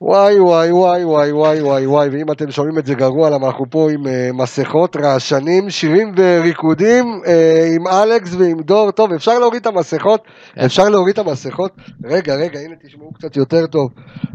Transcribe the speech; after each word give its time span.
וואי 0.00 0.40
וואי 0.40 0.72
וואי 0.72 1.04
וואי 1.04 1.32
וואי 1.32 1.62
וואי 1.62 1.86
וואי, 1.86 2.08
ואם 2.08 2.32
אתם 2.32 2.50
שומעים 2.50 2.78
את 2.78 2.86
זה 2.86 2.94
גרוע, 2.94 3.30
למה 3.30 3.46
אנחנו 3.46 3.64
פה 3.70 3.90
עם 3.90 4.06
uh, 4.06 4.08
מסכות, 4.32 4.96
רעשנים, 4.96 5.70
שירים 5.70 6.12
וריקודים 6.16 7.20
uh, 7.24 7.28
עם 7.76 7.86
אלכס 7.86 8.34
ועם 8.34 8.62
דור, 8.62 8.90
טוב, 8.90 9.12
אפשר 9.12 9.38
להוריד 9.38 9.60
את 9.60 9.66
המסכות, 9.66 10.22
כן. 10.54 10.60
אפשר 10.60 10.88
להוריד 10.88 11.18
את 11.18 11.26
המסכות, 11.26 11.72
רגע, 12.04 12.34
רגע, 12.34 12.60
הנה 12.60 12.74
תשמעו 12.82 13.12
קצת 13.12 13.36
יותר 13.36 13.66
טוב, 13.66 13.90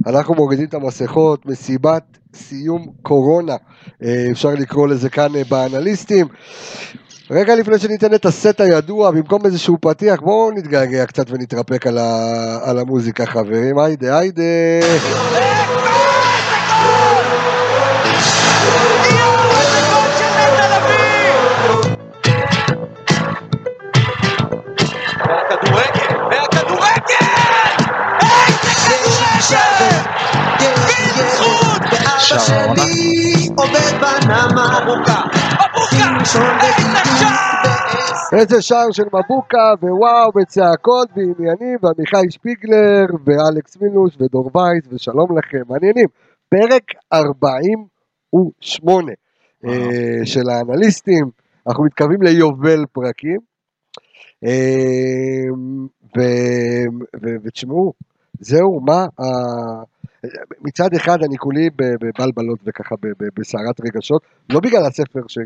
אנחנו 0.08 0.36
מורידים 0.36 0.66
את 0.66 0.74
המסכות, 0.74 1.46
מסיבת 1.46 2.04
סיום 2.36 2.88
קורונה, 3.02 3.56
uh, 3.56 4.06
אפשר 4.32 4.50
לקרוא 4.50 4.88
לזה 4.88 5.10
כאן 5.10 5.36
uh, 5.36 5.50
באנליסטים. 5.50 6.28
רגע 7.32 7.56
לפני 7.56 7.80
שניתן 7.80 8.14
את 8.14 8.26
הסט 8.26 8.62
הידוע, 8.62 9.12
במקום 9.12 9.46
איזשהו 9.46 9.78
פתיח, 9.82 10.22
בואו 10.22 10.52
נתגעגע 10.52 11.06
קצת 11.06 11.32
ונתרפק 11.32 11.88
על, 11.88 11.98
ה... 11.98 12.60
על 12.64 12.80
המוזיקה, 12.80 13.26
חברים. 13.26 13.80
היידה, 13.80 14.20
היידה. 14.20 14.44
שער 32.30 32.60
העונה. 32.66 32.84
שלי 32.86 33.50
עובד 33.56 34.02
בנמה 34.02 34.80
מבוקה! 34.82 35.43
איזה 38.40 38.62
שער! 38.62 38.92
של 38.92 39.04
מבוקה, 39.04 39.74
ווואו, 39.82 40.32
וצעקות, 40.42 41.10
ועניינים, 41.16 41.78
ועמיחי 41.82 42.32
שפיגלר, 42.32 43.06
ואלכס 43.26 43.78
מילוש, 43.82 44.16
ודור 44.22 44.52
וייס, 44.58 44.84
ושלום 44.92 45.38
לכם, 45.38 45.62
מעניינים. 45.70 46.08
פרק 46.50 46.84
48 47.14 49.12
אה, 49.66 50.26
של 50.26 50.50
האנליסטים, 50.50 51.26
אנחנו 51.68 51.84
מתקרבים 51.84 52.22
ליובל 52.22 52.86
פרקים. 52.92 53.40
אה, 54.46 55.44
ותשמעו, 57.44 57.94
זהו, 58.40 58.80
מה, 58.82 59.06
ה- 59.20 59.84
מצד 60.62 60.94
אחד 60.96 61.18
אני 61.24 61.38
כולי 61.38 61.70
בבלבלות 61.76 62.60
וככה 62.66 62.96
בסערת 63.40 63.82
רגשות, 63.82 64.22
לא 64.50 64.60
בגלל 64.60 64.86
הספר 64.86 65.20
ש... 65.28 65.38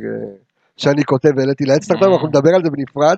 שאני 0.77 1.03
כותב 1.03 1.29
והעליתי 1.37 1.65
לאדסטארטר, 1.65 2.05
אנחנו 2.13 2.27
נדבר 2.27 2.55
על 2.55 2.63
זה 2.63 2.69
בנפרד, 2.69 3.17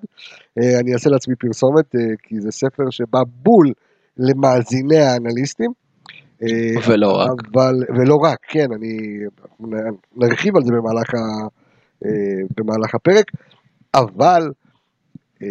אה, 0.60 0.80
אני 0.80 0.94
אעשה 0.94 1.10
לעצמי 1.10 1.36
פרסומת, 1.36 1.96
אה, 1.96 2.02
כי 2.24 2.42
זה 2.42 2.52
ספר 2.52 2.90
שבא 2.90 3.20
בול 3.44 3.74
למאזיני 4.18 4.98
האנליסטים. 4.98 5.72
אה, 6.44 6.92
ולא 6.92 7.12
רק. 7.12 7.30
אבל, 7.54 7.76
ולא 7.98 8.16
רק, 8.16 8.38
כן, 8.48 8.68
אני, 8.76 9.20
נרחיב 10.16 10.56
על 10.56 10.64
זה 10.64 10.72
במהלך, 10.72 11.14
ה, 11.14 11.48
אה, 12.06 12.12
במהלך 12.58 12.96
הפרק, 12.96 13.26
אבל 13.96 14.50
אה, 15.44 15.48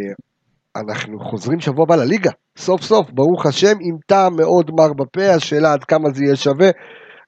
אנחנו 0.77 1.21
חוזרים 1.21 1.61
שבוע 1.61 1.83
הבא 1.83 1.97
לליגה, 1.97 2.31
סוף 2.59 2.83
סוף, 2.83 3.11
ברוך 3.11 3.47
השם, 3.47 3.77
עם 3.81 3.97
טעם 4.07 4.37
מאוד 4.37 4.71
מר 4.71 4.93
בפה, 4.93 5.35
השאלה 5.35 5.73
עד 5.73 5.85
כמה 5.85 6.11
זה 6.11 6.25
יהיה 6.25 6.37
שווה. 6.37 6.71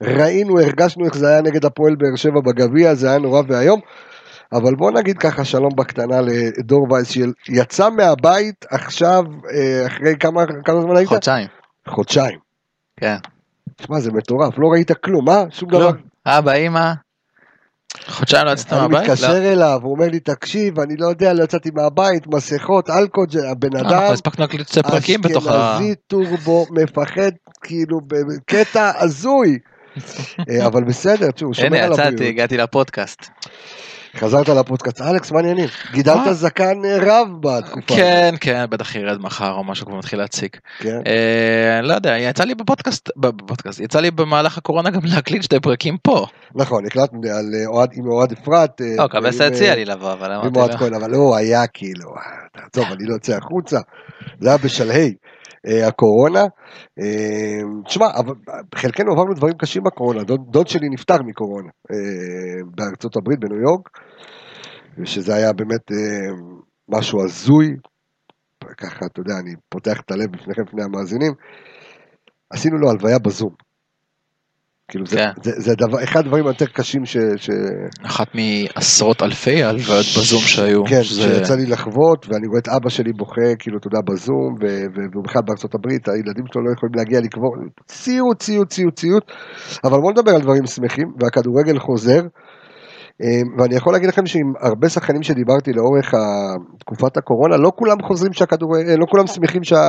ראינו, 0.03 0.61
הרגשנו 0.61 1.05
איך 1.05 1.17
זה 1.17 1.29
היה 1.29 1.43
נגד 1.43 1.65
הפועל 1.65 1.95
באר 1.97 2.17
שבע 2.17 2.41
בגביע, 2.41 2.95
זה 2.95 3.09
היה 3.09 3.19
נורא 3.19 3.43
ואיום. 3.49 3.81
אבל 4.53 4.75
בוא 4.75 4.91
נגיד 4.91 5.19
ככה 5.19 5.45
שלום 5.45 5.77
בקטנה 5.77 6.21
לדור 6.21 6.93
וייס 6.93 7.11
שיצא 7.11 7.91
מהבית 7.91 8.65
עכשיו, 8.71 9.25
אה, 9.55 9.87
אחרי 9.87 10.17
כמה, 10.21 10.43
כמה 10.65 10.81
זמן 10.81 10.97
היית? 10.97 11.09
חודשיים. 11.09 11.49
חודשיים. 11.89 12.39
כן. 12.97 13.17
שמע, 13.83 14.01
זה 14.01 14.13
מטורף, 14.13 14.59
לא 14.59 14.69
ראית 14.69 14.93
כלום, 14.93 15.25
מה? 15.25 15.45
שום 15.51 15.69
דבר. 15.69 15.81
לא. 15.81 15.93
אבא, 16.27 16.53
אמא. 16.53 16.93
חודשיים 18.07 18.47
לא 18.47 18.51
יצאת 18.51 18.73
אני 18.73 18.81
מהבית? 18.81 19.09
לא. 19.09 19.15
מתקשר 19.15 19.53
אליו, 19.53 19.81
הוא 19.83 19.93
אומר 19.93 20.07
לי, 20.07 20.21
תקשיב, 20.21 20.81
אני 20.81 20.97
לא 20.97 21.07
יודע, 21.07 21.33
לא 21.33 21.45
יצאתי 21.45 21.71
מהבית, 21.75 22.27
מסכות, 22.27 22.91
אלכוהול, 22.91 23.29
הבן 23.51 23.73
לא, 23.73 23.81
אדם, 23.81 23.89
אנחנו 23.89 24.13
הספקנו 24.13 24.45
להקליט 24.45 24.69
שתי 24.69 24.83
פרקים 24.83 25.21
בתוך 25.21 25.47
ה... 25.47 25.77
אשכנזי 25.77 25.95
טורבו, 26.07 26.67
מפחד, 26.71 27.31
כאילו, 27.63 28.01
בקטע 28.07 28.93
הזוי. 28.99 29.59
אה, 30.51 30.67
אבל 30.67 30.85
בסדר, 30.85 31.31
תשמעו, 31.31 31.55
שומר 31.55 31.67
הנה, 31.67 31.85
על 31.85 31.93
יצאתי, 31.93 32.09
הבריאות. 32.09 32.33
הגעתי 32.33 32.57
לפודקאסט. 32.57 33.31
חזרת 34.17 34.49
לפודקאסט, 34.49 35.01
אלכס, 35.01 35.33
מה 35.33 35.39
העניינים? 35.39 35.69
גידלת. 35.93 36.33
זקן 36.33 36.85
אה, 36.85 36.99
רב 37.01 37.29
בתקופה. 37.41 37.95
כן, 37.97 38.35
כן, 38.41 38.65
בטח 38.71 38.95
ירד 38.95 39.21
מחר 39.21 39.53
או 39.53 39.65
משהו, 39.65 39.87
כבר 39.87 39.97
מתחיל 39.97 40.19
להציג. 40.19 40.57
כן. 40.79 41.01
אה, 41.07 41.81
לא 41.83 41.95
יודע, 41.95 42.19
יצא 42.19 42.45
לי 42.45 42.55
בפודקאסט, 42.55 43.11
בפודקאסט, 43.17 43.81
יצא 43.81 44.01
לי 44.01 44.11
במהלך 44.11 44.59
הקורונה 44.59 44.91
גם 44.91 45.01
להקליט 45.05 45.43
שתי 45.43 45.61
פרקים 45.61 45.97
פה. 46.03 46.27
נכון, 46.55 46.87
הקלטנו 46.87 47.21
אה, 47.25 47.85
עם 47.93 48.07
אוהד 48.07 48.33
אפרת. 48.33 48.81
לא, 48.99 49.07
קבסה 49.09 49.47
הציע 49.47 49.75
לי 49.75 49.85
לבוא, 49.85 50.13
אבל 50.13 50.33
עם 50.33 50.41
אמרתי 50.41 50.59
אוהד 50.59 50.71
לו. 50.71 50.79
כהן, 50.79 50.95
אבל 50.95 51.15
הוא 51.15 51.37
היה 51.37 51.67
כאילו, 51.67 52.11
תעזוב, 52.53 52.93
אני 52.93 53.05
לא 53.07 53.15
יוצא 53.15 53.37
החוצה. 53.37 53.79
זה 54.41 54.49
היה 54.49 54.59
בשלהי 54.59 55.15
הקורונה. 55.67 56.43
אה, 57.01 57.61
תשמע, 57.87 58.07
חלקנו 58.75 59.13
עברנו 59.13 59.35
דברים 59.35 59.55
קשים 59.59 59.83
בקורונה. 59.83 60.25
דוד, 60.25 60.41
דוד 60.51 60.69
שלי 60.69 60.89
נפטר 60.89 61.23
מקורונה 61.23 61.69
אה, 61.91 62.65
בארצות 62.75 63.17
הברית, 63.17 63.41
בניו 63.41 63.61
יורק, 63.61 63.89
שזה 65.05 65.35
היה 65.35 65.53
באמת 65.53 65.93
אה, 65.93 66.37
משהו 66.89 67.25
הזוי. 67.25 67.77
ככה, 68.77 69.07
אתה 69.07 69.21
יודע, 69.21 69.35
אני 69.43 69.55
פותח 69.69 70.01
את 70.01 70.11
הלב 70.11 70.33
בפניכם, 70.33 70.63
בפני 70.65 70.83
המאזינים. 70.83 71.33
עשינו 72.51 72.79
לו 72.79 72.91
הלוויה 72.91 73.19
בזום. 73.19 73.70
כאילו, 74.91 75.07
זה, 75.07 75.17
כן. 75.17 75.31
זה, 75.43 75.53
זה 75.57 75.75
דבר, 75.75 76.05
אחד 76.05 76.21
הדברים 76.21 76.47
היותר 76.47 76.67
קשים 76.67 77.05
ש... 77.05 77.17
ש... 77.37 77.51
אחת 78.03 78.27
מעשרות 78.35 79.23
אלפי 79.23 79.63
הלוויות 79.65 80.07
בזום 80.19 80.41
שהיו. 80.41 80.85
כן, 80.85 81.03
שזה- 81.03 81.23
שיצא 81.23 81.55
לי 81.55 81.67
לחוות, 81.67 82.27
ואני 82.29 82.47
רואה 82.47 82.59
את 82.59 82.69
אבא 82.69 82.89
שלי 82.89 83.13
בוכה, 83.13 83.55
כאילו, 83.59 83.79
אתה 83.79 83.87
יודע, 83.87 83.99
בזום, 84.13 84.55
והוא 85.13 85.25
בכלל 85.25 85.43
בארצות 85.47 85.75
הברית, 85.75 86.09
הילדים 86.09 86.45
שלו 86.53 86.63
לא 86.65 86.73
יכולים 86.77 86.95
להגיע 86.97 87.21
לקבור, 87.21 87.57
ציוט, 87.87 88.39
ציוט, 88.43 88.69
ציוט, 88.69 88.95
ציוט, 88.97 89.25
אבל 89.85 89.99
בואו 90.01 90.11
נדבר 90.11 90.35
על 90.35 90.41
דברים 90.41 90.67
שמחים, 90.67 91.09
והכדורגל 91.21 91.79
חוזר, 91.79 92.21
אה, 93.23 93.41
ואני 93.59 93.75
יכול 93.75 93.93
להגיד 93.93 94.09
לכם 94.09 94.27
שעם 94.27 94.53
הרבה 94.61 94.89
שחקנים 94.89 95.23
שדיברתי 95.23 95.73
לאורך 95.73 96.15
תקופת 96.81 97.17
הקורונה, 97.17 97.57
לא 97.57 97.73
כולם 97.77 97.97
חוזרים 98.03 98.33
שהכדורגל, 98.33 98.95
לא 99.01 99.07
כולם 99.11 99.27
שמחים 99.27 99.65
שה... 99.65 99.81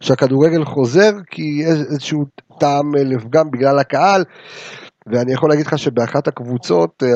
שהכדורגל 0.00 0.64
חוזר, 0.64 1.10
כי 1.30 1.64
איזשהו 1.66 2.24
טעם 2.60 2.96
אה, 2.98 3.04
לפגם 3.04 3.50
בגלל 3.50 3.78
הקהל, 3.78 4.24
ואני 5.12 5.32
יכול 5.32 5.50
להגיד 5.50 5.66
לך 5.66 5.78
שבאחת 5.78 6.28
הקבוצות 6.28 7.02
אה, 7.02 7.08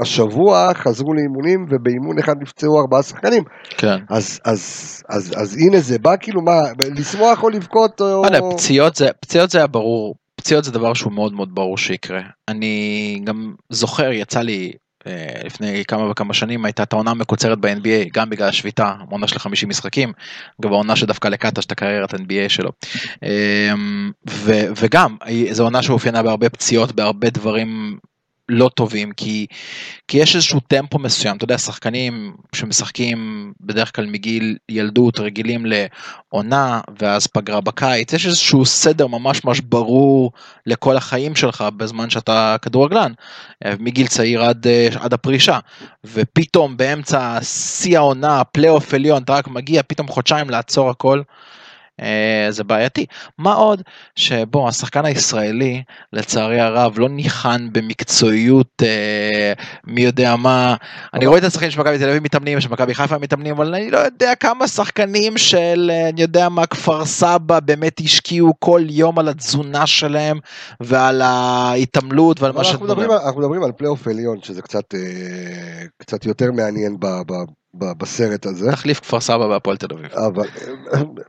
השבוע 0.00 0.74
חזרו 0.74 1.14
לאימונים 1.14 1.66
ובאימון 1.70 2.18
אחד 2.18 2.34
נפצעו 2.40 2.80
ארבעה 2.80 3.02
שחקנים 3.02 3.42
כן. 3.78 3.96
אז 4.10 4.40
אז 4.44 5.02
אז 5.08 5.32
אז 5.36 5.56
הנה 5.56 5.80
זה 5.80 5.98
בא 5.98 6.14
כאילו 6.20 6.42
מה 6.42 6.60
לשמוח 6.78 7.42
או 7.42 7.48
לבכות 7.48 8.00
או 8.00 8.22
לא 8.32 8.50
פציעות 8.54 8.96
זה, 8.96 9.08
פציעות 9.20 9.50
זה 9.50 9.58
היה 9.58 9.66
ברור, 9.66 10.14
פציעות 10.40 10.64
זה 10.64 10.72
דבר 10.72 10.94
שהוא 10.94 11.12
מאוד 11.12 11.32
מאוד 11.32 11.54
ברור 11.54 11.78
שיקרה. 11.78 12.22
אני 12.48 13.20
גם 13.24 13.54
זוכר, 13.70 14.12
יצא 14.12 14.40
לי 14.40 14.72
לפני 15.44 15.84
כמה 15.88 16.10
וכמה 16.10 16.34
שנים 16.34 16.64
הייתה 16.64 16.82
את 16.82 16.92
העונה 16.92 17.10
המקוצרת 17.10 17.58
ב-NBA, 17.58 18.10
גם 18.12 18.30
בגלל 18.30 18.48
השביתה, 18.48 18.94
עונה 19.10 19.28
של 19.28 19.38
50 19.38 19.68
משחקים, 19.68 20.12
אגב 20.60 20.72
העונה 20.72 20.96
שדווקא 20.96 21.28
לקטש 21.28 21.64
את 21.64 21.72
הקריירת 21.72 22.14
NBA 22.14 22.48
שלו. 22.48 22.70
אה, 23.22 23.72
ו, 24.30 24.52
וגם, 24.76 25.16
זו 25.50 25.62
עונה 25.64 25.82
שאופיינה 25.82 26.22
בהרבה 26.22 26.48
פציעות, 26.48 26.92
בהרבה 26.92 27.30
דברים 27.30 27.98
לא 28.52 28.70
טובים 28.74 29.12
כי 29.12 29.46
כי 30.08 30.18
יש 30.18 30.34
איזשהו 30.34 30.60
טמפו 30.60 30.98
מסוים 30.98 31.36
אתה 31.36 31.44
יודע 31.44 31.58
שחקנים 31.58 32.36
שמשחקים 32.54 33.52
בדרך 33.60 33.96
כלל 33.96 34.06
מגיל 34.06 34.56
ילדות 34.68 35.20
רגילים 35.20 35.66
לעונה 35.66 36.80
ואז 36.98 37.26
פגרה 37.26 37.60
בקיץ 37.60 38.12
יש 38.12 38.26
איזשהו 38.26 38.64
סדר 38.64 39.06
ממש 39.06 39.44
ממש 39.44 39.60
ברור 39.60 40.32
לכל 40.66 40.96
החיים 40.96 41.36
שלך 41.36 41.64
בזמן 41.76 42.10
שאתה 42.10 42.56
כדורגלן 42.62 43.12
אה, 43.64 43.74
מגיל 43.78 44.06
צעיר 44.06 44.42
עד 44.44 44.66
אה, 44.66 44.88
עד 45.00 45.12
הפרישה 45.12 45.58
ופתאום 46.04 46.76
באמצע 46.76 47.38
שיא 47.42 47.98
העונה 47.98 48.44
פלייאוף 48.44 48.94
עליון 48.94 49.22
אתה 49.22 49.32
רק 49.32 49.48
מגיע 49.48 49.82
פתאום 49.82 50.08
חודשיים 50.08 50.50
לעצור 50.50 50.90
הכל. 50.90 51.22
אה, 52.00 52.46
זה 52.50 52.64
בעייתי. 52.64 53.06
מה 53.38 53.52
עוד 53.54 53.82
שבוא 54.16 54.68
השחקן 54.68 55.04
הישראלי 55.04 55.82
לצערי 56.12 56.60
הרב 56.60 56.98
לא 56.98 57.08
ניחן 57.08 57.68
במקצועיות 57.72 58.82
אה, 58.82 59.52
מי 59.86 60.00
יודע 60.02 60.36
מה. 60.36 60.74
אני 61.14 61.26
רואה 61.26 61.38
את 61.38 61.44
השחקנים 61.44 61.70
של 61.70 61.80
מכבי 61.80 61.98
תל 61.98 62.08
אביב 62.08 62.22
מתאמנים, 62.22 62.60
של 62.60 62.68
מכבי 62.68 62.94
חיפה 62.94 63.18
מתאמנים, 63.18 63.54
אבל 63.54 63.74
אני 63.74 63.90
לא 63.90 63.98
יודע 63.98 64.34
כמה 64.34 64.68
שחקנים 64.68 65.38
של 65.38 65.90
אה, 65.94 66.08
אני 66.08 66.22
יודע 66.22 66.48
מה 66.48 66.66
כפר 66.66 67.04
סבא 67.04 67.60
באמת 67.60 68.00
השקיעו 68.04 68.52
כל 68.58 68.82
יום 68.88 69.18
על 69.18 69.28
התזונה 69.28 69.86
שלהם 69.86 70.38
ועל 70.80 71.22
ההתעמלות 71.22 72.40
ועל 72.40 72.52
מה 72.52 72.60
אבל 72.60 72.68
אנחנו 72.70 72.86
מדברים. 72.86 73.10
על- 73.10 73.72
פלייאוף 73.72 74.08
עליון 74.08 74.38
שזה 74.42 74.62
קצת 74.62 74.94
אה, 74.94 75.00
קצת 75.98 76.26
יותר 76.26 76.52
מעניין 76.52 76.96
ב- 77.00 77.06
ב- 77.06 77.61
בסרט 77.74 78.46
הזה, 78.46 78.72
תחליף 78.72 79.00
כפר 79.00 79.20
סבא 79.20 79.48
בהפועל 79.48 79.76
תל 79.76 79.86
אביב. 79.94 80.12
אבל 80.12 80.48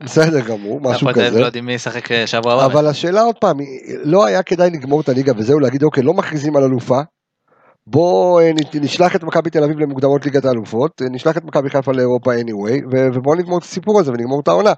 בסדר 0.03 0.39
גמור, 0.39 0.81
משהו 0.81 1.09
הפועל 1.09 1.13
תל 1.13 1.19
אביב 1.19 1.31
כזה. 1.31 1.39
לא 1.39 1.45
יודעים 1.45 1.65
מי 1.65 1.73
ישחק 1.73 2.11
אה, 2.11 2.27
שבוע 2.27 2.53
הבא. 2.53 2.65
אבל 2.65 2.87
השאלה 2.87 3.21
עוד 3.21 3.35
פעם, 3.37 3.57
לא 4.03 4.25
היה 4.25 4.43
כדאי 4.43 4.69
לגמור 4.69 5.01
את 5.01 5.09
הליגה 5.09 5.33
וזהו, 5.37 5.59
להגיד 5.59 5.83
אוקיי, 5.83 6.03
לא 6.03 6.13
מכריזים 6.13 6.55
על 6.55 6.63
אלופה, 6.63 7.01
בוא 7.87 8.41
אה, 8.41 8.51
נשלח 8.73 9.15
את 9.15 9.23
מכבי 9.23 9.49
תל 9.49 9.63
אביב 9.63 9.79
למוקדמות 9.79 10.25
ליגת 10.25 10.45
האלופות, 10.45 11.01
אה, 11.01 11.07
נשלח 11.11 11.37
את 11.37 11.43
מכבי 11.43 11.69
חיפה 11.69 11.91
לאירופה 11.91 12.31
anyway, 12.35 12.85
ובוא 13.13 13.35
נגמור 13.35 13.57
את 13.57 13.63
הסיפור 13.63 13.99
הזה 13.99 14.11
ונגמור 14.11 14.39
את 14.39 14.47
העונה. 14.47 14.73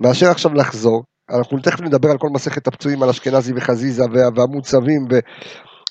מאשר 0.00 0.30
עכשיו 0.30 0.54
לחזור, 0.54 1.02
אנחנו 1.30 1.58
תכף 1.58 1.80
נדבר 1.80 2.10
על 2.10 2.18
כל 2.18 2.28
מסכת 2.28 2.66
הפצועים, 2.66 3.02
על 3.02 3.08
אשכנזי 3.08 3.52
וחזיזה 3.56 4.04
וה- 4.12 4.28
והמוצבים, 4.34 5.06
ו- 5.12 5.18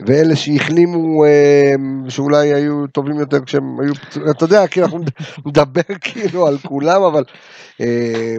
ואלה 0.07 0.36
שהחלימו, 0.36 1.25
אה, 1.25 1.74
שאולי 2.10 2.54
היו 2.54 2.88
טובים 2.88 3.19
יותר 3.19 3.44
כשהם 3.45 3.80
היו 3.80 3.95
פצועים, 3.95 4.30
אתה 4.30 4.44
יודע, 4.44 4.68
כאילו 4.68 4.86
אנחנו 4.86 5.00
נדבר 5.45 5.95
כאילו 6.01 6.48
על 6.48 6.57
כולם, 6.57 7.04
אבל... 7.04 7.24
אה, 7.81 8.36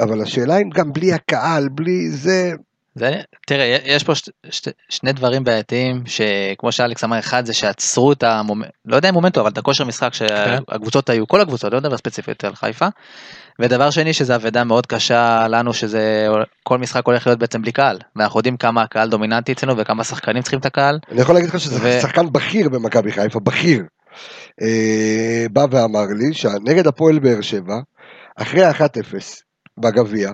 אבל 0.00 0.22
השאלה 0.22 0.58
אם 0.58 0.70
גם 0.70 0.92
בלי 0.92 1.12
הקהל, 1.12 1.68
בלי 1.68 2.10
זה, 2.10 2.52
זה, 2.98 3.20
תראה, 3.46 3.78
יש 3.84 4.04
פה 4.04 4.14
ש, 4.14 4.22
ש, 4.50 4.68
שני 4.88 5.12
דברים 5.12 5.44
בעייתיים, 5.44 6.02
שכמו 6.06 6.72
שאלכס 6.72 7.04
אמר, 7.04 7.18
אחד 7.18 7.46
זה 7.46 7.54
שעצרו 7.54 8.12
את 8.12 8.22
המומנטום, 8.22 8.72
לא 8.84 8.96
יודע 8.96 9.08
אם 9.08 9.14
מומנטום, 9.14 9.40
אבל 9.40 9.50
את 9.50 9.58
הכושר 9.58 9.84
משחק 9.84 10.14
שהקבוצות 10.14 11.10
היו, 11.10 11.28
כל 11.28 11.40
הקבוצות, 11.40 11.72
לא 11.72 11.78
מדבר 11.78 11.96
ספציפית 11.96 12.44
על 12.44 12.54
חיפה. 12.54 12.86
ודבר 13.60 13.90
שני, 13.90 14.12
שזו 14.12 14.34
אבדה 14.34 14.64
מאוד 14.64 14.86
קשה 14.86 15.48
לנו, 15.48 15.74
שזה 15.74 16.26
כל 16.64 16.78
משחק 16.78 17.06
הולך 17.06 17.26
להיות 17.26 17.38
בעצם 17.38 17.62
בלי 17.62 17.72
קהל. 17.72 17.98
ואנחנו 18.16 18.38
יודעים 18.38 18.56
כמה 18.56 18.82
הקהל 18.82 19.08
דומיננטי 19.08 19.52
אצלנו 19.52 19.76
וכמה 19.76 20.04
שחקנים 20.04 20.42
צריכים 20.42 20.58
את 20.58 20.66
הקהל. 20.66 20.98
אני 21.12 21.20
יכול 21.20 21.34
להגיד 21.34 21.48
לך 21.48 21.60
שזה 21.60 21.78
ו- 21.82 22.00
שחקן 22.02 22.32
בכיר 22.32 22.68
במכבי 22.68 23.12
חיפה, 23.12 23.40
בכיר. 23.40 23.82
אה, 24.62 25.46
בא 25.52 25.66
ואמר 25.70 26.06
לי 26.18 26.34
שנגד 26.34 26.86
הפועל 26.86 27.18
באר 27.18 27.40
שבע, 27.40 27.74
אחרי 28.36 28.64
ה-1-0 28.64 29.14
בגביע, 29.78 30.30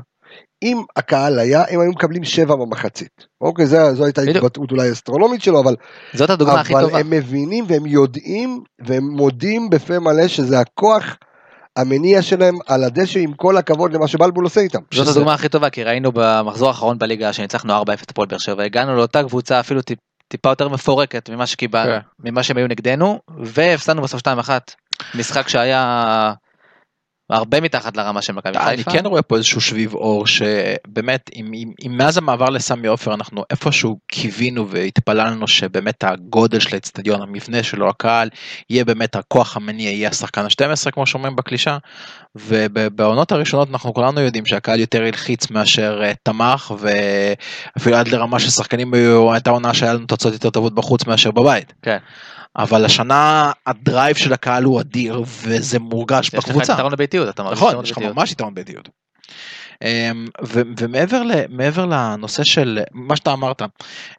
אם 0.62 0.82
הקהל 0.96 1.38
היה, 1.38 1.64
הם 1.68 1.80
היו 1.80 1.90
מקבלים 1.90 2.24
שבע 2.24 2.54
במחצית. 2.56 3.26
אוקיי, 3.40 3.66
זה, 3.66 3.94
זו 3.94 4.04
הייתה. 4.04 4.22
התבטאות 4.22 4.70
אולי 4.70 4.92
אסטרונומית 4.92 5.42
שלו, 5.42 5.60
אבל, 5.60 5.76
זאת 6.14 6.30
הדוגמה 6.30 6.60
הכי 6.60 6.74
אבל 6.74 6.82
טובה. 6.82 6.98
הם 6.98 7.10
מבינים 7.10 7.64
והם 7.68 7.86
יודעים 7.86 8.62
והם 8.78 9.04
מודים 9.04 9.70
בפה 9.70 9.98
מלא 9.98 10.28
שזה 10.28 10.60
הכוח 10.60 11.16
המניע 11.76 12.22
שלהם 12.22 12.54
על 12.66 12.84
הדשא 12.84 13.20
עם 13.20 13.32
כל 13.32 13.56
הכבוד 13.56 13.92
למה 13.92 14.08
שבלבול 14.08 14.44
עושה 14.44 14.60
איתם. 14.60 14.78
זאת 14.94 15.06
שזה- 15.06 15.10
הדוגמה 15.10 15.34
הכי 15.34 15.48
טובה, 15.48 15.70
כי 15.70 15.84
ראינו 15.84 16.10
במחזור 16.14 16.68
האחרון 16.68 16.98
בליגה 16.98 17.32
שניצחנו 17.32 17.72
4-0 17.82 18.02
את 18.02 18.10
הפועל 18.10 18.28
באר 18.28 18.38
שבע, 18.38 18.62
הגענו 18.62 18.96
לאותה 18.96 19.22
קבוצה 19.22 19.60
אפילו 19.60 19.82
טיפ, 19.82 19.98
טיפה 20.28 20.48
יותר 20.48 20.68
מפורקת 20.68 21.30
ממה 21.30 21.46
שקיבלנו, 21.46 21.90
כן. 21.92 22.30
ממה 22.30 22.42
שהם 22.42 22.56
היו 22.56 22.68
נגדנו, 22.68 23.20
והפסדנו 23.44 24.02
בסוף 24.02 24.20
2-1. 24.20 24.50
משחק 25.14 25.48
שהיה 25.48 26.32
הרבה 27.30 27.60
מתחת 27.60 27.96
לרמה 27.96 28.22
של 28.22 28.32
מכבי 28.32 28.58
אני 28.58 28.76
חיפה. 28.76 28.90
כן 28.90 29.06
רואה 29.06 29.22
פה 29.22 29.36
איזשהו 29.36 29.60
שביב 29.60 29.94
אור 29.94 30.26
שבאמת 30.26 31.30
אם, 31.34 31.52
אם, 31.54 31.72
אם 31.86 31.96
מאז 31.96 32.18
המעבר 32.18 32.50
לסמי 32.50 32.88
עופר 32.88 33.14
אנחנו 33.14 33.44
איפשהו 33.50 33.98
קיווינו 34.08 34.68
והתפללנו 34.68 35.48
שבאמת 35.48 36.04
הגודל 36.04 36.60
של 36.60 36.74
האצטדיון 36.74 37.22
המבנה 37.22 37.62
שלו 37.62 37.88
הקהל 37.88 38.28
יהיה 38.70 38.84
באמת 38.84 39.16
הכוח 39.16 39.56
המניע 39.56 39.90
יהיה 39.90 40.08
השחקן 40.08 40.40
ה-12 40.40 40.90
כמו 40.90 41.06
שאומרים 41.06 41.36
בקלישה 41.36 41.78
ובעונות 42.34 43.32
הראשונות 43.32 43.68
אנחנו 43.70 43.94
כולנו 43.94 44.20
יודעים 44.20 44.46
שהקהל 44.46 44.80
יותר 44.80 45.02
הלחיץ 45.02 45.50
מאשר 45.50 46.02
uh, 46.02 46.14
תמך 46.22 46.74
ואפילו 46.78 47.96
עד 47.96 48.08
לרמה 48.08 48.38
ששחקנים 48.40 48.94
היו 48.94 49.32
הייתה 49.32 49.50
עונה 49.50 49.74
שהיה 49.74 49.94
לנו 49.94 50.06
תוצאות 50.06 50.34
יותר 50.34 50.50
טובות 50.50 50.74
בחוץ 50.74 51.06
מאשר 51.06 51.30
בבית. 51.30 51.72
כן. 51.82 51.98
אבל 52.56 52.84
השנה 52.84 53.52
הדרייב 53.66 54.16
של 54.16 54.32
הקהל 54.32 54.64
הוא 54.64 54.80
אדיר 54.80 55.22
וזה 55.26 55.78
מורגש 55.78 56.26
יש 56.26 56.34
לך 56.34 56.48
בקבוצה. 56.48 56.72
יתרון 56.72 56.92
לביתיות, 56.92 57.28
אתה 57.28 57.42
מרגיש 57.42 57.58
נכון, 57.58 57.68
יתרון 57.70 57.84
יש 57.84 57.90
לך 57.90 57.98
לביתיות. 57.98 58.16
ממש 58.16 58.32
יתרון 58.32 58.54
באיטיות. 58.54 58.88
אמ, 59.84 60.26
ו- 60.44 60.62
ומעבר 60.80 61.22
ל- 61.22 61.84
לנושא 61.92 62.44
של 62.44 62.80
מה 62.92 63.16
שאתה 63.16 63.32
אמרת 63.32 63.62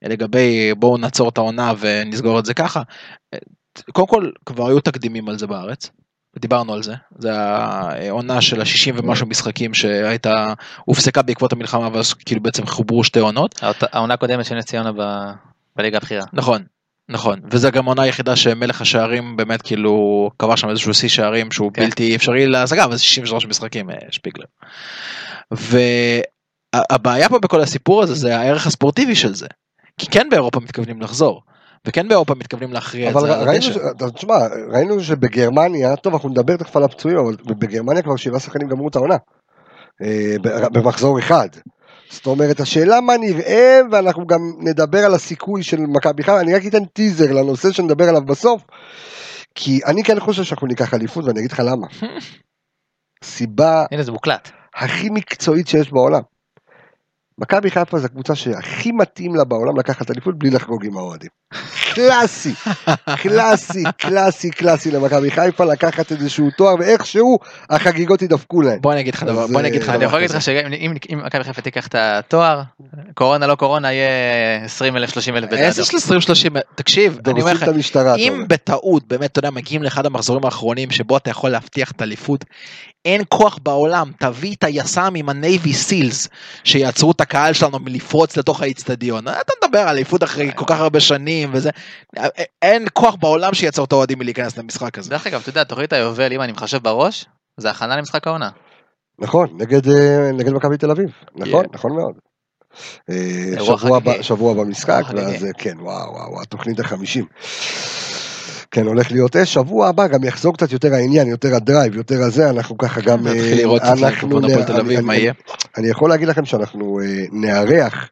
לגבי 0.01 0.73
בואו 0.77 0.97
נעצור 0.97 1.29
את 1.29 1.37
העונה 1.37 1.73
ונסגור 1.79 2.39
את 2.39 2.45
זה 2.45 2.53
ככה, 2.53 2.81
קודם 3.93 4.07
כל 4.07 4.29
כבר 4.45 4.67
היו 4.67 4.79
תקדימים 4.79 5.29
על 5.29 5.37
זה 5.39 5.47
בארץ. 5.47 5.89
דיברנו 6.39 6.73
על 6.73 6.83
זה, 6.83 6.93
זה 7.17 7.31
העונה 7.39 8.41
של 8.41 8.61
ה-60 8.61 8.93
ומשהו 8.95 9.27
משחקים 9.27 9.73
שהייתה, 9.73 10.53
הופסקה 10.85 11.21
בעקבות 11.21 11.53
המלחמה 11.53 11.89
ואז 11.93 12.13
כאילו 12.13 12.41
בעצם 12.41 12.65
חוברו 12.65 13.03
שתי 13.03 13.19
עונות. 13.19 13.59
העונה 13.81 14.13
הקודמת 14.13 14.45
של 14.45 14.55
נס 14.55 14.65
ציונה 14.65 14.91
ב- 14.91 15.31
בליגה 15.75 15.97
הבכירה. 15.97 16.23
נכון, 16.33 16.63
נכון, 17.09 17.39
וזה 17.51 17.69
גם 17.71 17.85
העונה 17.87 18.01
היחידה 18.01 18.35
שמלך 18.35 18.81
השערים 18.81 19.37
באמת 19.37 19.61
כאילו 19.61 20.29
קבע 20.37 20.57
שם 20.57 20.69
איזשהו 20.69 20.93
שיא 20.93 21.09
שערים 21.09 21.51
שהוא 21.51 21.71
כן. 21.73 21.83
בלתי 21.83 22.15
אפשרי 22.15 22.45
להשגה, 22.47 22.83
אבל 22.85 22.95
זה 22.95 23.03
63 23.03 23.45
משחקים, 23.45 23.89
אה, 23.89 23.95
שפיגלר. 24.09 24.45
והבעיה 26.75 27.29
פה 27.29 27.39
בכל 27.39 27.61
הסיפור 27.61 28.03
הזה 28.03 28.13
זה 28.13 28.37
הערך 28.37 28.67
הספורטיבי 28.67 29.15
של 29.15 29.35
זה. 29.35 29.47
כי 29.97 30.07
כן 30.07 30.27
באירופה 30.31 30.59
מתכוונים 30.59 31.01
לחזור, 31.01 31.41
וכן 31.87 32.07
באירופה 32.07 32.35
מתכוונים 32.35 32.73
להכריע 32.73 33.09
את 33.09 33.15
אבל 33.15 33.27
זה 33.27 33.33
על 33.37 33.47
ראינו, 33.49 33.65
הדשא. 33.65 33.79
ש- 34.09 34.13
תשמע, 34.15 34.37
ראינו 34.73 35.03
שבגרמניה, 35.03 35.95
טוב 35.95 36.13
אנחנו 36.13 36.29
נדבר 36.29 36.57
תכף 36.57 36.77
על 36.77 36.83
הפצועים, 36.83 37.17
אבל 37.17 37.35
בגרמניה 37.45 38.01
כבר 38.01 38.15
שבעה 38.15 38.39
שחקנים 38.39 38.67
גמרו 38.67 38.87
את 38.87 38.95
העונה. 38.95 39.15
אה, 40.01 40.35
ב- 40.41 40.77
במחזור 40.79 41.19
אחד. 41.19 41.47
זאת 42.09 42.25
אומרת, 42.25 42.59
השאלה 42.59 43.01
מה 43.01 43.17
נראה, 43.17 43.79
ואנחנו 43.91 44.27
גם 44.27 44.39
נדבר 44.59 45.05
על 45.05 45.13
הסיכוי 45.13 45.63
של 45.63 45.77
מכבי 45.79 46.23
חיפה, 46.23 46.39
אני 46.39 46.53
רק 46.55 46.65
אתן 46.67 46.85
טיזר 46.85 47.31
לנושא 47.31 47.71
שנדבר 47.71 48.09
עליו 48.09 48.21
בסוף, 48.25 48.61
כי 49.55 49.79
אני 49.85 50.03
כן 50.03 50.19
חושב 50.19 50.43
שאנחנו 50.43 50.67
ניקח 50.67 50.93
אליפות, 50.93 51.25
ואני 51.25 51.39
אגיד 51.39 51.51
לך 51.51 51.61
למה. 51.65 51.87
סיבה 53.23 53.85
הנה 53.91 54.03
זה 54.03 54.11
מוקלט. 54.11 54.51
הכי 54.75 55.09
מקצועית 55.09 55.67
שיש 55.67 55.91
בעולם. 55.91 56.21
מכבי 57.37 57.71
חיפה 57.71 57.99
זו 57.99 58.05
הקבוצה 58.05 58.35
שהכי 58.35 58.91
מתאים 58.91 59.35
לה 59.35 59.43
בעולם 59.43 59.79
לקחת 59.79 60.11
אליפות 60.11 60.39
בלי 60.39 60.49
לחגוג 60.49 60.85
עם 60.85 60.97
האוהדים. 60.97 61.29
קלאסי, 61.95 62.53
קלאסי, 63.21 63.83
קלאסי, 63.97 64.51
קלאסי 64.51 64.91
למכבי 64.91 65.31
חיפה 65.31 65.65
לקחת 65.65 66.11
איזשהו 66.11 66.49
תואר 66.57 66.75
ואיכשהו 66.79 67.39
החגיגות 67.69 68.21
ידפקו 68.21 68.61
להם. 68.61 68.81
בוא 68.81 68.93
אני 68.93 69.01
אגיד 69.01 69.15
לך 69.15 69.23
דבר, 69.23 69.47
בוא 69.47 69.59
אני 69.59 69.67
אגיד 69.67 69.81
לך 69.83 69.89
אה, 69.89 69.95
אני 69.95 70.05
יכול 70.05 70.19
להגיד. 70.19 70.35
לך 70.35 70.41
שאם 70.41 70.93
אם 71.11 71.19
מכבי 71.25 71.43
חיפה 71.43 71.61
תיקח 71.61 71.87
את 71.87 71.95
התואר, 71.95 72.61
קורונה 73.13 73.47
לא 73.47 73.55
קורונה 73.55 73.91
יהיה 73.91 74.65
20 74.65 74.97
אלף 74.97 75.09
30 75.09 75.35
אלף 75.35 75.53
איזה 75.53 75.85
של 75.85 75.97
20-30, 75.97 76.59
תקשיב, 76.75 77.19
אני 77.27 77.41
אומר 77.41 77.53
לך, 77.53 77.65
אם. 78.17 78.45
בטעות 78.47 79.07
באמת 79.07 79.31
אתה 79.31 79.39
יודע 79.39 79.49
מגיעים 79.49 79.83
לאחד 79.83 80.05
המחזורים 80.05 80.45
האחרונים 80.45 80.91
שבו 80.91 81.17
אתה 81.17 81.29
יכול 81.29 81.49
להבטיח 81.49 81.91
את 81.91 82.01
האליפות 82.01 82.45
אין 83.05 83.21
כוח 83.29 83.59
בעולם 83.63 84.11
תביא 84.19 84.55
את 84.55 84.63
היס"מ 84.63 85.13
עם 85.15 85.29
הנייבי 85.29 85.73
סילס 85.73 86.27
שיעצרו 86.63 87.11
את 87.11 87.21
הקהל 87.21 87.53
שלנו 87.53 87.79
מלפרוץ 87.79 88.37
לתוך 88.37 88.61
האיצטדיון 88.61 89.27
אתה 89.27 89.53
מדבר 89.63 89.79
על 89.79 89.87
אליפות 89.87 90.23
אחרי 90.23 90.51
כל 90.55 90.65
כך 90.67 90.79
הרבה 90.79 90.99
שנים 90.99 91.49
וזה 91.53 91.69
אין 92.61 92.85
כוח 92.93 93.15
בעולם 93.15 93.53
שיעצור 93.53 93.85
את 93.85 93.91
האוהדים 93.91 94.19
מלהיכנס 94.19 94.57
למשחק 94.57 94.97
הזה. 94.97 95.09
דרך 95.09 95.27
אגב, 95.27 95.39
אתה 95.41 95.49
יודע, 95.49 95.63
תוכנית 95.63 95.93
היובל, 95.93 96.33
אם 96.33 96.41
אני 96.41 96.51
מחשב 96.51 96.77
בראש, 96.83 97.25
זה 97.57 97.69
הכנה 97.69 97.97
למשחק 97.97 98.27
העונה. 98.27 98.49
נכון, 99.19 99.47
נגד, 99.57 99.87
אה, 99.89 100.31
נגד 100.33 100.53
מכבי 100.53 100.77
תל 100.77 100.91
אביב. 100.91 101.09
נכון, 101.35 101.65
Yeah. 101.65 101.69
נכון 101.73 101.91
מאוד. 101.95 102.13
אה, 103.09 103.65
שבוע. 103.65 103.97
הבא- 103.97 104.21
שבוע 104.21 104.53
במשחק, 104.53 105.03
ואז. 105.15 105.45
אה, 105.45 105.49
כן, 105.57 105.75
וואו, 105.79 106.11
וואו, 106.13 106.41
התוכנית 106.41 106.79
החמישים. 106.79 107.25
כן, 108.75 108.87
הולך 108.87 109.11
להיות 109.11 109.35
אש, 109.35 109.53
שבוע 109.53 109.87
הבא 109.87 110.07
גם 110.07 110.23
יחזור 110.23 110.53
קצת 110.53 110.71
יותר 110.71 110.93
העניין, 110.93 111.27
יותר 111.27 111.55
ה 111.55 111.61
drive, 111.61 111.95
יותר 111.95 112.21
הזה, 112.21 112.49
אנחנו 112.49 112.77
ככה 112.77 113.01
גם... 113.01 113.27
אה, 113.27 113.33
נתחיל 113.33 113.57
לראות 113.57 113.81
קצת 113.81 113.89
אנחנו 113.91 114.07
לכיוון 114.27 114.43
הפועל 114.45 114.63
תל 114.63 114.71
אני- 114.73 114.81
אביב 114.81 114.99
מה 114.99 115.15
יהיה. 115.15 115.33
אני 115.77 115.87
יכול 115.87 116.09
להגיד 116.09 116.27
לכם 116.27 116.45
שאנחנו 116.45 116.99
אה, 116.99 117.05
נארח 117.31 118.09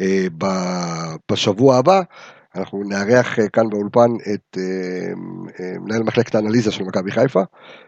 אה, 0.00 0.26
בשבוע 1.32 1.76
הבא, 1.76 2.00
אנחנו 2.56 2.82
נארח 2.88 3.38
אה, 3.38 3.48
כאן 3.48 3.70
באולפן 3.70 4.10
את 4.34 4.58
אה, 4.58 4.62
אה, 5.60 5.72
מנהל 5.80 6.02
מחלקת 6.02 6.34
האנליזה 6.34 6.70
של 6.70 6.84
מכבי 6.84 7.10
חיפה, 7.10 7.42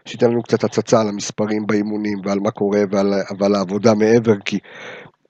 שייתן 0.05 0.31
לנו 0.31 0.43
קצת 0.43 0.63
הצצה 0.63 1.01
על 1.01 1.07
המספרים 1.07 1.67
באימונים 1.67 2.17
ועל 2.25 2.39
מה 2.39 2.51
קורה 2.51 2.79
ועל, 2.91 3.13
ועל 3.39 3.55
העבודה 3.55 3.93
מעבר, 3.93 4.33
כי 4.45 4.59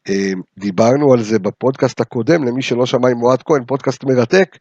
אה, 0.10 0.32
דיברנו 0.58 1.14
על 1.14 1.22
זה 1.24 1.40
בפודקאסט 1.40 2.02
הקודם, 2.02 2.44
למי 2.44 2.62
שלא 2.62 2.86
שמע 2.86 3.10
עם 3.10 3.24
אוהד 3.24 3.44
כהן, 3.44 3.64
פודקאסט 3.68 4.04
מרתק. 4.04 4.58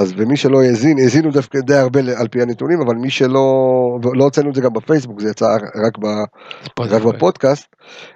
אז 0.00 0.12
ומי 0.16 0.36
שלא 0.36 0.62
האזין, 0.62 0.98
האזינו 0.98 1.30
דווקא 1.30 1.58
די 1.60 1.74
הרבה 1.74 2.00
על 2.00 2.28
פי 2.28 2.42
הנתונים, 2.42 2.78
אבל 2.80 2.94
מי 2.94 3.10
שלא, 3.10 3.44
ולא 4.02 4.24
הוצאנו 4.24 4.50
את 4.50 4.54
זה 4.54 4.60
גם 4.60 4.72
בפייסבוק, 4.72 5.20
זה 5.20 5.30
יצא 5.30 5.46
רק 5.86 5.98
ב, 5.98 6.06
רק 6.80 7.02
בפודקאסט, 7.02 7.66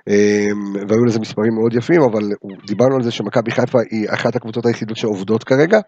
אמ, 0.08 0.86
והיו 0.88 1.04
לזה 1.04 1.20
מספרים 1.20 1.54
מאוד 1.54 1.74
יפים, 1.74 2.02
אבל 2.02 2.22
דיברנו 2.66 2.96
על 2.96 3.02
זה 3.02 3.10
שמכבי 3.10 3.50
חיפה 3.50 3.78
היא 3.90 4.06
אחת 4.10 4.36
הקבוצות 4.36 4.66
היחידות 4.66 4.96
שעובדות 4.96 5.44
כרגע, 5.44 5.80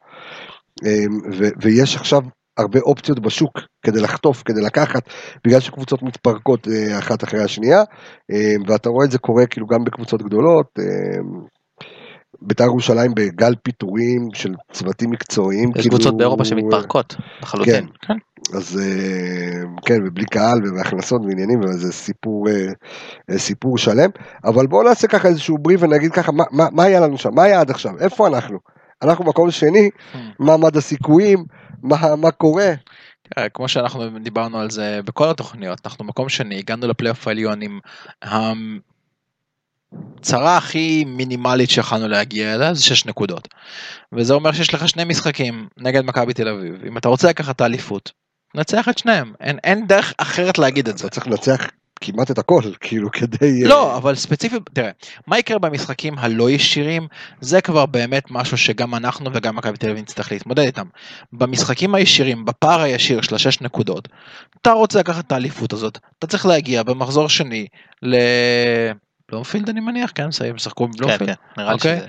אמ, 0.85 1.17
ו- 1.39 1.51
ויש 1.63 1.97
עכשיו 1.97 2.21
הרבה 2.59 2.81
אופציות 2.81 3.21
בשוק 3.21 3.59
כדי 3.83 4.01
לחטוף, 4.01 4.43
כדי 4.43 4.61
לקחת, 4.61 5.03
בגלל 5.47 5.61
שקבוצות 5.61 6.03
מתפרקות 6.03 6.69
אה, 6.69 6.99
אחת 6.99 7.25
אחרי 7.25 7.43
השנייה, 7.43 7.83
אמ, 8.31 8.63
ואתה 8.69 8.89
רואה 8.89 9.05
את 9.05 9.11
זה 9.11 9.19
קורה 9.19 9.47
כאילו 9.47 9.67
גם 9.67 9.85
בקבוצות 9.85 10.23
גדולות. 10.23 10.67
בית"ר 12.43 12.65
ירושלים 12.65 13.15
בגל 13.15 13.55
פיטורים 13.63 14.29
של 14.35 14.55
צוותים 14.73 15.11
מקצועיים. 15.11 15.69
יש 15.69 15.75
כאילו, 15.75 15.91
קבוצות 15.91 16.17
באירופה 16.17 16.45
שמתפרקות 16.45 17.17
לחלוטין. 17.43 17.87
כן. 18.01 18.15
אז 18.55 18.81
אה, 18.83 19.63
כן, 19.87 19.99
ובלי 20.07 20.25
קהל 20.25 20.59
ובהכנסות 20.65 21.23
ועניינים, 21.25 21.61
וזה 21.61 21.93
סיפור, 21.93 22.49
אה, 22.49 22.73
אה, 23.31 23.39
סיפור 23.39 23.79
שלם. 23.79 24.11
אבל 24.45 24.67
בואו 24.67 24.83
נעשה 24.83 25.09
ככה 25.09 25.29
איזשהו 25.29 25.59
בריף 25.59 25.83
ונגיד 25.83 26.13
ככה, 26.13 26.33
מה, 26.33 26.45
מה, 26.51 26.69
מה 26.73 26.83
היה 26.83 27.01
לנו 27.01 27.19
שם? 27.19 27.35
מה 27.35 27.43
היה 27.43 27.61
עד 27.61 27.71
עכשיו? 27.71 27.93
איפה 28.01 28.27
אנחנו? 28.27 28.59
אנחנו 29.03 29.25
מקום 29.25 29.51
שני, 29.51 29.91
מה 30.39 30.57
מד 30.57 30.77
הסיכויים, 30.77 31.45
מה, 31.83 32.17
מה 32.17 32.31
קורה? 32.31 32.73
כמו 33.55 33.69
שאנחנו 33.69 34.19
דיברנו 34.19 34.59
על 34.59 34.71
זה 34.71 35.01
בכל 35.05 35.31
התוכניות, 35.31 35.81
אנחנו 35.85 36.05
מקום 36.05 36.29
שני, 36.29 36.59
הגענו 36.59 36.89
לפלייאוף 36.89 37.29
העליון 37.29 37.63
עם 37.63 37.79
הצרה 40.19 40.57
הכי 40.57 41.05
מינימלית 41.05 41.71
שיכולנו 41.71 42.09
להגיע 42.09 42.55
אליה 42.55 42.75
זה 42.75 42.83
6 42.83 43.07
נקודות. 43.07 43.49
וזה 44.13 44.35
אומר 44.35 44.53
שיש 44.53 44.75
לך 44.75 44.89
שני 44.89 45.05
משחקים 45.05 45.69
נגד 45.79 46.05
מכבי 46.05 46.35
תל 46.35 46.49
אביב. 46.49 46.75
אם 46.87 46.99
אתה 46.99 47.09
רוצה 47.09 47.29
לקחת 47.29 47.57
את 47.57 47.61
האליפות, 47.61 48.13
נצח 48.55 48.89
את 48.89 48.99
שניהם. 48.99 49.33
אין, 49.41 49.59
אין 49.65 49.87
דרך 49.87 50.13
אחרת 50.19 50.59
להגיד 50.59 50.89
את 50.89 50.99
זה. 50.99 51.07
אתה 51.07 51.15
צריך 51.15 51.27
לנצח 51.27 51.67
כמעט 52.01 52.31
את 52.31 52.39
הכל, 52.39 52.63
כאילו 52.81 53.11
כדי... 53.11 53.63
אה, 53.63 53.69
לא, 53.69 53.97
אבל 53.97 54.15
ספציפית, 54.15 54.63
תראה, 54.73 54.91
מה 55.27 55.39
יקרה 55.39 55.59
במשחקים 55.59 56.19
הלא 56.19 56.51
ישירים, 56.51 57.07
זה 57.41 57.61
כבר 57.61 57.87
באמת 57.87 58.31
משהו 58.31 58.57
שגם 58.57 58.95
אנחנו 58.95 59.31
וגם 59.35 59.57
מכבי 59.57 59.77
תל 59.77 59.91
אביב 59.91 60.03
נצטרך 60.03 60.33
להתמודד 60.33 60.63
איתם. 60.63 60.87
במשחקים 61.33 61.95
הישירים, 61.95 62.45
בפער 62.45 62.81
הישיר 62.81 63.21
של 63.21 63.35
השש 63.35 63.61
נקודות, 63.61 64.09
אתה 64.63 64.73
רוצה 64.73 64.99
לקחת 64.99 65.27
את 65.27 65.33
האליפות 65.33 65.73
הזאת, 65.73 65.99
אתה 66.19 66.27
צריך 66.27 66.47
להגיע 66.47 66.83
במחזור 66.83 67.29
שני 67.29 67.67
ל... 68.03 68.17
בלומפילד 69.31 69.69
אני 69.69 69.81
מניח, 69.81 70.13
כן, 70.15 70.31
סיים, 70.31 70.59
שחקו 70.59 70.85
כן, 70.85 70.91
בבלומפילד, 70.91 71.31
כן, 71.31 71.35
נראה 71.57 71.71
לי 71.71 71.75
אוקיי. 71.75 71.99
שזה... 71.99 72.07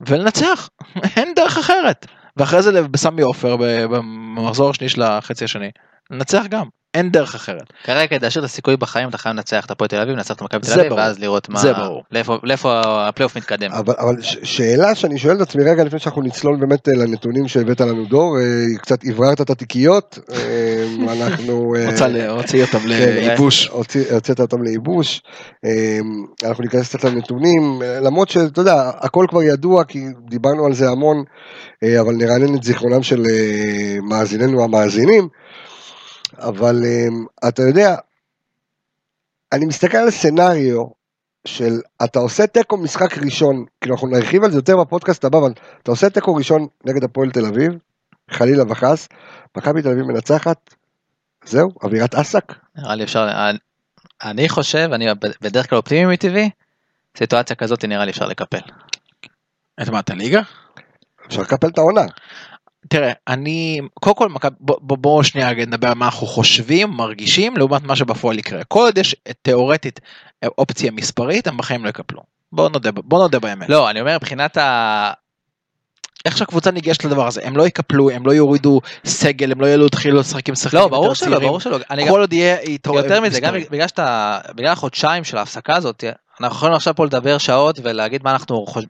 ולנצח, 0.00 0.68
אין 1.16 1.34
דרך 1.36 1.58
אחרת. 1.58 2.06
ואחרי 2.36 2.62
זה 2.62 2.82
בסמי 2.88 3.22
עופר 3.22 3.56
במחזור 3.90 4.70
השני 4.70 4.88
של 4.88 5.02
החצי 5.02 5.44
השני, 5.44 5.70
לנצח 6.10 6.46
גם, 6.48 6.66
אין 6.94 7.10
דרך 7.10 7.34
אחרת. 7.34 7.72
כרגע 7.84 8.06
כדי 8.06 8.18
להשאיר 8.26 8.44
את 8.44 8.50
הסיכוי 8.50 8.76
בחיים 8.76 9.08
אתה 9.08 9.18
חייב 9.18 9.36
לנצח 9.36 9.66
את 9.66 9.70
הפועל 9.70 9.88
תל 9.88 9.96
אביב, 10.00 10.14
לנצח 10.16 10.34
את 10.34 10.42
מכבי 10.42 10.66
תל 10.66 10.80
אביב. 10.80 10.92
ואז 10.92 11.18
לראות 11.18 11.48
מה... 11.48 11.58
זה 11.60 11.72
ברור. 11.72 12.02
לאיפה- 12.12 12.38
לאיפה 12.42 12.80
הפלייאוף 13.08 13.36
מתקדם. 13.36 13.72
אבל, 13.72 13.94
אבל 13.98 14.22
ש- 14.22 14.36
שאלה 14.42 14.94
שאני 14.94 15.18
שואל 15.18 15.36
את 15.36 15.40
עצמי 15.40 15.64
רגע 15.64 15.84
לפני 15.84 15.98
שאנחנו 15.98 16.22
נצלול 16.22 16.56
באמת 16.60 16.88
אה, 16.88 16.92
לנתונים 16.94 17.48
שהבאת 17.48 17.80
לנו 17.80 18.04
דור, 18.04 18.38
אה, 18.38 18.44
קצת 18.82 18.98
הבררת 19.04 19.40
את 19.40 19.50
התיקיות, 19.50 20.18
אה, 20.32 20.84
אנחנו... 21.22 21.74
רוצה 21.86 22.08
להוציא 22.08 22.62
אותם 22.64 22.78
כן, 22.78 22.88
לייבוש. 22.88 23.68
הוציא- 23.68 24.12
הוצאת 24.12 24.40
אותם 24.40 24.62
לייבוש, 24.62 25.22
אנחנו 26.44 26.64
ניכנס 26.64 26.88
קצת 26.88 27.04
לנתונים, 27.04 27.62
למרות 28.02 28.28
שאתה 28.28 28.60
יודע, 28.60 28.90
הכל 29.00 29.26
כבר 29.28 29.42
ידוע 29.42 29.84
כי 29.84 29.98
דיברנו 30.30 30.66
על 30.66 30.74
זה 30.74 30.90
המון, 30.90 31.24
אבל 32.00 32.14
נרענן 32.14 32.54
את 32.54 32.62
זיכרונם 32.62 33.02
של 33.02 33.22
מאזיננו 34.02 34.64
המאזינים, 34.64 35.28
אבל 36.48 36.82
אה, 36.84 37.48
אתה 37.48 37.62
יודע, 37.62 37.96
אני 39.52 39.66
מסתכל 39.66 39.96
על 39.96 40.10
סצנריו 40.10 40.84
של 41.46 41.72
אתה 42.04 42.18
עושה 42.18 42.46
תיקו 42.46 42.76
משחק 42.76 43.18
ראשון, 43.18 43.64
כאילו 43.80 43.94
אנחנו 43.94 44.08
נרחיב 44.08 44.44
על 44.44 44.50
זה 44.50 44.58
יותר 44.58 44.76
בפודקאסט 44.76 45.24
הבא, 45.24 45.38
אבל 45.38 45.52
אתה 45.82 45.90
עושה 45.90 46.10
תיקו 46.10 46.34
ראשון 46.34 46.66
נגד 46.84 47.04
הפועל 47.04 47.30
תל 47.30 47.46
אביב, 47.46 47.72
חלילה 48.30 48.62
וחס, 48.68 49.08
מכבי 49.56 49.82
תל 49.82 49.88
אביב 49.88 50.04
מנצחת, 50.04 50.74
זהו, 51.44 51.70
אווירת 51.82 52.14
אסק. 52.14 52.52
נראה 52.76 52.94
לי 52.94 53.04
אפשר... 53.04 53.28
אני- 53.50 53.58
אני 54.22 54.48
חושב, 54.48 54.88
אני 54.92 55.06
בדרך 55.40 55.70
כלל 55.70 55.78
אופטימי 55.78 56.12
מטבעי, 56.12 56.50
סיטואציה 57.18 57.56
כזאת 57.56 57.84
נראה 57.84 58.04
לי 58.04 58.10
אפשר 58.10 58.26
לקפל. 58.26 58.58
את 59.82 59.88
מה, 59.88 60.00
את 60.00 60.10
הליגה? 60.10 60.40
אפשר 61.26 61.40
לקפל 61.42 61.66
את 61.68 61.78
העונה. 61.78 62.04
תראה, 62.88 63.12
אני, 63.28 63.80
קודם 63.94 64.16
כל, 64.16 64.28
מכבי- 64.28 64.56
בוא, 64.60 64.76
בוא, 64.80 64.98
בוא 64.98 65.22
שנייה 65.22 65.52
נדבר 65.54 65.88
על 65.88 65.94
מה 65.94 66.04
אנחנו 66.04 66.26
חושבים, 66.26 66.90
מרגישים, 66.90 67.56
לעומת 67.56 67.82
מה 67.82 67.96
שבפועל 67.96 68.38
יקרה. 68.38 68.64
כל 68.64 68.80
עוד 68.80 68.98
יש 68.98 69.16
תיאורטית 69.42 70.00
אופציה 70.58 70.90
מספרית, 70.90 71.46
הם 71.46 71.56
בחיים 71.56 71.84
לא 71.84 71.88
יקפלו. 71.88 72.20
בוא 72.52 72.68
נודה, 72.68 72.92
בוא 72.92 73.18
נודה 73.18 73.38
באמת. 73.38 73.68
לא, 73.68 73.90
אני 73.90 74.00
אומר 74.00 74.16
מבחינת 74.16 74.56
ה... 74.56 75.12
איך 76.24 76.38
שהקבוצה 76.38 76.70
ניגשת 76.70 77.04
לדבר 77.04 77.26
הזה, 77.26 77.40
הם 77.44 77.56
לא 77.56 77.66
יקפלו, 77.66 78.10
הם 78.10 78.26
לא 78.26 78.32
יורידו 78.32 78.80
סגל, 79.04 79.52
הם 79.52 79.60
לא 79.60 79.66
יעלו, 79.66 79.86
התחילו 79.86 80.20
לשחק 80.20 80.48
עם 80.48 80.54
שחקנים 80.54 80.82
לא, 80.82 80.88
ברור 80.88 81.14
שלא. 81.14 81.38
ברור 81.38 81.60
שלא. 81.60 81.78
כל 82.08 82.20
עוד 82.20 82.32
יהיה. 82.32 82.56
יותר 82.86 83.20
מזה, 83.20 83.40
גם. 83.40 83.54
בגלל 83.70 83.88
שאתה, 83.88 84.38
בגלל 84.54 84.72
החודשיים 84.72 85.24
של 85.24 85.36
ההפסקה 85.36 85.76
הזאת, 85.76 86.04
אנחנו 86.40 86.56
יכולים 86.56 86.74
עכשיו 86.74 86.94
פה 86.94 87.04
לדבר 87.04 87.38
שעות 87.38 87.80
ולהגיד 87.82 88.22
מה 88.24 88.30
אנחנו 88.32 88.66
חושבים, 88.66 88.88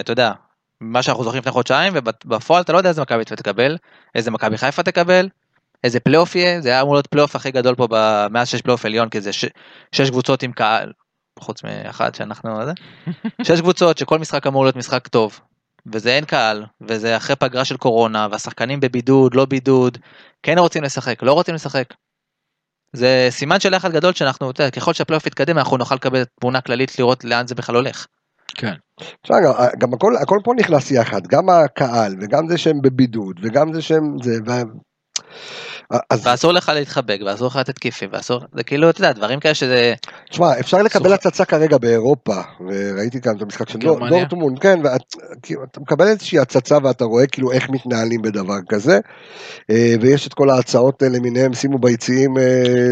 אתה 0.00 0.12
יודע, 0.12 0.32
מה 0.80 1.02
שאנחנו 1.02 1.24
זוכרים 1.24 1.40
לפני 1.40 1.52
חודשיים, 1.52 1.92
ובפועל 1.96 2.62
אתה 2.62 2.72
לא 2.72 2.78
יודע 2.78 2.88
איזה 2.90 3.02
מכבי 3.02 3.24
תקבל, 3.24 3.76
איזה 4.14 4.30
מכבי 4.30 4.58
חיפה 4.58 4.82
תקבל, 4.82 5.28
איזה 5.84 6.00
פלייאוף 6.00 6.34
יהיה, 6.34 6.60
זה 6.60 6.68
היה 6.68 6.80
אמור 6.80 6.94
להיות 6.94 7.06
פלייאוף 7.06 7.36
הכי 7.36 7.50
גדול 7.50 7.74
פה 7.74 7.86
ב- 7.90 8.26
מאז 8.30 8.48
שיש 8.48 8.62
פלייאוף 8.62 8.84
עליון, 8.84 9.08
כי 9.08 9.20
זה 9.20 9.32
ש- 9.32 9.44
שש 9.92 10.10
קבוצות 10.10 10.42
עם 10.42 10.52
קהל, 10.52 10.92
חוץ 11.38 11.64
מאחת 11.64 12.14
שאנחנו, 12.14 12.60
שש 13.46 13.60
קבוצות 13.60 13.98
שכל 13.98 14.18
משחק 14.18 14.46
אמור 14.46 14.64
להיות 14.64 14.76
משחק 14.76 15.08
טוב, 15.08 15.40
וזה 15.92 16.10
אין 16.10 16.24
קהל, 16.24 16.64
וזה 16.80 17.16
אחרי 17.16 17.36
פגרה 17.36 17.64
של 17.64 17.76
קורונה, 17.76 18.28
והשחקנים 18.30 18.80
בבידוד, 18.80 19.34
לא 19.34 19.44
בידוד, 19.44 19.98
כן 20.42 20.58
רוצים 20.58 20.82
לשחק, 20.82 21.22
לא 21.22 21.32
רוצים 21.32 21.54
לשחק. 21.54 21.94
זה 22.92 23.26
סימן 23.30 23.60
של 23.60 23.76
לחץ 23.76 23.90
גדול 23.90 24.12
שאנחנו, 24.12 24.46
יודע, 24.46 24.70
ככל 24.70 24.92
שהפלייאוף 24.92 25.26
יתקדם 25.26 25.58
אנחנו 25.58 25.76
נוכל 25.76 25.94
לקבל 25.94 26.24
תמונה 26.40 26.60
כללית 26.60 26.98
לראות 26.98 27.24
לאן 27.24 27.46
זה 27.46 27.54
בכלל 27.54 27.74
הולך. 27.74 28.06
כן. 28.54 28.72
תשמע, 29.22 29.40
גם, 29.40 29.52
גם 29.78 29.94
הכל, 29.94 30.16
הכל 30.16 30.38
פה 30.44 30.52
נכנס 30.56 30.90
יחד, 30.90 31.26
גם 31.26 31.48
הקהל, 31.48 32.14
וגם 32.20 32.48
זה 32.48 32.58
שהם 32.58 32.80
בבידוד, 32.82 33.40
וגם 33.42 33.72
זה 33.72 33.82
שהם... 33.82 34.16
זה, 34.22 34.32
ו... 34.46 34.50
אז 36.10 36.26
ואסור 36.26 36.52
לך 36.52 36.72
להתחבק, 36.74 37.18
ואסור 37.26 37.46
לך 37.46 37.56
לתת 37.56 37.78
כיפים, 37.78 38.08
ואסור, 38.12 38.40
זה 38.54 38.62
כאילו, 38.62 38.90
אתה 38.90 38.98
יודע, 39.00 39.12
דברים 39.12 39.40
כאלה 39.40 39.54
שזה, 39.54 39.94
תשמע, 40.30 40.60
אפשר 40.60 40.82
לקבל 40.82 41.12
הצצה 41.12 41.44
כרגע 41.44 41.78
באירופה, 41.78 42.40
וראיתי 42.60 43.20
כאן 43.20 43.36
את 43.36 43.42
המשחק 43.42 43.68
של? 43.68 43.78
דורטמונד, 43.78 44.58
כן, 44.58 44.78
ואת, 44.84 45.02
כאילו, 45.42 45.62
מקבל 45.78 46.06
איזושהי 46.06 46.38
הצצה 46.38 46.78
ואתה 46.82 47.04
רואה 47.04 47.26
כאילו 47.26 47.52
איך 47.52 47.70
מתנהלים 47.70 48.22
בדבר 48.22 48.58
כזה, 48.68 48.98
אה, 49.70 49.94
ויש 50.00 50.26
את 50.26 50.34
כל 50.34 50.50
ההצעות 50.50 51.02
למיניהם, 51.02 51.54
שימו 51.54 51.78
ביציעים. 51.78 52.38
אה, 52.38 52.42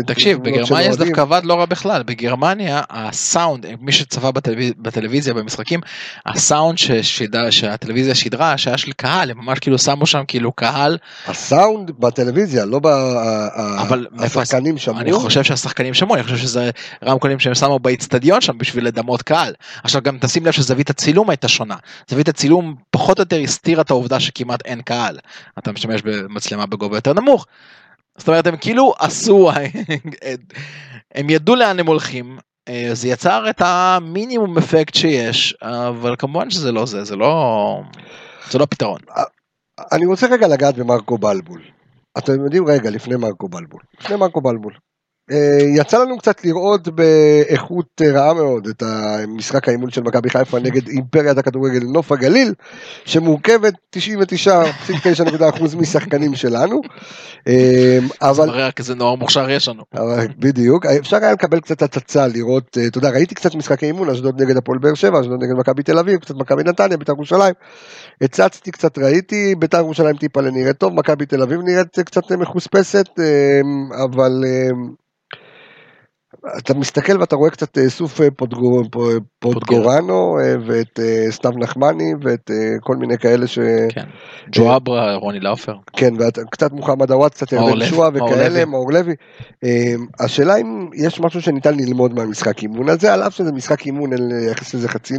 תקשיב, 0.07 0.43
בגרמניה 0.43 0.93
זה. 0.93 1.05
דווקא 1.05 1.21
עבד 1.21 1.41
לא 1.45 1.55
רע 1.55 1.67
בכלל. 1.67 2.03
בגרמניה 2.03 2.83
הסאונד, 2.91 3.67
מי 3.81 3.93
שצפה 3.93 4.31
בטלוויז- 4.31 4.75
בטלוויזיה 4.79 5.35
במשחקים, 5.35 5.81
הסאונד 6.27 6.79
שהטלוויזיה 7.51 8.15
שידרה, 8.15 8.59
שהיה 8.59 8.79
של 8.79 8.93
קהל, 8.93 9.31
הם 9.31 9.39
ממש 9.39 9.59
כאילו 9.59 9.79
שמו 9.79 10.07
שם 10.07 10.23
כאילו 10.29 10.53
קהל, 10.53 10.99
הסאונד 11.27 11.91
בטלוויזיה, 11.99 12.65
לא. 12.65 12.81
אבל 13.79 14.07
השחקנים 14.19 14.79
שמעו. 14.79 15.01
אני 15.01 15.13
חושב 15.13 15.43
שהשחקנים 15.43 15.95
שמעו, 15.95 16.15
אני 16.15 16.23
חושב 16.23 16.37
שזה 16.37 16.71
רמקולים 17.05 17.41
שהם 17.41 17.55
שמו 17.55 17.79
באיצטדיון 17.79 18.41
שם 18.41 18.59
בשביל 18.59 18.87
לדמות 18.87 19.23
קהל. 19.23 19.55
עכשיו 19.85 20.03
גם 20.03 20.19
תשים 20.21 20.47
לב 20.47 20.53
שזווית 20.53 20.91
הצילום 20.91 21.31
הייתה 21.31 21.49
שונה. 21.49 21.77
זווית 22.09 22.29
הצילום 22.29 22.75
פחות 22.91 23.19
או 23.19 23.23
יותר 23.23 23.39
הסתירה 23.39 23.83
את 23.83 23.91
העובדה 23.91 24.21
שכמעט 24.21 24.61
אין 24.65 24.83
קהל. 24.83 25.19
אתה 25.59 25.73
משתמש 25.73 26.03
במצלמה 26.03 26.67
בגובה 26.67 26.97
יותר 26.97 27.13
נמוך. 27.13 27.47
זאת 28.19 28.29
אומרת 28.29 28.47
הם 28.47 28.57
כאילו 28.57 28.95
עשו, 28.99 29.51
הם 31.15 31.31
ידעו 31.31 31.57
לאן 31.57 31.81
הם 31.81 31.87
הולכים. 31.87 32.39
אה, 32.69 32.91
זה 32.93 33.09
יצר 33.09 33.51
את 33.51 33.63
המינימום 33.65 34.59
אפקט 34.59 34.95
שיש, 34.95 35.55
אבל 35.63 36.15
כמובן 36.19 36.51
שזה 36.51 36.73
לא 36.73 36.87
זה, 36.87 37.05
זה 37.05 37.17
לא, 37.17 37.81
זה 38.51 38.59
לא 38.59 38.67
פתרון. 38.67 39.01
אני 39.93 40.07
רוצה 40.07 40.27
רגע 40.27 40.49
לגעת 40.49 40.75
במרקו 40.75 41.19
בלבול. 41.19 41.63
אתם 42.19 42.45
יודעים 42.45 42.67
רגע 42.67 42.91
לפני 42.91 43.17
מרקו 43.17 43.49
בלבול. 43.49 43.83
לפני 44.01 44.17
מרקו 44.17 44.41
בלבול. 44.41 44.75
אה, 45.31 45.59
יצא 45.77 46.03
לנו 46.03 46.19
קצת 46.19 46.45
לראות 46.45 46.89
באיכות 46.89 48.03
רעה 48.15 48.35
מאוד 48.35 48.67
את 48.67 48.83
המשחק 48.83 49.69
האימון 49.69 49.91
של 49.91 50.03
מכבי 50.03 50.31
חיפה 50.31 50.59
נגד 50.59 50.89
אימפריית 50.89 51.39
הכדורגל 51.39 51.87
נוף 51.87 52.13
הגליל, 52.13 52.55
שמורכבת 53.05 53.75
99.9% 53.97 55.77
משחקנים 55.77 56.35
שלנו. 56.35 56.81
אה, 57.49 57.99
אבל 58.23 58.47
מראה 58.47 58.71
כזה 58.71 58.95
נוער 58.95 59.15
מוכשר 59.15 59.51
יש 59.51 59.69
לנו. 59.69 59.83
אבל 59.95 60.27
בדיוק, 60.39 60.87
אפשר 60.87 61.17
היה 61.17 61.33
לקבל 61.33 61.61
קצת 61.61 61.83
הצצה, 61.83 62.27
לראות, 62.27 62.79
אה, 62.79 62.87
אתה 62.87 62.99
יודע, 62.99 63.11
ראיתי 63.11 63.35
קצת 63.35 63.55
משחקי 63.55 63.87
אימון, 63.87 64.11
אשדוד 64.11 64.43
נגד 64.43 64.57
הפועל 64.57 64.79
באר 64.79 64.95
שבע, 64.95 65.21
אשדוד 65.21 65.43
נגד 65.43 65.53
מכבי 65.53 65.83
תל 65.83 65.99
אביב, 65.99 66.21
קצת 66.21 66.35
מכבי 66.35 66.63
נתניה, 66.63 66.97
בית"ר 66.97 67.13
ירושלים. 67.13 67.55
הצצתי 68.21 68.71
קצת, 68.71 68.99
ראיתי, 68.99 69.55
בית"ר 69.55 69.79
ירושלים 69.79 70.17
טיפה 70.17 70.41
נראית 70.41 70.79
טוב, 70.79 70.95
מכבי 70.95 71.27
תל 71.27 71.43
אביב 71.43 71.61
נראית 71.61 71.99
קצת 71.99 72.33
מחוספסת, 72.33 73.09
אבל 74.05 74.45
אתה 76.59 76.75
מסתכל 76.75 77.21
ואתה 77.21 77.37
רואה 77.37 77.51
קצת 77.51 77.79
אה, 77.79 77.91
סוף 77.91 78.21
אה, 78.21 78.31
פוטגו- 78.31 78.85
פו- 78.91 79.11
פוטגורנו 79.53 80.39
אה, 80.39 80.55
ואת 80.67 81.01
אה, 81.03 81.27
סתיו 81.31 81.51
נחמני 81.51 82.13
ואת 82.23 82.51
אה, 82.51 82.57
כל 82.81 82.97
מיני 82.97 83.19
כאלה 83.19 83.47
ש... 83.47 83.59
כן. 83.89 84.05
ג'ואברה, 84.53 85.15
רוני 85.15 85.41
לאופר. 85.41 85.75
כן, 85.97 86.15
וקצת 86.19 86.73
מוחמד 86.73 87.11
עוואט, 87.11 87.35
קצת 87.35 87.53
ירדן 87.53 87.79
מאור 87.91 88.09
וכאלה. 88.15 88.65
מאור 88.65 88.93
לוי. 88.93 89.15
השאלה 90.21 90.57
אם 90.57 90.89
יש 90.95 91.21
משהו 91.21 91.43
שניתן 91.43 91.77
ללמוד 91.77 92.15
מהמשחק 92.15 92.63
אימון 92.63 92.89
הזה, 92.89 93.15
על 93.15 93.23
אף 93.23 93.35
שזה 93.35 93.53
משחק 93.53 93.87
אימון, 93.87 94.13
אין 94.13 94.29
לייחס 94.29 94.75
לזה 94.75 94.89
חצי, 94.89 95.15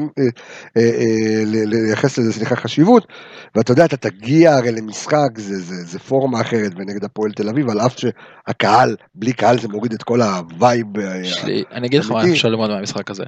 לייחס 1.46 2.18
לזה, 2.18 2.34
סליחה, 2.34 2.56
חשיבות, 2.56 3.08
ואתה 3.56 3.72
יודע, 3.72 3.86
אתה 3.86 3.98
תגיע 3.98 4.56
הרי 4.56 4.72
למשחק, 4.72 5.30
זה, 5.38 5.60
זה, 5.60 5.76
זה 5.76 6.00
פורמה 6.00 6.42
אחרת 6.42 6.72
ונגד 6.76 7.04
הפועל 7.04 7.32
תל 7.32 7.50
אביב, 7.50 7.70
על 7.70 7.80
אף 7.80 7.96
שהקהל, 7.98 8.96
בלי 9.16 9.34
קהל 9.34 9.60
זה 9.60 9.68
מוריד 9.68 9.94
את 9.94 10.04
כל 10.04 10.22
ה 10.22 10.33
vibe. 10.33 10.88
אני 11.72 11.88
אגיד 11.88 12.00
לך 12.00 12.12
מה. 12.12 12.24
אפשר 12.32 12.50
ללמוד 12.50 12.70
מהמשחק 12.70 13.12
הזה. 13.12 13.24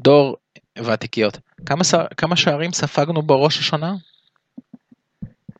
דור 0.00 0.29
ועתיקיות. 0.78 1.38
כמה 1.66 1.84
ש- 1.84 1.94
כמה 2.16 2.36
שערים 2.36 2.72
ספגנו 2.72 3.22
בראש 3.22 3.58
השנה? 3.58 3.94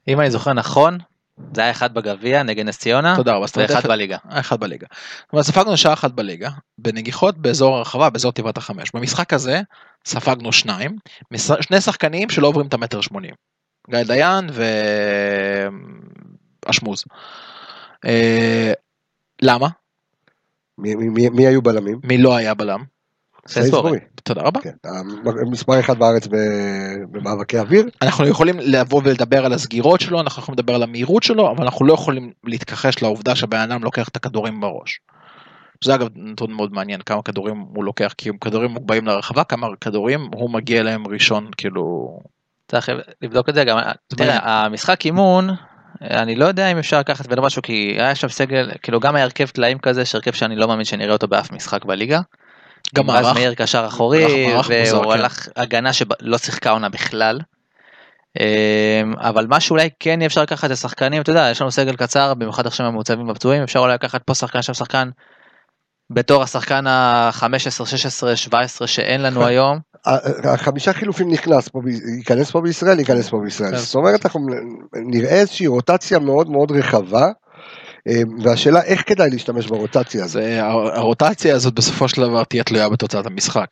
אם 0.09 0.21
אני 0.21 0.31
זוכר 0.31 0.53
נכון, 0.53 0.99
זה 1.55 1.61
היה 1.61 1.71
אחד 1.71 1.95
בגביע 1.95 2.43
נגד 2.43 2.67
נס 2.67 2.79
ציונה, 2.79 3.17
תודה 3.17 3.33
רבה. 3.35 3.47
ואחד 3.57 3.89
בליגה. 3.89 4.17
אחד 4.29 4.61
בליגה. 4.61 4.87
אומרת, 5.33 5.45
ספגנו 5.47 5.77
שער 5.77 5.93
אחת 5.93 6.11
בליגה, 6.11 6.51
בנגיחות 6.79 7.39
באזור 7.39 7.77
הרחבה, 7.77 8.11
באזור 8.11 8.33
תיבת 8.33 8.57
החמש. 8.57 8.91
במשחק 8.95 9.33
הזה 9.33 9.61
ספגנו 10.05 10.53
שניים, 10.53 10.97
שני 11.61 11.81
שחקנים 11.81 12.31
שלא 12.31 12.47
עוברים 12.47 12.67
את 12.67 12.75
המטר 12.75 13.01
שמונים. 13.01 13.35
גיא 13.91 14.03
דיין 14.03 14.51
ואשמוז. 16.67 17.05
אה, 18.05 18.73
למה? 19.43 19.69
מי, 20.79 20.95
מי, 20.95 21.09
מי, 21.09 21.29
מי 21.29 21.47
היו 21.47 21.63
בלמים? 21.63 22.01
מי 22.05 22.19
לא 22.19 22.37
היה 22.37 22.55
בלם? 22.55 22.85
סייסבורי. 23.49 23.99
תודה 24.25 24.43
רבה. 24.43 24.61
כן, 24.61 24.71
מספר 25.51 25.81
אחד 25.81 25.99
בארץ 25.99 26.29
במאבקי 27.11 27.59
אוויר. 27.59 27.89
אנחנו 28.03 28.27
יכולים 28.27 28.57
לבוא 28.61 29.01
ולדבר 29.05 29.47
על 29.47 29.53
הסגירות 29.53 30.01
שלו, 30.01 30.21
אנחנו 30.21 30.43
יכולים 30.43 30.59
לדבר 30.59 30.75
על 30.75 30.83
המהירות 30.83 31.23
שלו, 31.23 31.51
אבל 31.51 31.65
אנחנו 31.65 31.87
לא 31.87 31.93
יכולים 31.93 32.33
להתכחש 32.45 33.03
לעובדה 33.03 33.37
שהבן 33.37 33.59
אדם 33.59 33.85
לוקח 33.85 34.09
את 34.09 34.17
הכדורים 34.17 34.61
בראש. 34.61 35.01
זה 35.85 35.95
אגב 35.95 36.09
נתון 36.15 36.53
מאוד 36.53 36.73
מעניין, 36.73 37.01
כמה 37.01 37.23
כדורים 37.23 37.65
הוא 37.75 37.85
לוקח, 37.85 38.15
כי 38.19 38.31
כדורים 38.41 38.71
מוגבהים 38.71 39.07
לרחבה, 39.07 39.45
כמה 39.45 39.67
כדורים 39.81 40.29
הוא 40.35 40.51
מגיע 40.51 40.81
אליהם 40.81 41.07
ראשון, 41.07 41.51
כאילו... 41.57 42.19
צריך 42.69 42.89
לבדוק 43.23 43.49
את 43.49 43.55
זה 43.55 43.65
גם. 43.65 43.79
תראה, 44.09 44.65
המשחק 44.65 45.07
אימון, 45.07 45.51
אני 46.03 46.37
לא 46.37 46.45
יודע 46.45 46.73
אם 46.73 46.79
אפשר 46.79 47.01
לקחת 47.01 47.27
ולא 47.29 47.43
משהו, 47.43 47.63
כי 47.63 47.97
היה 47.99 48.15
שם 48.15 48.29
סגל, 48.29 48.71
כאילו 48.83 49.01
גם 49.01 49.17
היה 49.17 49.25
הרכב 49.25 49.47
טלאים 49.47 49.79
כזה, 49.79 50.05
שהרכב 50.05 50.33
שאני 50.33 50.57
לא 50.57 50.69
מאמין 50.69 50.85
שנראה 50.85 51.13
אותו 51.13 51.29
באף 51.29 51.53
משחק 51.53 51.85
בליגה. 51.85 52.21
גם 52.95 53.07
מערך, 53.07 53.35
מאיר 53.35 53.55
קשר 53.55 53.85
אחורי, 53.87 54.53
והוא 54.55 54.63
כן. 55.03 55.11
הלך 55.11 55.49
הגנה 55.57 55.93
שלא 55.93 56.39
שיחקה 56.39 56.71
עונה 56.71 56.89
בכלל. 56.89 57.41
אמ, 58.41 59.15
אבל 59.19 59.47
מה 59.47 59.61
שאולי 59.61 59.89
כן 60.01 60.23
אפשר 60.23 60.43
לקחת 60.43 60.69
זה 60.69 60.77
שחקנים, 60.77 61.23
אתה 61.23 61.31
יודע, 61.31 61.49
יש 61.51 61.61
לנו 61.61 61.71
סגל 61.71 61.97
קצר, 61.97 62.35
במיוחד 62.35 62.67
עכשיו 62.67 62.87
עם 62.87 62.93
המוצבים 62.93 63.27
בפצועים, 63.27 63.63
אפשר 63.63 63.79
אולי 63.79 63.95
לקחת 63.95 64.23
פה 64.23 64.35
שחקן, 64.35 64.63
שם 64.63 64.75
שחקן, 64.75 65.11
בתור 66.11 66.43
השחקן 66.43 66.87
ה-15, 66.87 67.87
16, 67.87 68.37
17 68.37 68.89
שאין 68.89 69.23
לנו 69.23 69.45
היום. 69.47 69.79
החמישה 70.45 70.93
חילופים 70.93 71.31
נכנס 71.31 71.69
פה, 71.69 71.81
ייכנס 72.19 72.51
פה 72.51 72.61
בישראל, 72.61 72.99
ייכנס 72.99 73.29
פה 73.29 73.41
בישראל. 73.45 73.71
כן. 73.71 73.77
זאת 73.77 73.95
אומרת, 73.95 74.25
אנחנו 74.25 74.47
נראה 74.93 75.41
איזושהי 75.41 75.67
רוטציה 75.67 76.19
מאוד 76.19 76.51
מאוד 76.51 76.73
רחבה, 76.73 77.29
והשאלה 78.43 78.83
איך 78.83 79.03
כדאי 79.07 79.31
להשתמש 79.31 79.67
ברוטציה 79.67 80.25
הזאת. 80.25 80.43
זה, 80.43 80.63
הר- 80.65 80.99
הרוטציה 80.99 81.55
הזאת 81.55 81.75
בסופו 81.75 82.09
של 82.09 82.23
דבר 82.23 82.45
תהיה 82.45 82.65
תלויה 82.65 82.89
בתוצאת 82.89 83.27
המשחק. 83.27 83.67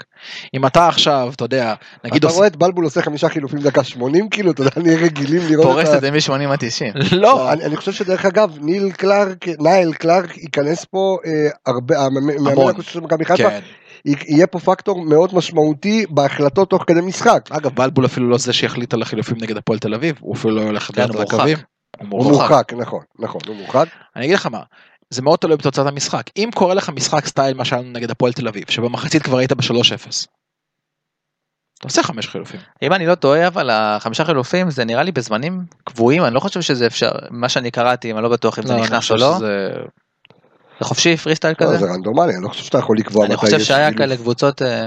אם 0.54 0.66
אתה 0.66 0.88
עכשיו, 0.88 1.32
אתה 1.36 1.44
יודע, 1.44 1.74
נגיד 2.04 2.16
אתה 2.16 2.26
עושה... 2.26 2.36
רואה 2.36 2.46
את 2.46 2.56
בלבול 2.56 2.84
עושה 2.84 3.02
חמישה 3.02 3.28
חילופים 3.28 3.58
דקה 3.58 3.84
80, 3.84 4.28
כאילו, 4.28 4.50
אתה 4.50 4.62
יודע, 4.62 4.70
נהיה 4.76 4.98
רגילים 4.98 5.42
לראות 5.50 5.66
פורס 5.66 5.88
את 5.88 5.94
ה... 5.94 5.96
את 5.96 6.00
זה 6.00 6.10
מ-80 6.10 6.52
עד 6.52 6.58
90. 6.58 6.92
לא, 7.12 7.52
אני, 7.52 7.64
אני 7.64 7.76
חושב 7.76 7.92
שדרך 7.92 8.24
אגב, 8.24 8.56
ניל 8.60 8.90
קלארק, 8.90 9.48
נייל 9.60 9.92
קלארק 9.92 10.36
ייכנס 10.38 10.84
פה 10.84 11.16
אה, 11.26 11.48
הרבה, 11.66 12.04
המאמן 12.04 12.46
המון. 12.52 12.70
הכושר 12.70 12.90
של 12.92 13.00
מכבי 13.00 13.24
חיפה, 13.24 13.50
כן. 13.50 13.60
יהיה 14.04 14.46
פה 14.46 14.58
פקטור 14.58 15.04
מאוד 15.04 15.34
משמעותי 15.34 16.06
בהחלטות 16.10 16.70
תוך 16.70 16.84
כדי 16.86 17.00
משחק. 17.00 17.40
אגב, 17.50 17.70
בלבול 17.74 18.04
אפילו 18.06 18.28
לא 18.28 18.38
זה 18.38 18.52
שהחליט 18.52 18.94
על 18.94 19.02
החילופים 19.02 19.36
נגד 19.40 19.56
הפועל 19.56 19.78
תל 19.78 19.94
אביב, 19.94 20.16
הוא 20.20 20.34
אפילו 20.34 20.54
לא 20.56 20.62
הולך 20.62 20.90
כן, 20.94 21.02
לדעת 21.02 21.16
על. 21.16 21.22
הקווים. 21.22 21.58
הוא 21.98 22.08
מורחק. 22.08 22.72
נכון, 22.72 23.02
נכון, 23.18 23.40
הוא 23.46 23.56
מורחק. 23.56 23.86
אני 24.16 24.24
אגיד 24.24 24.34
לך 24.36 24.46
מה, 24.46 24.62
זה 25.10 25.22
מאוד 25.22 25.38
תלוי 25.38 25.56
בתוצאת 25.56 25.86
המשחק. 25.86 26.22
אם 26.36 26.50
קורה 26.54 26.74
לך 26.74 26.88
משחק 26.90 27.26
סטייל 27.26 27.56
מה 27.56 27.64
שהיה 27.64 27.82
לנו 27.82 27.90
נגד 27.92 28.10
הפועל 28.10 28.32
תל 28.32 28.48
אביב, 28.48 28.64
שבמחצית 28.68 29.22
כבר 29.22 29.38
היית 29.38 29.52
ב-3-0. 29.52 30.26
אתה 31.78 31.86
עושה 31.86 32.02
חמש 32.02 32.28
חילופים. 32.28 32.60
אם 32.82 32.92
אני 32.92 33.06
לא 33.06 33.14
טועה 33.14 33.46
אבל 33.46 33.70
החמישה 33.70 34.24
חילופים 34.24 34.70
זה 34.70 34.84
נראה 34.84 35.02
לי 35.02 35.12
בזמנים 35.12 35.64
קבועים 35.84 36.24
אני 36.24 36.34
לא 36.34 36.40
חושב 36.40 36.60
שזה 36.60 36.86
אפשר 36.86 37.10
מה 37.30 37.48
שאני 37.48 37.70
קראתי 37.70 38.12
אני 38.12 38.22
לא 38.22 38.28
בטוח 38.28 38.58
אם 38.58 38.66
זה 38.66 38.74
אני 38.74 38.82
נכנס 38.82 39.10
או 39.10 39.16
לא 39.16 39.34
שזה- 39.36 39.72
זה 40.80 40.84
חופשי 40.84 41.16
פרי 41.16 41.34
סטייל 41.36 41.54
לא, 41.60 41.66
כזה 41.66 41.76
זה 41.78 41.86
רנדומלי, 41.92 42.34
אני 42.34 42.42
לא 42.44 42.48
חושב 42.48 42.64
שאתה 42.64 42.78
יכול 42.78 42.98
לקבוע 42.98 43.26
אני 43.26 43.36
חושב 43.36 43.60
שהיה. 43.60 43.94
כאלה 43.94 44.16
קבוצות 44.16 44.62
אה, 44.62 44.86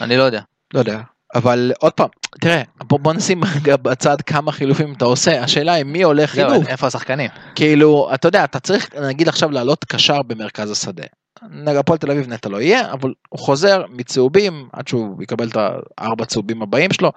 אני 0.00 0.16
לא 0.16 0.22
יודע 0.22 0.40
לא 0.74 0.78
יודע. 0.78 1.00
אבל 1.34 1.72
עוד 1.78 1.92
פעם, 1.92 2.08
תראה, 2.40 2.62
בוא, 2.82 2.98
בוא 2.98 3.12
נשים 3.12 3.40
בצד 3.64 4.20
כמה 4.20 4.52
חילופים 4.52 4.92
אתה 4.92 5.04
עושה, 5.04 5.42
השאלה 5.42 5.72
היא 5.72 5.84
מי 5.84 6.02
הולך 6.02 6.30
חילוף. 6.30 6.68
איפה 6.68 6.86
השחקנים 6.86 7.30
כאילו, 7.54 8.10
אתה 8.14 8.28
יודע, 8.28 8.44
אתה 8.44 8.60
צריך 8.60 8.94
נגיד 8.94 9.28
עכשיו 9.28 9.50
לעלות 9.50 9.84
קשר 9.84 10.22
במרכז 10.22 10.70
השדה. 10.70 11.04
נגד 11.50 11.76
הפועל 11.76 11.98
תל 11.98 12.10
אביב 12.10 12.28
נטע 12.28 12.48
לא 12.48 12.60
יהיה, 12.60 12.92
אבל 12.92 13.14
הוא 13.28 13.38
חוזר 13.38 13.84
מצהובים 13.88 14.68
עד 14.72 14.88
שהוא 14.88 15.22
יקבל 15.22 15.48
את 15.48 15.56
הארבע 15.98 16.24
צהובים 16.24 16.62
הבאים 16.62 16.92
שלו. 16.92 17.12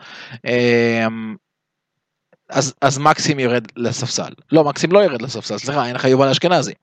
אמ, 0.46 1.36
אז, 2.50 2.74
אז 2.82 2.98
מקסים 2.98 3.40
ירד 3.40 3.66
לספסל. 3.76 4.34
לא, 4.52 4.64
מקסים 4.64 4.92
לא 4.92 5.04
ירד 5.04 5.22
לספסל, 5.22 5.58
סליחה, 5.58 5.86
אין 5.86 5.96
לך 5.96 6.06
יובל 6.06 6.28
אשכנזי. 6.28 6.74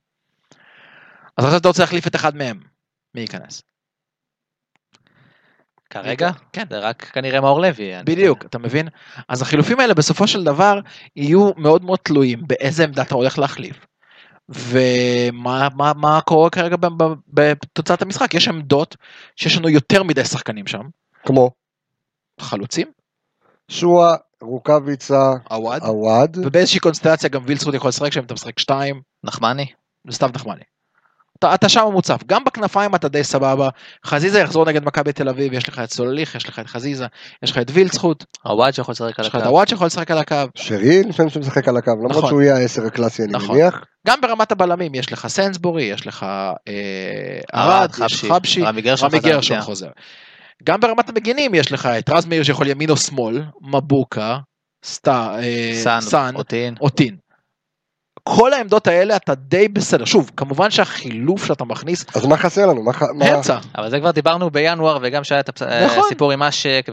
אז 1.37 1.45
עכשיו 1.45 1.59
אתה 1.59 1.69
רוצה 1.69 1.83
להחליף 1.83 2.07
את 2.07 2.15
אחד 2.15 2.37
מהם. 2.37 2.61
מי 3.15 3.21
ייכנס? 3.21 3.63
כרגע 5.91 6.31
כן. 6.53 6.65
זה 6.71 6.79
רק 6.79 7.05
כנראה 7.05 7.41
מאור 7.41 7.61
לוי 7.61 7.93
בדיוק, 8.05 8.45
אתה 8.45 8.59
מבין? 8.59 8.89
אז 9.29 9.43
החילופים 9.43 9.81
האלה 9.81 9.95
בסופו 9.95 10.27
של 10.27 10.45
דבר 10.45 10.81
יהיו 11.17 11.51
מאוד 11.57 11.85
מאוד 11.85 11.99
תלויים 12.03 12.43
באיזה 12.47 12.85
עמדה 12.85 13.03
אתה 13.03 13.15
הולך 13.15 13.39
להחליף. 13.39 13.87
ומה 14.49 15.69
מה, 15.75 15.93
מה 15.97 16.21
קורה 16.21 16.51
כרגע 16.51 16.77
בתוצאת 17.29 18.03
המשחק? 18.03 18.35
יש 18.35 18.49
עמדות 18.49 18.97
שיש 19.37 19.57
לנו 19.57 19.69
יותר 19.69 20.03
מדי 20.03 20.25
שחקנים 20.25 20.67
שם. 20.67 20.83
כמו? 21.27 21.51
חלוצים. 22.41 22.93
שועה, 23.71 24.17
רוקאביצה, 24.43 25.33
עווד. 25.83 26.37
ובאיזושהי 26.47 26.81
קונסטלציה 26.81 27.29
גם 27.29 27.43
וילצרוט 27.47 27.75
יכול 27.75 27.89
לשחק 27.89 28.13
שם 28.13 28.25
אתה 28.25 28.35
משחק 28.35 28.59
שתיים. 28.59 29.01
נחמני. 29.25 29.67
זה 30.09 30.17
סתיו 30.17 30.31
נחמני. 30.35 30.63
אתה, 31.39 31.55
אתה 31.55 31.69
שם 31.69 31.89
מוצף 31.93 32.21
גם 32.27 32.45
בכנפיים 32.45 32.95
אתה 32.95 33.09
די 33.09 33.25
סבבה 33.25 33.69
חזיזה 34.07 34.41
יחזור 34.41 34.65
נגד 34.65 34.85
מכבי 34.85 35.13
תל 35.13 35.29
אביב 35.29 35.53
יש 35.53 35.69
לך 35.69 35.79
את 35.79 35.93
סולליך 35.93 36.35
יש 36.35 36.49
לך 36.49 36.59
את 36.59 36.67
חזיזה 36.67 37.07
יש 37.43 37.51
לך 37.51 37.59
את 37.59 37.71
וילצחוט 37.73 38.25
הוואד 38.45 38.75
שיכול 38.75 38.93
לשחק 38.93 39.19
על 39.19 39.25
יש 39.25 39.29
לך 39.29 39.35
את 39.35 39.41
הקו 39.41 39.49
הוואט 39.49 39.69
שיכול 39.69 39.87
לשחק 39.87 40.11
על 40.11 40.19
הקו 40.19 40.37
שרי 40.55 41.03
לפעמים 41.03 41.31
שמשחק 41.31 41.69
על 41.69 41.77
הקו, 41.77 41.91
למרות 41.91 42.11
נכון. 42.11 42.29
שהוא 42.29 42.43
יהיה 42.43 42.57
העשר 42.57 42.87
הקלאסי 42.87 43.23
אני 43.23 43.33
נכון. 43.33 43.57
מניח. 43.57 43.85
גם 44.07 44.21
ברמת 44.21 44.53
הבלמים 44.53 44.95
יש 44.95 45.13
לך 45.13 45.27
סנסבורי 45.27 45.83
יש 45.83 46.07
לך 46.07 46.23
אה, 46.23 47.41
ארד, 47.55 47.81
ארד 47.81 47.91
יש 47.91 48.01
חבשי, 48.01 48.29
חבשי 48.29 48.63
רמי 48.63 49.19
גרשון. 49.21 49.61
חוזר. 49.61 49.89
גם 50.65 50.81
ברמת 50.81 51.09
המגינים 51.09 51.55
יש 51.55 51.73
לך 51.73 51.87
את 51.87 52.11
רז 52.11 52.27
מאיר 52.27 52.43
שיכול 52.43 52.67
ימין 52.67 52.91
או 52.91 52.97
שמאל 52.97 53.43
מבוקה 53.61 54.39
סטה 54.85 55.37
אה, 55.39 56.01
סאן 56.01 56.35
אוטין. 56.81 57.17
כל 58.37 58.53
העמדות 58.53 58.87
האלה 58.87 59.17
אתה 59.17 59.35
די 59.35 59.69
בסדר 59.69 60.05
שוב 60.05 60.31
כמובן 60.37 60.71
שהחילוף 60.71 61.45
שאתה 61.47 61.65
מכניס 61.65 62.05
אז 62.15 62.27
מה 62.27 62.37
חסר 62.37 62.67
לנו? 62.67 62.83
מה 62.83 62.93
ח- 62.93 63.03
מה- 63.15 63.35
אמצע 63.37 63.59
אבל 63.79 63.91
זה 63.91 64.01
כבר 64.01 64.11
דיברנו 64.11 64.51
בינואר 64.51 64.99
וגם 65.03 65.25
שהיה 65.25 65.41
את 65.41 65.63
נכון. 65.63 65.99
הסיפור 66.07 66.33
עם 66.33 66.43
אשק 66.43 66.87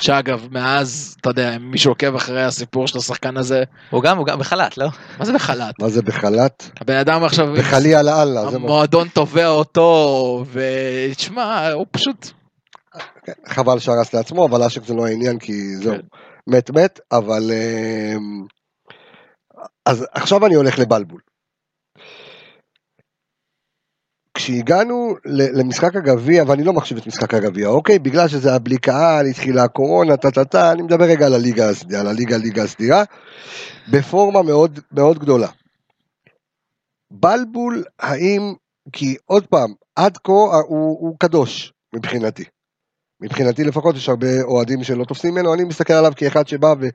שאגב 0.00 0.46
מאז 0.50 1.16
אתה 1.20 1.30
יודע 1.30 1.56
אם 1.56 1.70
מישהו 1.70 1.90
עוקב 1.90 2.14
אחרי 2.14 2.44
הסיפור 2.44 2.86
של 2.88 2.98
השחקן 2.98 3.36
הזה 3.36 3.62
והוא 3.92 4.02
גם 4.02 4.18
הוא 4.18 4.26
גם 4.26 4.38
בחל"ת 4.38 4.78
לא 4.78 4.88
מה 5.18 5.24
זה 5.24 5.32
בחל"ת 5.32 5.74
מה 5.80 5.88
זה 5.88 6.02
בחל"ת? 6.02 6.70
הבן 6.80 6.96
אדם 6.96 7.24
עכשיו 7.24 7.52
בחלי 7.58 7.94
על 7.94 8.06
מה- 8.34 8.40
המועדון 8.40 9.08
תובע 9.08 9.46
אותו 9.48 10.44
ותשמע 10.52 11.68
הוא 11.72 11.86
פשוט 11.90 12.30
חבל 13.46 13.78
שהרס 13.78 14.14
לעצמו, 14.14 14.46
אבל 14.46 14.62
אשק 14.62 14.84
זה 14.84 14.94
לא 14.94 15.06
העניין 15.06 15.38
כי 15.38 15.76
זהו, 15.76 15.92
כן. 15.94 16.00
מת 16.46 16.70
מת, 16.70 17.00
אבל... 17.12 17.50
אז 19.88 20.06
עכשיו 20.12 20.46
אני 20.46 20.54
הולך 20.54 20.78
לבלבול. 20.78 21.20
כשהגענו 24.34 25.14
למשחק 25.24 25.96
הגביע, 25.96 26.44
ואני 26.46 26.64
לא 26.64 26.72
מחשיב 26.72 26.98
את 26.98 27.06
משחק 27.06 27.34
הגביע, 27.34 27.68
אוקיי? 27.68 27.98
בגלל 27.98 28.28
שזה 28.28 28.48
היה 28.48 28.58
בלי 28.58 28.78
קהל, 28.78 29.26
התחילה 29.26 29.64
הקורונה, 29.64 30.16
טה 30.16 30.30
טה 30.30 30.44
טה, 30.44 30.72
אני 30.72 30.82
מדבר 30.82 31.04
רגע 31.04 31.26
על 31.26 31.34
הליגה 31.34 31.68
הסדירה, 31.68 32.00
על 32.00 32.06
הליגה, 32.06 32.34
הליגה 32.34 32.62
הסדירה, 32.62 33.04
בפורמה 33.92 34.42
מאוד 34.42 34.78
מאוד 34.92 35.18
גדולה. 35.18 35.48
בלבול, 37.10 37.84
האם, 37.98 38.54
כי 38.92 39.16
עוד 39.24 39.46
פעם, 39.46 39.74
עד 39.96 40.16
כה 40.16 40.32
הוא, 40.32 40.98
הוא 41.00 41.16
קדוש 41.18 41.72
מבחינתי. 41.94 42.44
מבחינתי 43.20 43.64
לפחות 43.64 43.96
יש 43.96 44.08
הרבה 44.08 44.42
אוהדים 44.42 44.84
שלא 44.84 45.04
תופסים 45.04 45.34
ממנו, 45.34 45.54
אני 45.54 45.64
מסתכל 45.64 45.92
עליו 45.92 46.12
כאחד 46.16 46.48
שבא 46.48 46.74
ו... 46.80 46.86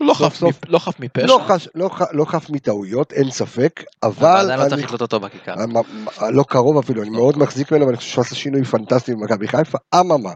לא 0.00 0.14
חף 0.14 0.34
סוף- 0.34 0.48
מפ- 0.48 0.68
לא 0.68 0.78
חף 0.78 1.00
מפשע. 1.00 1.26
לא, 1.26 1.40
חש, 1.48 1.68
לא, 1.74 1.88
ח- 1.88 2.12
לא 2.12 2.24
חף 2.24 2.50
מטעויות, 2.50 3.12
אין 3.12 3.30
ספק, 3.30 3.82
אבל 4.02 4.12
אבל 4.26 4.50
עדיין 4.50 4.60
לא 4.60 4.68
צריך 4.68 4.84
לקלוט 4.86 5.00
אותו 5.00 5.20
בכיכר. 5.20 5.54
אה, 6.22 6.30
לא 6.30 6.42
קרוב 6.48 6.78
אפילו, 6.78 7.02
אני 7.02 7.10
מאוד 7.10 7.38
מחזיק 7.38 7.72
ממנו 7.72 7.86
ואני 7.86 7.96
חושב 7.96 8.10
שהוא 8.10 8.22
עשה 8.22 8.34
שינוי 8.34 8.64
פנטסטי 8.64 9.14
במכבי 9.14 9.48
חיפה, 9.48 9.78
אממה, 9.94 10.32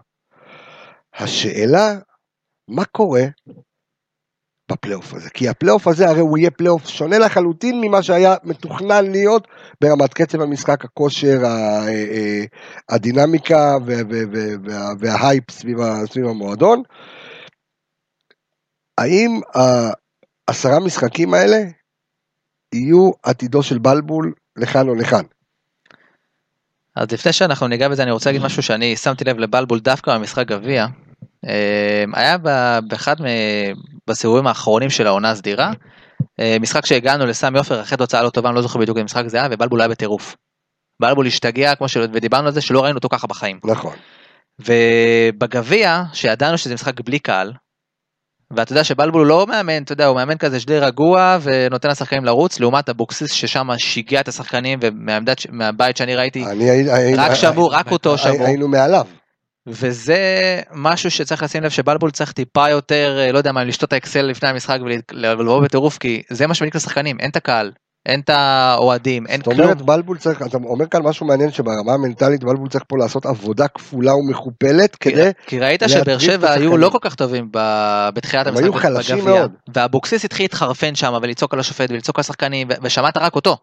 השאלה, 1.14 1.94
מה 2.68 2.84
קורה 2.84 3.22
בפלייאוף 4.72 5.14
הזה? 5.14 5.30
כי 5.30 5.48
הפלייאוף 5.48 5.88
הזה 5.88 6.08
הרי 6.08 6.20
הוא 6.20 6.38
יהיה 6.38 6.50
פלייאוף 6.50 6.88
שונה 6.88 7.18
לחלוטין 7.18 7.80
ממה 7.80 8.02
שהיה 8.02 8.34
מתוכנן 8.44 9.10
להיות 9.10 9.48
ברמת 9.80 10.14
קצב 10.14 10.40
המשחק, 10.40 10.84
הכושר, 10.84 11.38
הדינמיקה 12.88 13.76
וה- 13.86 13.94
וה- 14.08 14.24
וה- 14.32 14.56
וה- 14.64 14.92
וההייפ 14.98 15.50
סביב 15.50 16.26
המועדון. 16.28 16.82
האם 18.98 19.40
העשרה 20.48 20.80
משחקים 20.80 21.34
האלה 21.34 21.56
יהיו 22.74 23.10
עתידו 23.22 23.62
של 23.62 23.78
בלבול 23.78 24.32
לכאן 24.56 24.88
או 24.88 24.94
לכאן? 24.94 25.22
אז 26.96 27.12
לפני 27.12 27.32
שאנחנו 27.32 27.68
ניגע 27.68 27.88
בזה 27.88 28.02
אני 28.02 28.10
רוצה 28.10 28.30
להגיד 28.30 28.42
משהו 28.46 28.62
שאני 28.62 28.96
שמתי 28.96 29.24
לב 29.24 29.38
לבלבול 29.38 29.80
דווקא 29.80 30.14
במשחק 30.14 30.46
גביע. 30.46 30.86
אה, 31.46 32.04
היה 32.14 32.38
באחד 32.88 33.16
בסיבובים 34.10 34.46
האחרונים 34.46 34.90
של 34.90 35.06
העונה 35.06 35.30
הסדירה, 35.30 35.70
אה, 36.40 36.56
משחק 36.60 36.86
שהגענו 36.86 37.26
לסמי 37.26 37.58
עופר 37.58 37.80
אחרי 37.80 37.98
תוצאה 37.98 38.22
לא 38.22 38.30
טובה, 38.30 38.48
אני 38.48 38.56
לא 38.56 38.62
זוכר 38.62 38.78
בדיוק 38.78 38.96
איזה 38.96 39.04
משחק 39.04 39.26
זה 39.26 39.36
היה, 39.36 39.48
ובלבול 39.50 39.80
היה 39.80 39.88
בטירוף. 39.88 40.36
בלבול 41.02 41.26
השתגע 41.26 41.74
כמו 41.74 41.88
ש... 41.88 41.96
ודיברנו 41.96 42.46
על 42.46 42.52
זה 42.52 42.60
שלא 42.60 42.84
ראינו 42.84 42.96
אותו 42.96 43.08
ככה 43.08 43.26
בחיים. 43.26 43.60
נכון. 43.64 43.92
ובגביע, 44.60 46.02
שידענו 46.12 46.58
שזה 46.58 46.74
משחק 46.74 47.00
בלי 47.00 47.18
קהל, 47.18 47.52
ואתה 48.56 48.72
יודע 48.72 48.84
שבלבול 48.84 49.20
הוא 49.20 49.26
לא 49.28 49.46
מאמן, 49.46 49.82
אתה 49.82 49.92
יודע, 49.92 50.06
הוא 50.06 50.16
מאמן 50.16 50.38
כזה 50.38 50.60
שדי 50.60 50.78
רגוע 50.78 51.38
ונותן 51.42 51.88
לשחקנים 51.88 52.24
לרוץ, 52.24 52.60
לעומת 52.60 52.88
אבוקסיס 52.88 53.32
ששם 53.32 53.68
שיגע 53.78 54.20
את 54.20 54.28
השחקנים 54.28 54.78
ומהעמדת, 54.82 55.38
ש- 55.38 55.46
מהבית 55.50 55.96
שאני 55.96 56.16
ראיתי, 56.16 56.44
אני 56.46 57.14
רק 57.16 57.30
הי- 57.30 57.36
שמעו, 57.36 57.68
רק 57.68 57.92
אותו 57.92 58.18
שמעו. 58.18 58.46
היינו 58.46 58.68
מעליו. 58.68 59.06
וזה 59.66 60.18
משהו 60.72 61.10
שצריך 61.10 61.42
לשים 61.42 61.62
לב 61.62 61.70
שבלבול 61.70 62.10
צריך 62.10 62.32
טיפה 62.32 62.70
יותר, 62.70 63.16
אה, 63.20 63.32
לא 63.32 63.38
יודע 63.38 63.52
מה, 63.52 63.64
לשתות 63.64 63.92
האקסל 63.92 64.22
לפני 64.22 64.48
המשחק 64.48 64.78
ולבוא 64.82 65.62
בטירוף, 65.62 65.98
כי 65.98 66.22
זה 66.30 66.46
מה 66.46 66.54
שמעניק 66.54 66.76
לשחקנים, 66.76 67.16
אין 67.20 67.30
את 67.30 67.36
הקהל, 67.36 67.72
אין 68.06 68.20
את 68.20 68.30
האוהדים, 68.30 69.26
אין 69.26 69.36
זאת 69.40 69.44
כלום. 69.44 69.60
אומרת 69.60 69.82
בלבול 69.82 70.18
צריך, 70.18 70.42
אתה 70.42 70.56
אומר 70.64 70.86
כאן 70.86 71.02
משהו 71.02 71.26
מעניין 71.26 71.52
שברמה 71.52 71.92
המנטלית 71.94 72.44
בלבול 72.44 72.68
צריך 72.68 72.84
פה 72.88 72.98
לעשות 72.98 73.26
עבודה 73.26 73.68
כפולה 73.68 74.14
ומכופלת 74.14 74.96
כי- 74.96 75.12
כדי, 75.12 75.30
כי 75.46 75.60
ראית 75.60 75.82
שבאר 75.88 76.18
שבע 76.18 76.52
היו. 76.52 76.76
לא 76.76 76.88
כל 76.88 76.98
כך 77.00 77.14
טובים 77.14 77.48
בתחילת 78.14 78.46
הם 78.46 78.52
המשחק 78.52 78.64
היו 78.64 78.72
חלשים 78.72 79.18
בגביע. 79.18 79.34
מאוד. 79.34 79.52
ואבוקסיס 79.74 80.24
התחיל 80.24 80.44
להתחרפן 80.44 80.94
שם 80.94 81.14
ולצעוק 81.22 81.54
על 81.54 81.60
השופט 81.60 81.90
ולצעוק 81.90 82.18
על 82.18 82.20
השחקנים 82.20 82.68
ושמעת 82.82 83.16
רק 83.16 83.34
אותו. 83.34 83.56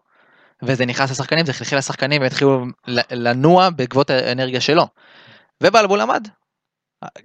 וזה 0.62 0.86
נכנס 0.86 1.10
לשחקנים 1.10 1.46
זה 1.46 1.52
חלחל 1.52 1.76
לשחקנים 1.76 2.22
והתחילו 2.22 2.64
לנוע 3.10 3.70
בעקבות 3.70 4.10
האנרגיה 4.10 4.60
שלו. 4.60 4.86
ובלבול 5.62 6.00
עמד. 6.00 6.28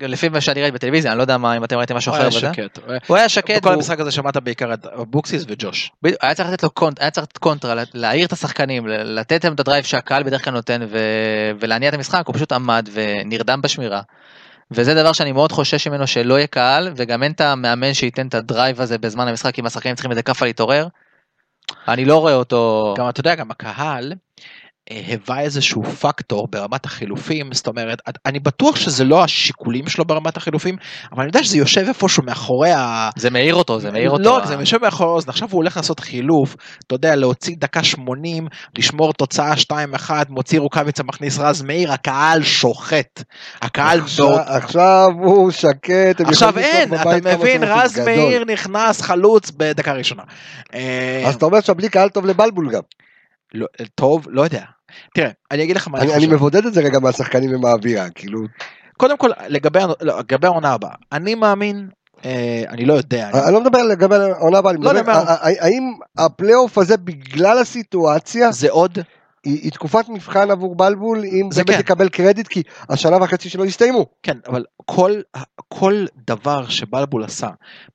לפי 0.02 0.30
מה 0.30 0.42
שאני 0.42 0.62
ראיתי 0.62 0.76
בטלוויזיה 0.76 1.12
אני 1.12 1.18
לא 1.18 1.24
יודע 1.24 1.38
מה 1.38 1.58
אם 1.58 1.63
אתם 1.63 1.78
ראיתם 1.78 1.96
משהו 1.96 2.12
הוא 2.12 2.18
אחר 2.18 2.28
היה 2.28 2.30
בזה. 2.30 2.54
שקט. 2.54 2.80
הוא 3.08 3.18
היה 3.18 3.30
שקט. 3.30 3.58
בכל 3.58 3.74
המשחק 3.74 4.00
הזה 4.00 4.12
שמעת 4.12 4.38
בעיקר 4.38 4.74
את 4.74 4.86
אבוקסיס 4.86 5.44
וג'וש. 5.48 5.92
היה 6.22 6.34
צריך 6.36 6.50
לתת 6.50 6.63
לו 6.63 6.70
קונט, 6.70 7.02
היה 7.02 7.12
צריך 7.12 7.24
לתת 7.24 7.38
קונטרה, 7.38 7.76
לה- 7.76 7.84
להעיר 7.94 8.26
את 8.26 8.32
השחקנים, 8.34 8.88
לתת 8.88 9.44
להם 9.44 9.54
את 9.54 9.60
ה 9.60 9.63
drive 9.63 9.84
שהקהל 9.84 10.24
בדרך 10.24 10.44
כלל 10.44 10.54
נותן. 10.54 10.82
ולהניע 11.60 11.89
את 11.89 11.94
המשחק, 11.94 12.24
הוא 12.28 12.36
פשוט 12.36 12.52
עמד 12.52 12.89
ונרדם 12.94 13.62
בשמירה. 13.62 14.02
וזה 14.72 14.94
דבר 14.96 15.13
שאני 15.13 15.32
מאוד 15.32 15.52
חושש 15.52 15.88
ממנו 15.88 16.08
שלא 16.08 16.34
יהיה 16.34 16.48
קהל, 16.48 16.92
וגם 16.96 17.24
אין 17.24 17.32
את 17.32 17.42
המאמן 17.42 17.94
שייתן 17.94 18.28
את 18.28 18.34
ה 18.36 18.43
drive 18.43 18.82
הזה 18.82 18.98
בזמן 18.98 19.28
המשחק, 19.28 19.60
אם 19.60 19.65
השחקנים 19.65 19.96
צריכים 19.96 20.12
איזה 20.12 20.22
כאפה 20.24 20.46
להתעורר. 20.46 20.88
אני 21.88 22.06
לא 22.06 22.18
רואה 22.18 22.34
אותו... 22.34 22.94
גם 22.98 23.10
אתה 23.10 23.20
יודע, 23.20 23.36
גם 23.36 23.52
הקהל 23.52 24.13
היווה 24.89 25.39
איזשהו 25.41 25.84
פקטור 25.84 26.47
ברמת 26.52 26.86
החילופים, 26.86 27.49
זאת 27.54 27.67
אומרת, 27.67 28.02
אני 28.25 28.39
בטוח 28.39 28.75
שזה 28.75 29.04
לא 29.04 29.23
השיקולים 29.23 29.88
שלו 29.88 30.06
ברמת 30.06 30.38
החילופים, 30.38 30.75
אבל 31.12 31.19
אני 31.21 31.28
יודע 31.30 31.43
שזה 31.43 31.58
יושב 31.58 31.86
איפשהו 31.88 32.23
מאחורי 32.23 32.71
ה... 32.71 33.10
זה 33.17 33.30
מעיר 33.30 33.56
אותו, 33.56 33.80
זה 33.80 33.91
מעיר 33.91 34.10
אותו. 34.10 34.23
לא 34.23 34.41
זה, 34.45 34.54
יושב 34.54 34.78
מאחורי 34.82 35.10
האוזן, 35.10 35.30
עכשיו 35.30 35.47
הוא 35.52 35.58
הולך 35.58 35.78
לעשות 35.78 35.99
חילוף, 35.99 36.56
אתה 36.88 36.95
יודע, 36.95 37.15
להוציא 37.15 37.56
דקה 37.60 37.84
80, 37.84 38.47
לשמור 38.78 39.13
תוצאה 39.13 39.54
2-1, 39.54 40.10
מוציא 40.30 40.60
רוקאביצה, 40.60 41.04
מכניס 41.04 41.39
רז 41.39 41.62
מאיר, 41.62 41.91
הקהל 41.91 42.43
שוחט. 42.43 43.23
הקהל 43.62 43.99
עכשיו- 43.99 44.28
מאוד... 44.30 44.41
עכשיו 44.47 45.08
הוא 45.23 45.52
שקט, 45.52 46.21
עכשיו 46.25 46.58
אין, 46.58 46.93
אתה 46.95 47.36
מבין, 47.36 47.63
רז. 47.63 47.99
מאיר 47.99 48.45
נכנס 48.45 49.02
חלוץ 49.02 49.52
בדקה 49.58 49.93
ראשונה. 49.93 50.23
אה, 50.73 51.23
אז 51.28 51.36
אתה 51.36 51.45
אומר 51.45 51.62
שבלי 51.62 51.89
קהל 51.89 52.10
טוב 52.10 52.25
לבלבול 52.25 52.69
גם. 52.71 52.82
לא- 53.54 53.68
טוב, 53.96 54.28
לא 54.30 54.42
יודע. 54.42 54.64
תראה, 55.16 55.30
אני 55.52 55.64
אגיד 55.64 55.76
לך 55.76 55.88
מה 55.88 56.00
אני 56.00 56.14
אני. 56.16 56.28
מבודד 56.28 56.66
את 56.66 56.74
זה 56.74 56.82
רגע 56.82 57.00
מהשחקנים 57.00 57.56
ומהאווירה, 57.56 58.10
כאילו, 58.10 58.40
קודם 58.98 59.18
כל, 59.18 59.30
לגבי 59.48 59.80
לא, 59.80 59.96
לגבי 60.22 60.48
העונה 60.48 60.74
הבאה, 60.74 60.92
אני 61.12 61.36
מאמין, 61.36 61.90
אה, 62.26 62.64
אני 62.70 62.86
לא 62.86 62.94
יודע, 62.94 63.30
אני- 63.30 63.44
אני 63.46 63.54
לא 63.54 63.62
מדבר 63.62 63.84
לגבי 63.84 64.16
העונה 64.16 64.58
הבאה, 64.58 64.72
אני 64.72 64.82
לא, 64.86 64.94
מדבר, 64.94 65.24
האם 65.38 65.84
הפלייאוף 66.18 66.78
הזה 66.78 66.98
בגלל 66.98 67.58
הסיטואציה 67.58 68.52
זה 68.52 68.70
עוד, 68.72 69.00
היא 69.43 69.60
היא 69.63 69.71
תקופת 69.71 70.10
מבחן 70.10 70.52
עבור 70.52 70.75
בלבול, 70.75 71.23
אם 71.25 71.49
זה 71.52 71.63
באמת 71.63 71.75
כן. 71.78 71.82
יקבל 71.82 72.10
קרדיט, 72.10 72.47
כי 72.47 72.63
השנה 72.89 73.17
וחצי 73.23 73.49
שלו 73.49 73.65
הסתיימו. 73.65 74.06
כן, 74.23 74.38
אבל 74.47 74.65
כל, 74.86 75.12
כל 75.67 76.06
דבר 76.28 76.67
שבלבול 76.67 77.23
עשה 77.23 77.47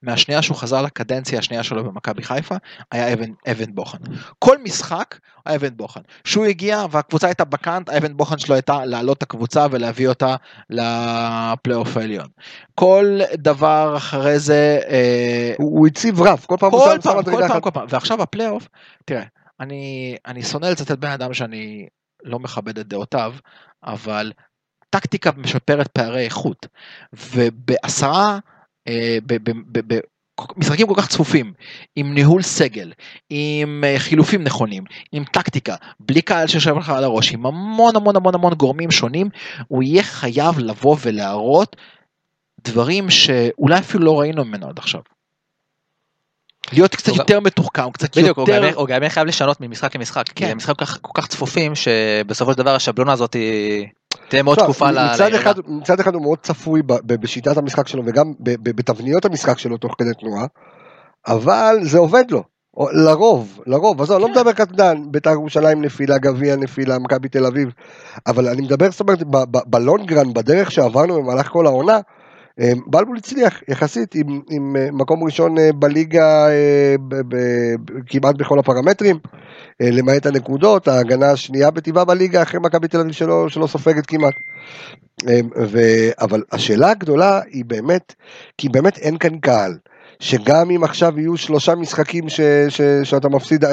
מהשנייה 0.03 0.43
שהוא 0.43 0.57
חזר 0.57 0.83
לקדנציה 0.83 1.39
השנייה 1.39 1.63
שלו 1.63 1.85
במכבי 1.85 2.23
חיפה, 2.23 2.55
היה 2.93 3.13
אבן, 3.13 3.31
אבן 3.51 3.75
בוחן. 3.75 3.99
כל 4.39 4.57
משחק 4.63 5.19
היה 5.47 5.57
אבן 5.57 5.77
בוחן. 5.77 6.01
כשהוא 6.25 6.45
הגיע 6.45 6.85
והקבוצה 6.91 7.27
הייתה 7.27 7.45
בקאנט, 7.45 7.89
האבן 7.89 8.17
בוחן 8.17 8.39
שלו 8.39 8.55
הייתה 8.55 8.85
להעלות 8.85 9.19
את 9.19 9.23
הקבוצה 9.23 9.67
ולהביא 9.71 10.09
אותה 10.09 10.37
לפלייאוף 10.71 11.97
העליון. 11.97 12.27
כל 12.75 13.19
דבר 13.35 13.95
אחרי 13.97 14.39
זה, 14.39 14.79
אה, 14.89 15.55
הוא 15.59 15.79
הוא 15.79 15.87
הציב 15.87 16.23
רף, 16.23 16.47
כל 16.47 16.57
פעם 16.61 16.73
הוא 16.73 16.81
שם- 17.03 17.19
מדרגה 17.19 17.23
כל 17.23 17.41
פעם, 17.41 17.51
אחת. 17.51 17.63
כל 17.63 17.71
פעם, 17.71 17.87
ועכשיו 17.89 18.23
הפלייאוף, 18.23 18.69
תראה, 19.05 19.23
אני, 19.61 20.17
אני 20.27 20.43
שונא 20.43 20.67
לצטט 20.67 20.99
בן 20.99 21.11
אדם 21.11 21.35
שאני 21.35 21.87
לא 22.23 22.39
מכבד 22.39 22.79
את 22.79 22.89
דעותיו, 22.89 23.35
אבל 23.85 24.33
טקטיקה 24.91 25.31
משפרת 25.37 25.89
פערי 25.89 26.25
איכות, 26.25 26.67
ובעשרה, 27.13 28.39
אה, 28.89 29.19
ב- 29.27 29.99
כל 30.87 30.95
כך 30.97 31.09
צפופים, 31.09 31.53
עם 31.97 32.15
ניהול 32.15 32.43
סגל, 32.43 32.93
עם 33.31 33.85
אה, 33.87 33.95
חילופים 33.99 34.45
נכונים, 34.45 34.85
עם 35.13 35.25
טקטיקה, 35.25 35.77
בלי 36.01 36.23
קהל 36.23 36.47
שיושב 36.47 36.77
לך 36.77 36.91
על 36.91 37.05
הראש, 37.05 37.33
עם 37.33 37.47
המון 37.47 37.97
המון 37.97 38.17
המון 38.17 38.35
המון 38.35 38.55
גורמים 38.55 38.91
שונים, 38.91 39.29
הוא 39.69 39.83
יהיה 39.83 40.03
חייב 40.03 40.59
לבוא 40.59 40.97
ולהראות 41.03 41.77
דברים 42.65 43.11
שאולי 43.11 43.79
אפילו 43.79 44.05
לא 44.05 44.21
ראינו 44.21 44.45
ממנו 44.45 44.69
עד 44.69 44.79
עכשיו. 44.79 45.01
להיות 46.73 46.95
קצת 46.95 47.09
הוא 47.09 47.17
יותר 47.19 47.41
מתוחכם, 47.41 47.91
קצת 47.93 48.19
בדיוק, 48.19 48.39
יותר... 48.39 48.63
גם- 48.69 48.75
הוא 48.75 48.87
גם 48.89 49.03
יהיה 49.03 49.11
חייב 49.11 49.27
לשנות 49.27 49.61
ממשחק 49.61 49.97
למשחק, 49.97 50.29
כי 50.29 50.35
כן. 50.35 50.51
הם 50.51 50.57
משחקים 50.57 50.75
כל 50.75 50.85
כך- 50.85 50.99
כל 51.03 51.21
כך 51.21 51.27
צפופים 51.27 51.73
שבסופו 51.75 52.53
של 52.53 52.59
דבר 52.59 52.75
השבלונה 52.75 53.13
הזאת 53.13 53.37
תהיה 54.29 54.43
מאוד 54.43 54.59
תקופה 54.59 54.91
ל- 54.91 55.13
מצד. 55.15 55.35
אחד, 55.35 55.55
מצד 55.67 56.01
אחד 56.01 56.15
הוא 56.15 56.23
מאוד 56.23 56.39
צפוי 56.43 56.83
ב- 56.83 56.93
ב- 56.93 57.21
בשיטת 57.21 57.57
המשחק 57.57 57.89
שלו 57.89 58.03
וגם 58.07 58.33
ב- 58.41 58.51
ב- 58.63 58.77
בתבניות 58.77 59.25
המשחק 59.25 59.59
שלו 59.59 59.77
תוך 59.77 59.95
כדי 59.99 60.15
תנועה, 60.21 60.47
אבל 61.27 61.77
זה 61.83 61.99
עובד 61.99 62.25
לו. 62.31 62.43
לרוב, 62.93 63.61
לרוב, 63.67 64.03
עזוב, 64.03 64.17
אני 64.17 64.23
לא 64.23 64.41
מדבר 64.41 64.53
קטן, 64.53 65.03
בית"ר 65.11 65.31
ירושלים 65.31 65.83
נפילה, 65.85 66.19
גביע 66.19 66.57
נפילה, 66.57 66.99
מכבי 66.99 67.29
תל 67.29 67.47
אביב, 67.47 67.69
אבל 68.27 68.49
אני 68.49 68.63
מדבר, 68.63 68.91
זאת 68.91 69.01
אומרת, 69.01 69.19
בלונגרן, 69.67 70.35
בדרך 70.35 70.71
שעברנו 70.71 71.23
במהלך 71.23 71.49
כל 71.49 71.67
העונה, 71.67 71.99
בלבול 72.87 73.17
הצליח 73.17 73.63
יחסית 73.69 74.15
עם, 74.15 74.41
עם 74.51 74.77
אה, 74.77 74.89
מקום 74.93 75.25
ראשון 75.25 75.59
אה, 75.59 75.73
בליגה 75.73 76.49
אה, 76.49 76.95
ב- 77.09 77.15
ב- 77.15 77.75
ב- 77.85 78.01
כמעט 78.07 78.35
בכל 78.35 78.59
הפרמטרים, 78.59 79.19
למעט 79.81 80.27
הנקודות, 80.27 80.89
ההגנה 80.89 81.31
השנייה 81.31 81.71
בטבעה 81.71 82.05
בליגה 82.05 82.43
אחרי 82.43 82.61
מכבי 82.61 82.89
תל 82.89 83.01
אביב 83.01 83.13
שלא, 83.13 83.49
שלא 83.49 83.67
סופגת 83.67 84.07
כמעט. 84.07 84.35
אה, 85.29 85.41
ו... 85.57 85.79
אבל 86.21 86.43
השאלה 86.53 86.91
הגדולה 86.91 87.41
היא 87.51 87.65
באמת, 87.65 88.15
כי 88.59 88.69
באמת 88.69 88.99
אין 88.99 89.19
כאן 89.19 89.39
קהל. 89.39 89.79
שגם 90.21 90.71
אם 90.71 90.85
עכשיו 90.85 91.19
יהיו 91.21 91.37
שלושה 91.37 91.75
משחקים 91.75 92.29
ש, 92.29 92.41
ש, 92.69 92.81
שאתה 93.03 93.29
מפסיד 93.29 93.65
5-0, 93.65 93.69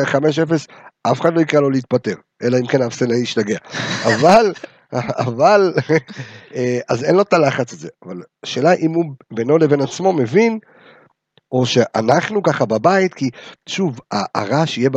אף 1.04 1.22
אחד 1.22 1.34
לא 1.34 1.41
יקרא 1.41 1.60
לו 1.60 1.70
להתפטר, 1.70 2.15
אלא 2.44 2.58
אם 2.58 2.67
כן 2.67 2.82
האפסנאי 2.82 3.17
ישתגע. 3.17 3.58
אבל, 4.10 4.54
אבל, 5.27 5.73
אה, 6.56 6.80
אז 6.89 7.04
אין 7.04 7.15
לו 7.15 7.21
את 7.21 7.34
הלחץ 7.34 7.73
הזה. 7.73 7.89
אבל 8.06 8.21
השאלה 8.43 8.73
אם 8.73 8.91
הוא 8.91 9.06
בינו 9.34 9.58
לבין 9.58 9.82
עצמו 9.82 10.13
מבין, 10.13 10.60
או 11.51 11.65
שאנחנו 11.65 12.43
ככה 12.43 12.65
בבית, 12.65 13.13
כי 13.13 13.30
שוב, 13.69 13.99
הרעש 14.12 14.77
יהיה 14.77 14.89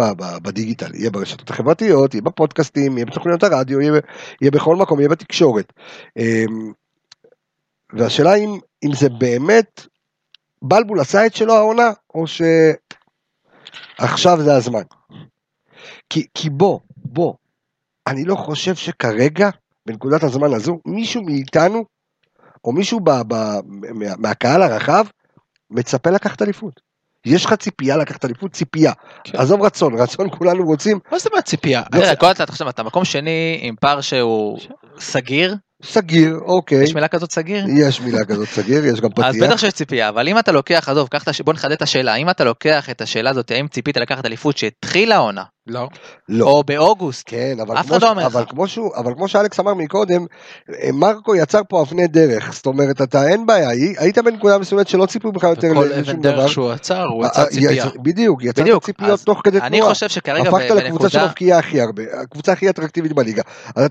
בדיגיטל, 0.43 0.95
יהיה 0.95 1.11
ברשתות 1.11 1.51
החברתיות, 1.51 2.15
יהיה 2.15 2.23
בפודקאסטים, 2.23 2.99
יהיה 2.99 3.07
בתוכניות 3.07 3.43
הרדיו, 3.43 3.81
יהיה 3.81 4.51
בכל 4.53 4.77
מקום, 4.77 5.01
יהיה 5.01 5.09
בתקשורת. 5.09 5.73
אמ, 6.17 6.73
והשאלה 7.93 8.35
אם, 8.35 8.59
אם 8.85 8.91
זה 8.95 9.09
באמת 9.09 9.87
בלבול 10.63 11.01
עשה 11.01 11.27
את 11.27 11.35
שלו 11.35 11.55
העונה, 11.55 11.91
או 12.15 12.25
שעכשיו 13.97 14.43
זה 14.43 14.55
הזמן. 14.55 14.83
כי, 16.11 16.27
כי 16.35 16.51
בוא, 16.51 16.81
בוא, 16.97 17.35
אני 18.07 18.25
לא 18.25 18.35
חושב 18.35 18.75
שכרגע, 18.75 19.51
בנקודת 19.87 20.23
הזמן 20.23 20.55
הזו, 20.55 20.79
מישהו 20.87 21.23
מאיתנו, 21.23 21.85
או 22.65 22.73
מישהו 22.73 23.01
ב, 23.01 23.11
ב, 23.11 23.35
מה, 23.95 24.17
מהקהל 24.19 24.63
הרחב, 24.63 25.05
מצפה 25.71 26.11
לקחת 26.11 26.43
אליפות. 26.43 26.81
יש 27.27 27.45
לך 27.45 27.55
ציפייה 27.55 27.97
לקחת 27.97 28.25
אליפות? 28.25 28.53
ציפייה. 28.53 28.93
כן. 29.25 29.39
עזוב 29.39 29.63
רצון, 29.63 29.95
רצון 30.03 30.29
כולנו 30.31 30.65
רוצים, 30.65 30.99
מה 31.13 31.19
זאת 31.19 31.33
אומרת 31.33 31.45
ציפייה? 31.45 31.83
תראה, 31.93 32.17
כל 32.17 32.27
חושב, 32.51 32.69
אתה 32.69 32.83
מקום 32.83 33.05
שני 33.05 33.59
עם 33.63 33.75
פער 33.81 34.01
שהוא 34.01 34.59
סגיר, 34.99 35.57
סגיר, 35.85 36.39
אוקיי. 36.45 36.83
יש 36.83 36.95
מילה 36.95 37.09
כזאת 37.09 37.33
סגיר? 37.33 37.65
יש 37.79 38.01
מילה 38.01 38.25
כזאת 38.25 38.49
סגיר, 38.49 38.85
יש 38.85 39.01
גם 39.01 39.11
אז 39.17 39.35
פתיח. 39.35 39.49
בטח 39.49 39.57
שיש 39.57 39.73
ציפייה, 39.73 40.09
אבל 40.09 40.29
אם 40.29 40.39
אתה 40.39 40.53
לוקח, 40.53 40.89
עזוב. 40.89 41.09
בוא 41.45 41.53
נחדד 41.53 41.73
את 41.73 41.83
השאלה, 41.83 42.15
אם 42.15 42.31
אתה 42.31 42.45
לוקח 42.45 42.91
את 42.91 43.01
השאלה 43.01 43.31
הזאת, 43.31 43.51
האם 43.51 43.69
ציפית 43.69 43.97
לקחת 43.97 44.27
אליפות 44.27 44.57
שהתחילה 44.57 45.17
העונה, 45.17 45.45
לא. 45.67 45.89
לא. 46.29 46.47
או 46.47 46.65
באוגוסט, 46.65 47.23
כן, 47.27 47.57
אבל, 47.63 47.83
כמו, 47.83 47.95
לא 47.99 48.01
ש... 48.01 48.25
אבל, 48.25 48.45
כמו 48.49 48.69
שהוא, 48.69 48.91
אבל 48.97 49.15
כמו 49.15 49.29
שאלכס 49.29 49.61
אמר 49.61 49.75
מקודם, 49.75 50.27
אה, 50.83 50.93
מרקו 50.93 51.35
יצר 51.37 51.61
פה 51.69 51.83
אבני 51.83 52.07
דרך, 52.07 52.53
זאת 52.53 52.67
אומרת, 52.67 53.03
אתה 53.03 53.29
אין 53.29 53.47
בעיה, 53.47 53.69
הי- 53.69 53.95
היית 53.99 54.19
בנקודה 54.19 54.59
מסוימת 54.59 54.89
שלא 54.89 55.07
ציפו 55.07 55.33
בך 55.33 55.43
יותר 55.43 55.69
וכל 55.73 55.85
לשום 55.85 55.99
אבן 56.15 56.21
דבר. 56.23 56.37
דרך 56.37 56.49
שהוא 56.53 56.71
עצר, 56.71 57.05
הוא 57.05 57.25
אה, 57.25 57.29
יצא 57.29 57.41
אה, 57.43 57.47
ציפייה. 57.47 57.85
יצ- 57.85 57.99
בדיוק, 58.03 58.43
יצרת 58.45 58.65
בדיוק, 58.65 58.85
ציפיות 58.85 59.21
תוך 59.21 59.41
כדי 59.45 59.61
אני 59.61 59.79
תנועה. 59.79 59.95
חושב 59.95 60.09
שכרגע 60.09 60.49
הפכת 60.49 60.71
לקבוצה 60.71 60.91
בנקודה, 60.91 61.09
שמבקיעה 61.11 61.59
הכי 61.59 61.81
הרבה, 61.81 62.03
הקבוצה 62.23 62.53
הכי 62.53 62.71
אטרקטיבית 62.71 63.13
בליגה. 63.13 63.43
אז 63.77 63.85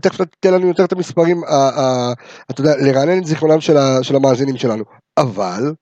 תכף, 0.00 0.20
תתן 0.40 0.54
לנו 0.54 0.66
יותר 0.68 0.84
את 0.84 0.92
המספרים, 0.92 1.42
אתה 2.50 2.60
יודע, 2.60 2.72
לרענן 2.76 3.18
את 3.18 3.24
זיכרונם 3.26 3.60
של, 3.60 3.76
ה, 3.76 3.98
של 4.02 4.16
המאזינים 4.16 4.56
שלנו. 4.56 4.84
אבל, 5.18 5.72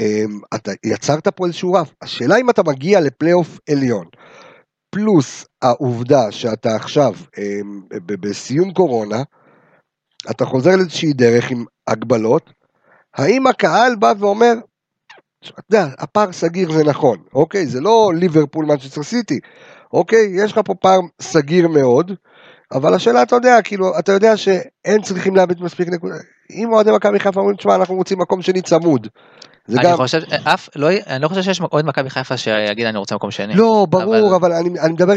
אמ, 0.00 0.40
אתה 0.54 0.72
יצרת 0.84 1.28
פה 1.28 1.46
איזשהו 1.46 1.72
רף. 1.72 1.88
השאלה 2.02 2.36
אם 2.36 2.50
אתה 2.50 2.62
מגיע 2.62 3.00
לפלייאוף 3.00 3.58
עליון, 3.70 4.04
פלוס 4.96 5.46
העובדה 5.62 6.32
שאתה 6.32 6.76
עכשיו 6.76 7.12
אמ, 7.38 7.80
בסיום 8.06 8.72
קורונה, 8.72 9.22
אתה 10.30 10.44
חוזר 10.44 10.76
לאיזושהי 10.76 11.12
דרך 11.12 11.50
עם 11.50 11.64
הגבלות, 11.86 12.50
האם 13.16 13.46
הקהל 13.46 13.96
בא 13.96 14.12
ואומר, 14.18 14.52
אתה 15.42 15.60
יודע, 15.70 15.86
הפער 15.98 16.32
סגיר 16.32 16.72
זה 16.72 16.84
נכון, 16.84 17.18
אוקיי? 17.34 17.66
זה 17.66 17.80
לא 17.80 18.12
ליברפול 18.14 18.64
מנצ'סטר 18.64 19.02
סיטי, 19.02 19.40
אוקיי? 19.92 20.26
יש 20.34 20.52
לך 20.52 20.60
פה 20.64 20.74
פער 20.74 21.00
סגיר 21.22 21.68
מאוד, 21.68 22.12
אבל 22.72 22.94
השאלה, 22.94 23.22
אתה 23.22 23.36
יודע, 23.36 23.62
כאילו, 23.64 23.98
אתה 23.98 24.12
יודע 24.12 24.36
שהם 24.36 25.02
צריכים 25.02 25.36
לאבד 25.36 25.60
מספיק 25.62 25.88
נקודות. 25.88 26.35
אם 26.50 26.72
אוהדי 26.72 26.90
מכבי 26.90 27.20
חיפה 27.20 27.40
אומרים, 27.40 27.56
תשמע, 27.56 27.74
אנחנו 27.74 27.94
רוצים 27.94 28.18
מקום 28.18 28.42
שני 28.42 28.62
צמוד. 28.62 29.06
אני 29.68 29.82
גם... 29.82 29.96
חושב, 29.96 30.20
אף, 30.44 30.68
לא, 30.76 30.88
אני 31.06 31.22
לא 31.22 31.28
חושב 31.28 31.42
שיש 31.42 31.60
אוהד 31.72 31.84
מכבי 31.84 32.10
חיפה 32.10 32.36
שיגיד 32.36 32.86
אני 32.86 32.98
רוצה 32.98 33.14
מקום 33.14 33.30
שני. 33.30 33.54
לא, 33.54 33.86
ברור, 33.90 34.26
אבל- 34.26 34.34
אבל 34.34 34.52
אני, 34.52 34.80
אני 34.80 34.92
מדבר 34.92 35.14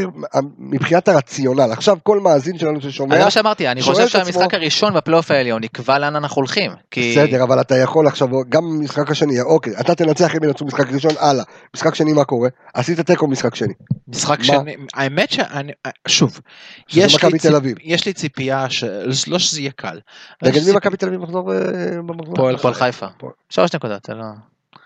מבחינת 0.59 1.07
הרציונל. 1.07 1.71
עכשיו, 1.71 1.97
כל 2.03 2.19
מאזין 2.19 2.57
שלנו 2.57 2.81
ששומע, 2.81 3.17
זה 3.17 3.23
מה 3.23 3.31
שאמרתי, 3.31 3.67
אני 3.67 3.81
חושב 3.81 4.01
את 4.01 4.07
עצמו- 4.07 4.19
שהמשחק 4.25 4.53
הראשון 4.53 4.93
בפלייאוף 4.93 5.31
העליון 5.31 5.63
יקבע 5.63 5.99
לאן 5.99 6.15
אנחנו 6.15 6.35
הולכים. 6.35 6.71
כי 6.91 7.11
בסדר, 7.17 7.43
אבל 7.43 7.61
אתה 7.61 7.77
יכול 7.77 8.07
עכשיו, 8.07 8.27
גם 8.49 8.61
במשחק 8.63 9.11
השני, 9.11 9.41
אוקיי, 9.41 9.73
אתה 9.79 9.95
תנצח 9.95 10.35
אם 10.35 10.43
ינצחו 10.43 10.65
משחק 10.65 10.91
ראשון, 10.93 11.11
הלאה. 11.19 11.43
משחק 11.75 11.95
שני, 11.95 12.13
מה 12.13 12.23
קורה? 12.23 12.49
עשית 12.73 12.99
תיקו 12.99 13.27
משחק 13.27 13.55
שני. 13.55 13.73
משחק? 14.09 14.43
שני, 14.43 14.75
האמת 14.93 15.31
שאני, 15.31 15.71
שוב, 16.07 16.39
שזה 16.87 17.01
יש 17.01 17.23
לי, 17.23 17.57
אביב. 17.57 17.77
יש 17.81 18.05
לי 18.05 18.13
ציפייה, 18.13 18.69
ש... 18.69 18.83
לא 19.27 19.39
שזה 19.39 19.61
יהיה 19.61 19.71
קל. 19.71 19.99
נגד 20.43 20.61
מי 20.61 20.71
ציפ- 20.71 20.75
מכבי 20.75 20.97
תל 20.97 21.07
אביב 21.07 21.21
מחזור 21.21 21.53
אה, 21.53 21.57
במחזור? 22.05 22.35
פועל 22.35 22.55
הפועל 22.55 22.73
חיפה. 22.73 23.05
הפועל. 23.05 23.33
שלוש 23.49 23.75
נקודות, 23.75 24.05
זה 24.07 24.13
לא... 24.13 24.25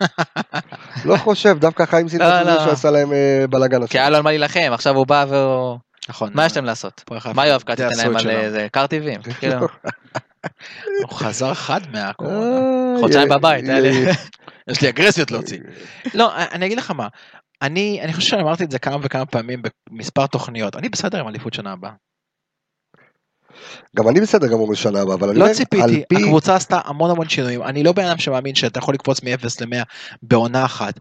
לא 1.05 1.17
חושב, 1.17 1.57
דווקא 1.59 1.86
חיים 1.86 2.09
סינטה 2.09 2.43
לא, 2.43 2.51
לא. 2.53 2.65
שעשה 2.65 2.91
להם 2.91 3.13
אה, 3.13 3.45
בלאגן 3.49 3.81
כי. 3.81 3.99
היה 3.99 4.09
לו 4.09 4.15
על 4.17 4.23
מה 4.23 4.29
להילחם, 4.29 4.69
עכשיו 4.73 4.95
הוא 4.95 5.07
בא 5.07 5.25
והוא... 5.29 5.77
נכון. 6.09 6.31
מה 6.33 6.45
יש 6.45 6.55
להם 6.55 6.65
לעשות? 6.65 7.03
חיפה, 7.09 7.33
מה 7.33 7.47
יואב 7.47 7.63
ייתן 7.71 7.86
עשו 7.86 8.01
להם 8.12 8.17
על. 8.17 8.29
איזה 8.29 8.67
קרטיבים? 8.71 9.21
כאילו, 9.21 9.55
הוא 11.01 11.09
חזר 11.12 11.53
חד 11.53 11.81
מהקורונה. 11.91 12.95
אה, 12.95 12.99
חודשיים 12.99 13.31
אה, 13.31 13.38
בבית, 13.38 13.69
אה, 13.69 13.79
יש 14.71 14.81
לי 14.81 14.89
אגרסיות 14.89 15.31
להוציא. 15.31 15.59
לא, 16.13 16.31
אני 16.36 16.65
אגיד 16.65 16.77
לך 16.77 16.91
מה. 16.91 17.07
אני, 17.63 18.02
אני 18.02 18.13
חושב 18.13 18.30
שאמרתי 18.30 18.63
את 18.63 18.71
זה 18.71 18.80
כמה 18.80 18.97
וכמה 19.04 19.26
פעמים 19.26 19.62
במספר 19.89 20.28
תוכניות. 20.28 20.76
אני 20.76 20.89
בסדר 20.89 21.19
עם 21.19 21.28
אליפות 21.28 21.54
שנה 21.54 21.71
הבאה. 21.71 21.93
גם 23.96 24.08
אני 24.08 24.22
בסדר 24.22 24.48
גמור 24.48 24.72
בשנה 24.72 25.02
הבאה, 25.02 25.16
אבל 25.16 25.30
אני 25.30 25.39
לא 25.39 25.54
ציפיתי, 25.54 26.04
פי... 26.10 26.16
הקבוצה 26.16 26.56
עשתה 26.56 26.80
המון 26.86 27.12
המון 27.12 27.30
שינויים. 27.30 27.63
אני 27.63 27.84
לא 27.84 27.92
בן 27.92 28.06
אדם 28.06 28.18
שמאמין 28.18 28.56
שאתה 28.56 28.80
יכול 28.80 28.94
לקפוץ 28.94 29.24
מ-0 29.24 29.46
ל-100 29.62 29.84
בעונה 30.22 30.66
אחת, 30.66 31.00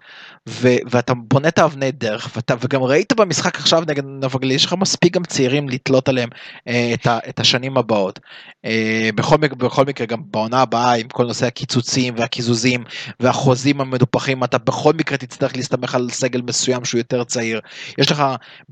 ו- 0.48 0.76
ואתה 0.90 1.14
בונה 1.14 1.48
את 1.48 1.58
האבני 1.58 1.92
דרך, 1.92 2.30
ואתה, 2.36 2.54
וגם 2.60 2.82
ראית 2.82 3.12
במשחק 3.12 3.56
עכשיו 3.56 3.82
נגד 3.88 4.02
נבגליל, 4.06 4.52
יש 4.52 4.64
לך 4.64 4.72
מספיק 4.72 5.14
גם 5.14 5.24
צעירים 5.24 5.68
לתלות 5.68 6.08
עליהם 6.08 6.28
אה, 6.68 6.90
את, 6.94 7.06
ה- 7.06 7.18
את 7.28 7.40
השנים 7.40 7.76
הבאות. 7.76 8.20
אה, 8.64 9.10
בכל, 9.14 9.36
בכל 9.36 9.84
מקרה, 9.84 10.06
גם 10.06 10.22
בעונה 10.26 10.60
הבאה, 10.62 10.92
עם 10.92 11.08
כל 11.08 11.24
נושא 11.24 11.46
הקיצוצים 11.46 12.14
והקיזוזים 12.16 12.84
והחוזים 13.20 13.80
המנופחים, 13.80 14.44
אתה 14.44 14.58
בכל 14.58 14.92
מקרה 14.92 15.18
תצטרך 15.18 15.56
להסתמך 15.56 15.94
על 15.94 16.10
סגל 16.10 16.42
מסוים 16.42 16.84
שהוא 16.84 16.98
יותר 16.98 17.24
צעיר. 17.24 17.60
יש 17.98 18.10
לך, 18.10 18.24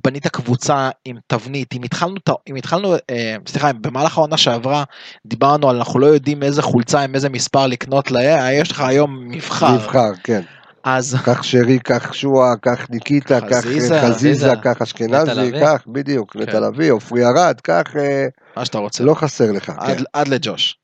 בנית 0.05 0.27
קבוצה 0.27 0.91
עם 1.05 1.17
תבנית, 1.27 1.75
אם 1.75 1.83
התחלנו, 1.83 2.17
אם 2.51 2.57
התחלנו, 2.57 2.95
אה, 3.11 3.37
סליחה, 3.47 3.70
במהלך 3.73 4.19
העונה 4.19 4.37
שעברה, 4.37 4.85
דיברנו 5.27 5.71
על 5.71 5.77
אנחנו 5.77 6.01
לא 6.01 6.07
יודעים 6.07 6.43
איזה 6.43 6.63
חולצה 6.63 7.01
עם 7.01 7.15
איזה 7.15 7.29
מספר 7.29 7.67
לקנות 7.67 8.11
לה, 8.11 8.53
יש 8.53 8.71
לך 8.71 8.81
היום 8.81 9.29
מבחר. 9.29 9.75
נבחר, 9.75 10.13
כן. 10.25 10.43
אז 10.85 11.17
קח 11.25 11.43
שרי, 11.43 11.79
קח 11.79 12.13
שועה, 12.13 12.57
קח 12.57 12.87
ניקיטה, 12.91 13.41
קח 13.41 13.57
חזיזה, 13.57 14.03
אה, 14.03 14.09
חזיזה. 14.09 14.53
קח 14.63 14.83
אשכנזי, 14.83 15.53
קח, 15.61 15.85
בדיוק, 15.87 16.33
כן. 16.33 16.41
נטע 16.41 16.61
לביא, 16.61 16.93
עופרי 16.93 17.25
ארד, 17.27 17.61
קח, 17.61 17.97
אה, 17.97 18.27
מה 18.57 18.65
שאתה 18.65 18.79
רוצה. 18.79 19.05
לא 19.05 19.15
חסר 19.15 19.53
לך, 19.53 19.73
עד, 19.79 19.97
כן, 19.97 20.03
עד 20.13 20.29
לג'וש, 20.29 20.77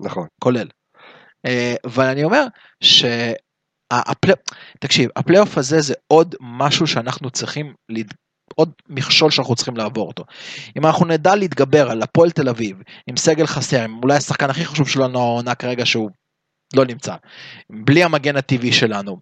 נכון. 0.00 0.26
כולל. 0.42 0.68
אה, 1.46 1.74
אבל 1.84 2.04
אני 2.04 2.24
אומר 2.24 2.46
שהפלי... 2.82 4.32
תקשיב, 4.80 5.10
הפלייאוף 5.16 5.58
הזה 5.58 5.80
זה 5.80 5.94
עוד 6.06 6.34
משהו 6.40 6.86
שאנחנו 6.86 7.30
צריכים. 7.30 7.74
עוד 8.54 8.72
מכשול 8.88 9.30
שאנחנו 9.30 9.54
צריכים 9.54 9.76
לעבור 9.76 10.08
אותו. 10.08 10.24
אם 10.76 10.86
אנחנו 10.86 11.06
נדע 11.06 11.34
להתגבר 11.36 11.90
על 11.90 12.02
הפועל 12.02 12.30
תל 12.30 12.48
אביב, 12.48 12.76
עם 13.06 13.16
סגל 13.16 13.46
חסר, 13.46 13.82
עם 13.82 14.00
אולי 14.02 14.16
השחקן 14.16 14.50
הכי 14.50 14.64
חשוב 14.64 14.88
שלנו 14.88 15.18
העונה 15.18 15.54
כרגע 15.54 15.86
שהוא 15.86 16.10
לא 16.74 16.84
נמצא, 16.84 17.14
בלי 17.70 18.04
המגן 18.04 18.36
הטבעי 18.36 18.72
שלנו, 18.72 19.20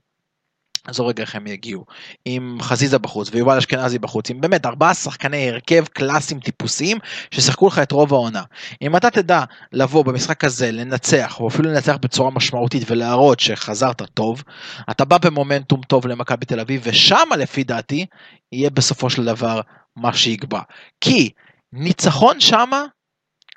עזוב 0.87 1.09
רגע 1.09 1.23
איך 1.23 1.35
הם 1.35 1.47
יגיעו, 1.47 1.85
עם 2.25 2.59
חזיזה 2.61 2.99
בחוץ 2.99 3.31
ויובל 3.33 3.57
אשכנזי 3.57 3.99
בחוץ, 3.99 4.31
עם 4.31 4.41
באמת 4.41 4.67
ארבעה 4.67 4.95
שחקני 4.95 5.51
הרכב 5.51 5.85
קלאסיים 5.87 6.41
טיפוסיים 6.41 6.99
ששיחקו 7.31 7.67
לך 7.67 7.79
את 7.79 7.93
רוב 7.93 8.13
העונה. 8.13 8.43
אם 8.83 8.97
אתה 8.97 9.11
תדע 9.11 9.45
לבוא 9.73 10.05
במשחק 10.05 10.45
הזה, 10.45 10.73
לנצח, 10.73 11.41
או 11.41 11.49
אפילו 11.49 11.71
לנצח 11.71 11.97
בצורה 11.97 12.31
משמעותית 12.31 12.91
ולהראות 12.91 13.41
שחזרת 13.41 14.03
טוב, 14.15 14.43
אתה 14.91 15.05
בא 15.05 15.19
במומנטום 15.19 15.81
טוב 15.83 16.07
למכבי 16.07 16.47
תל 16.47 16.61
אביב, 16.61 16.83
ושם 16.85 17.29
לפי 17.39 17.65
דעתי 17.65 18.07
יהיה 18.53 18.71
בסופו 18.71 19.11
של 19.11 19.25
דבר 19.25 19.61
מה 19.97 20.13
שיקבע. 20.13 20.61
כי 21.01 21.31
ניצחון 21.73 22.41
שמה, 22.41 22.85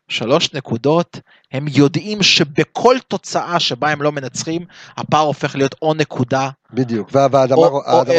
שלוש 0.10 0.54
נקודות, 0.54 1.20
הם 1.52 1.66
יודעים 1.70 2.24
שבכל 2.24 2.96
תוצאה 3.08 3.60
שבה 3.60 3.90
הם 3.90 4.02
לא 4.02 4.12
מנצחים, 4.12 4.66
הפער 4.98 5.22
הופך 5.22 5.56
להיות 5.56 5.76
או 5.82 5.94
נקודה 5.94 6.50
בדיוק, 6.74 7.10
וה- 7.12 7.28
והאדמה. 7.32 7.56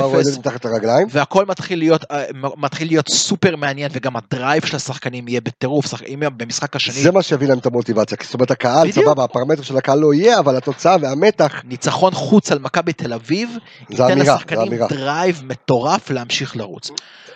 רועדת 0.01 0.39
מתחת 0.39 0.65
לרגליים. 0.65 1.07
והכל 1.11 1.47
מתחיל 1.47 1.79
להיות 1.79 2.05
אה, 2.11 2.23
מתחיל 2.57 2.89
להיות 2.89 3.09
סופר 3.09 3.57
מעניין 3.57 3.91
וגם 3.95 4.13
ה 4.17 4.25
drive 4.25 4.67
של 4.67 4.77
השחקנים 4.77 5.29
יהיה 5.29 5.41
בטירוף 5.41 5.87
שח- 5.87 6.03
אם 6.03 6.23
במשחק 6.37 6.77
השני 6.77 6.95
זה 7.03 7.13
מה 7.13 7.23
שיביא 7.23 7.49
להם 7.49 7.59
את 7.59 7.67
המוטיבציה, 7.67 8.19
זאת 8.25 8.35
אומרת 8.35 8.51
הקהל. 8.51 8.93
סבבה, 8.93 9.25
הפרמטר 9.25 9.63
של 9.63 9.77
הקהל 9.77 9.99
לא 9.99 10.15
יהיה, 10.15 10.39
אבל 10.39 10.57
התוצאה 10.57 10.97
והמתח, 11.01 11.63
ניצחון 11.65 12.15
חוץ 12.15 12.53
על 12.53 12.59
מכבי 12.59 12.93
תל 12.93 13.13
אביב 13.13 13.51
זה 13.93 14.03
ייתן 14.03 14.19
לשחקנים. 14.19 14.81
drive 14.89 15.43
מטורף 15.45 16.11
להמשיך 16.11 16.57
לרוץ. 16.57 16.91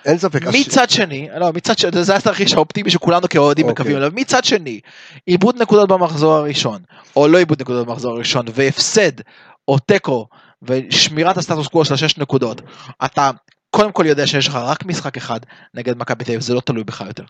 אין 0.04 0.18
ספק. 0.18 0.46
הש- 0.46 0.54
מצד 0.54 0.90
שני, 0.90 1.28
לא, 1.38 1.50
מצד 1.54 1.78
שני, 1.78 2.04
זה 2.04 2.16
התרחיש 2.16 2.52
האופטימי 2.54 2.90
שכולנו 2.90 3.28
כאוהדים 3.28 3.66
אוקיי. 3.68 3.72
מקווים 3.82 3.96
עליו, 3.96 4.10
מצד 4.14 4.44
שני, 4.44 4.80
איבוד 5.28 5.62
נקודות 5.62 5.81
במחזור 5.88 6.34
הראשון, 6.34 6.82
או 7.16 7.28
לא 7.28 7.38
איבוד 7.38 7.60
נקודות 7.60 7.86
במחזור 7.86 8.12
הראשון, 8.14 8.46
והפסד, 8.54 9.12
או 9.68 9.78
תיקו, 9.78 10.26
ושמירת 10.62 11.36
הסטטוס 11.36 11.66
קוו 11.68 11.84
של 11.84 11.94
השש 11.94 12.18
נקודות, 12.18 12.60
אתה 13.04 13.30
קודם 13.70 13.92
כל 13.92 14.04
יודע 14.06 14.26
שיש 14.26 14.48
לך 14.48 14.54
רק 14.54 14.84
משחק 14.84 15.16
אחד 15.16 15.40
נגד 15.74 15.98
מכבי 15.98 16.24
תל 16.24 16.30
אביב, 16.30 16.40
זה 16.40 16.54
לא 16.54 16.60
תלוי 16.60 16.84
בך 16.84 17.04
יותר. 17.06 17.24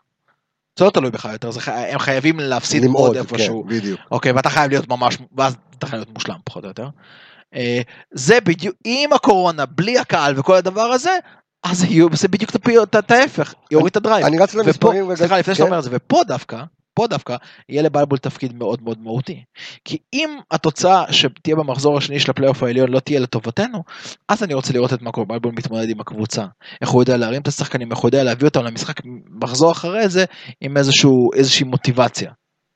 זה 0.78 0.84
לא 0.84 0.90
תלוי 0.90 1.10
בך 1.10 1.28
יותר, 1.32 1.50
זה, 1.50 1.60
הם 1.74 1.98
חייבים 1.98 2.40
להפסיד 2.40 2.82
עוד 2.82 2.88
למעוד, 2.90 3.16
איפשהו. 3.16 3.64
כן, 3.68 3.76
בדיוק. 3.76 4.00
אוקיי, 4.10 4.32
ואתה 4.32 4.50
חייב 4.50 4.70
להיות 4.70 4.88
ממש, 4.88 5.18
ואז 5.36 5.56
אתה 5.78 5.86
חייב 5.86 6.00
להיות 6.00 6.14
מושלם 6.14 6.36
פחות 6.44 6.64
או 6.64 6.68
יותר. 6.68 6.88
אה, 7.54 7.80
זה 8.12 8.40
בדיוק, 8.40 8.76
עם 8.84 9.12
הקורונה, 9.12 9.66
בלי 9.66 9.98
הקהל 9.98 10.38
וכל 10.38 10.54
הדבר 10.54 10.82
הזה, 10.82 11.18
אז 11.62 11.84
יהיו- 11.84 12.08
זה 12.16 12.28
בדיוק 12.28 12.50
את 12.82 13.10
ההפך, 13.10 13.54
יוריד 13.70 13.86
את 13.90 13.96
ה 13.96 14.00
drive. 14.00 14.26
אני 14.26 14.38
רץ 14.38 14.54
למספרים. 14.54 15.16
סליחה, 15.16 15.38
לפני 15.38 15.54
כן. 15.54 15.58
שאתה 15.58 15.66
אומר 15.66 15.78
את 15.78 15.84
זה, 15.84 15.90
ופה 15.92 16.20
דווקא, 16.26 16.62
פה 16.94 17.06
דווקא 17.06 17.36
יהיה 17.68 17.82
לבלבול 17.82 18.18
תפקיד 18.18 18.54
מאוד 18.54 18.82
מאוד 18.82 18.98
מהותי. 19.02 19.42
כי 19.84 19.98
אם 20.12 20.38
התוצאה 20.50 21.12
שתהיה 21.12 21.56
במחזור 21.56 21.98
השני 21.98 22.20
של 22.20 22.30
הפלייאוף 22.30 22.62
העליון 22.62 22.88
לא 22.88 23.00
תהיה 23.00 23.20
לטובתנו, 23.20 23.82
אז 24.28 24.42
אני 24.42 24.54
רוצה 24.54 24.72
לראות 24.72 24.92
את 24.92 25.02
מרקו 25.02 25.26
בלבול 25.26 25.52
מתמודד 25.56 25.90
עם 25.90 26.00
הקבוצה. 26.00 26.44
איך 26.80 26.90
הוא 26.90 27.02
יודע 27.02 27.16
להרים 27.16 27.42
את 27.42 27.48
השחקנים, 27.48 27.90
איך 27.90 27.98
הוא 27.98 28.08
יודע 28.08 28.22
להביא 28.22 28.48
אותם 28.48 28.64
למשחק 28.64 29.00
מחזור 29.30 29.72
אחרי 29.72 30.08
זה 30.08 30.24
עם 30.60 30.76
איזשהו, 30.76 31.32
איזושהי 31.34 31.64
מוטיבציה. 31.64 32.30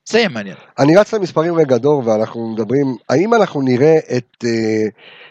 זה 0.09 0.19
יהיה 0.19 0.29
מעניין. 0.29 0.57
אני 0.79 0.97
רץ 0.97 1.15
למספרים 1.15 1.55
רגע 1.55 1.77
דור 1.77 2.03
ואנחנו 2.07 2.53
מדברים, 2.53 2.97
האם 3.09 3.35
אנחנו 3.35 3.63
נראה 3.63 3.97
את 4.17 4.45
אה, 4.45 4.89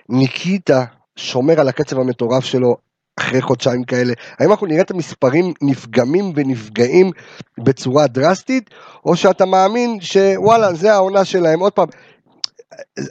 ניקיטה 0.10 0.86
שומר 1.16 1.60
על 1.60 1.68
הקצב 1.68 2.00
המטורף 2.00 2.44
שלו 2.44 2.78
אחרי 3.20 3.42
חודשיים 3.42 3.84
כאלה? 3.84 4.14
האם 4.40 4.52
אנחנו 4.52 4.68
נראה 4.68 4.82
את 4.82 4.92
המספרים 4.92 5.54
נפגמים 5.62 6.34
ונפגעים 6.36 7.12
בצורה 7.58 8.08
דרסטית, 8.08 8.70
או 9.06 9.16
שאתה 9.16 9.46
מאמין 9.46 9.98
שוואלה 10.02 10.74
זה 10.74 10.94
העונה 10.94 11.26
שלהם 11.26 11.60
עוד 11.60 11.74
פעם. 11.74 11.88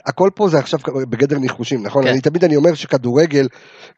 הכל 0.05 0.29
פה 0.35 0.49
זה 0.49 0.59
עכשיו 0.59 0.79
בגדר 1.09 1.37
ניחושים, 1.37 1.83
נכון? 1.83 2.03
כן. 2.03 2.09
אני 2.09 2.21
תמיד 2.21 2.43
אני 2.43 2.55
אומר 2.55 2.73
שכדורגל, 2.73 3.47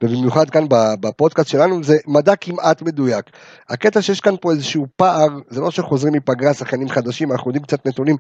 ובמיוחד 0.03 0.49
כאן 0.49 0.65
בפודקאסט 0.69 1.49
שלנו, 1.49 1.83
זה 1.83 1.97
מדע 2.07 2.35
כמעט 2.35 2.81
מדויק. 2.81 3.25
הקטע 3.69 4.01
שיש 4.01 4.19
כאן 4.19 4.35
פה 4.41 4.51
איזשהו 4.51 4.87
פער, 4.95 5.27
זה 5.49 5.61
לא 5.61 5.71
שחוזרים 5.71 6.13
מפגרה 6.13 6.53
שחקנים 6.53 6.89
חדשים, 6.89 7.31
אנחנו 7.31 7.49
יודעים 7.49 7.63
קצת 7.63 7.85
נתונים, 7.87 8.15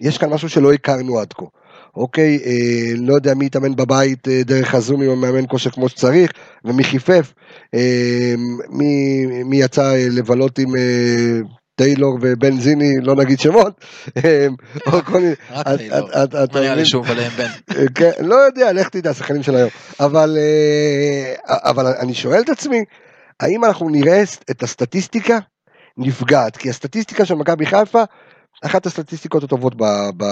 יש 0.00 0.18
כאן 0.18 0.30
משהו 0.30 0.48
שלא 0.48 0.72
הכרנו 0.72 1.18
עד 1.18 1.32
כה. 1.32 1.44
אוקיי, 1.98 2.38
אה, 2.46 2.92
לא 2.96 3.14
יודע 3.14 3.34
מי 3.34 3.46
יתאמן 3.46 3.76
בבית 3.76 4.28
אה, 4.28 4.42
דרך 4.44 4.74
הזום 4.74 5.02
עם 5.02 5.10
המאמן 5.10 5.44
כושר 5.48 5.70
כמו 5.70 5.88
שצריך, 5.88 6.32
ומי 6.64 6.84
חיפף, 6.84 7.32
אה, 7.74 8.34
מי, 8.70 9.26
מי 9.44 9.56
יצא 9.56 9.94
אה, 9.94 10.06
לבלות 10.10 10.58
עם 10.58 10.76
אה, 10.76 11.40
טיילור 11.74 12.18
ובנזיני, 12.22 13.00
לא 13.02 13.14
נגיד 13.16 13.40
שמות, 13.40 13.84
אה, 14.16 14.46
רק 14.86 15.10
טיילור. 15.76 16.08
לא 16.54 16.60
נראה 16.60 16.74
לי? 16.74 16.84
שהוא 16.84 17.04
מבלה 17.04 17.28
בן. 17.28 17.48
כן, 17.94 18.10
לא 18.20 18.34
יודע, 18.34 18.72
לך 18.72 18.88
תדע, 18.88 19.10
השחקנים 19.10 19.42
של 19.42 19.54
היום. 19.54 19.70
אבל, 20.00 20.36
אה, 20.38 21.56
אבל 21.70 21.86
אני 21.86 22.14
שואל 22.14 22.40
את 22.40 22.48
עצמי, 22.48 22.84
האם 23.40 23.64
אנחנו 23.64 23.88
נראה 23.88 24.22
את 24.50 24.62
הסטטיסטיקה 24.62 25.38
נפגעת? 25.96 26.56
כי 26.56 26.70
הסטטיסטיקה 26.70 27.24
של 27.24 27.34
מכבי 27.34 27.66
חיפה, 27.66 28.02
אחת 28.64 28.86
הסטטיסטיקות 28.86 29.42
הטובות, 29.42 29.74
ב, 29.76 29.84
ב, 30.16 30.24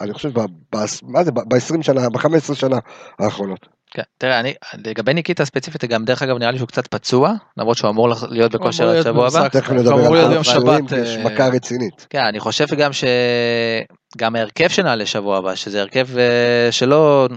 אני 0.00 0.12
חושב, 0.12 0.40
ב, 0.40 0.44
ב, 0.74 0.78
מה 1.02 1.24
זה, 1.24 1.32
ב-20 1.32 1.82
שנה, 1.82 2.08
ב-15 2.10 2.54
שנה 2.54 2.76
האחרונות. 3.18 3.68
כן, 3.90 4.02
תראה, 4.18 4.40
אני, 4.40 4.54
לגבי 4.84 5.14
ניקיטה 5.14 5.44
ספציפית, 5.44 5.84
גם 5.84 6.04
דרך 6.04 6.22
אגב 6.22 6.38
נראה 6.38 6.50
לי 6.50 6.58
שהוא 6.58 6.68
קצת 6.68 6.86
פצוע, 6.86 7.32
למרות 7.56 7.76
שהוא 7.76 7.90
אמור 7.90 8.08
להיות 8.28 8.52
בכושר 8.52 8.88
עד 8.88 9.02
שבוע 9.02 9.26
הבא. 9.26 9.48
תכף 9.48 9.72
נדבר 9.72 10.36
על 10.36 10.42
שבת, 10.42 10.92
יש 11.02 11.16
אה, 11.16 11.24
מכה 11.24 11.48
רצינית. 11.48 12.06
כן, 12.10 12.24
אני 12.24 12.40
חושב 12.40 12.66
גם 12.66 12.90
שגם 12.92 14.36
ההרכב 14.36 14.68
שנעלה 14.68 15.06
שבוע 15.06 15.38
הבא, 15.38 15.54
שזה 15.54 15.80
הרכב 15.80 16.18
אה, 16.18 16.72
שלא 16.72 17.28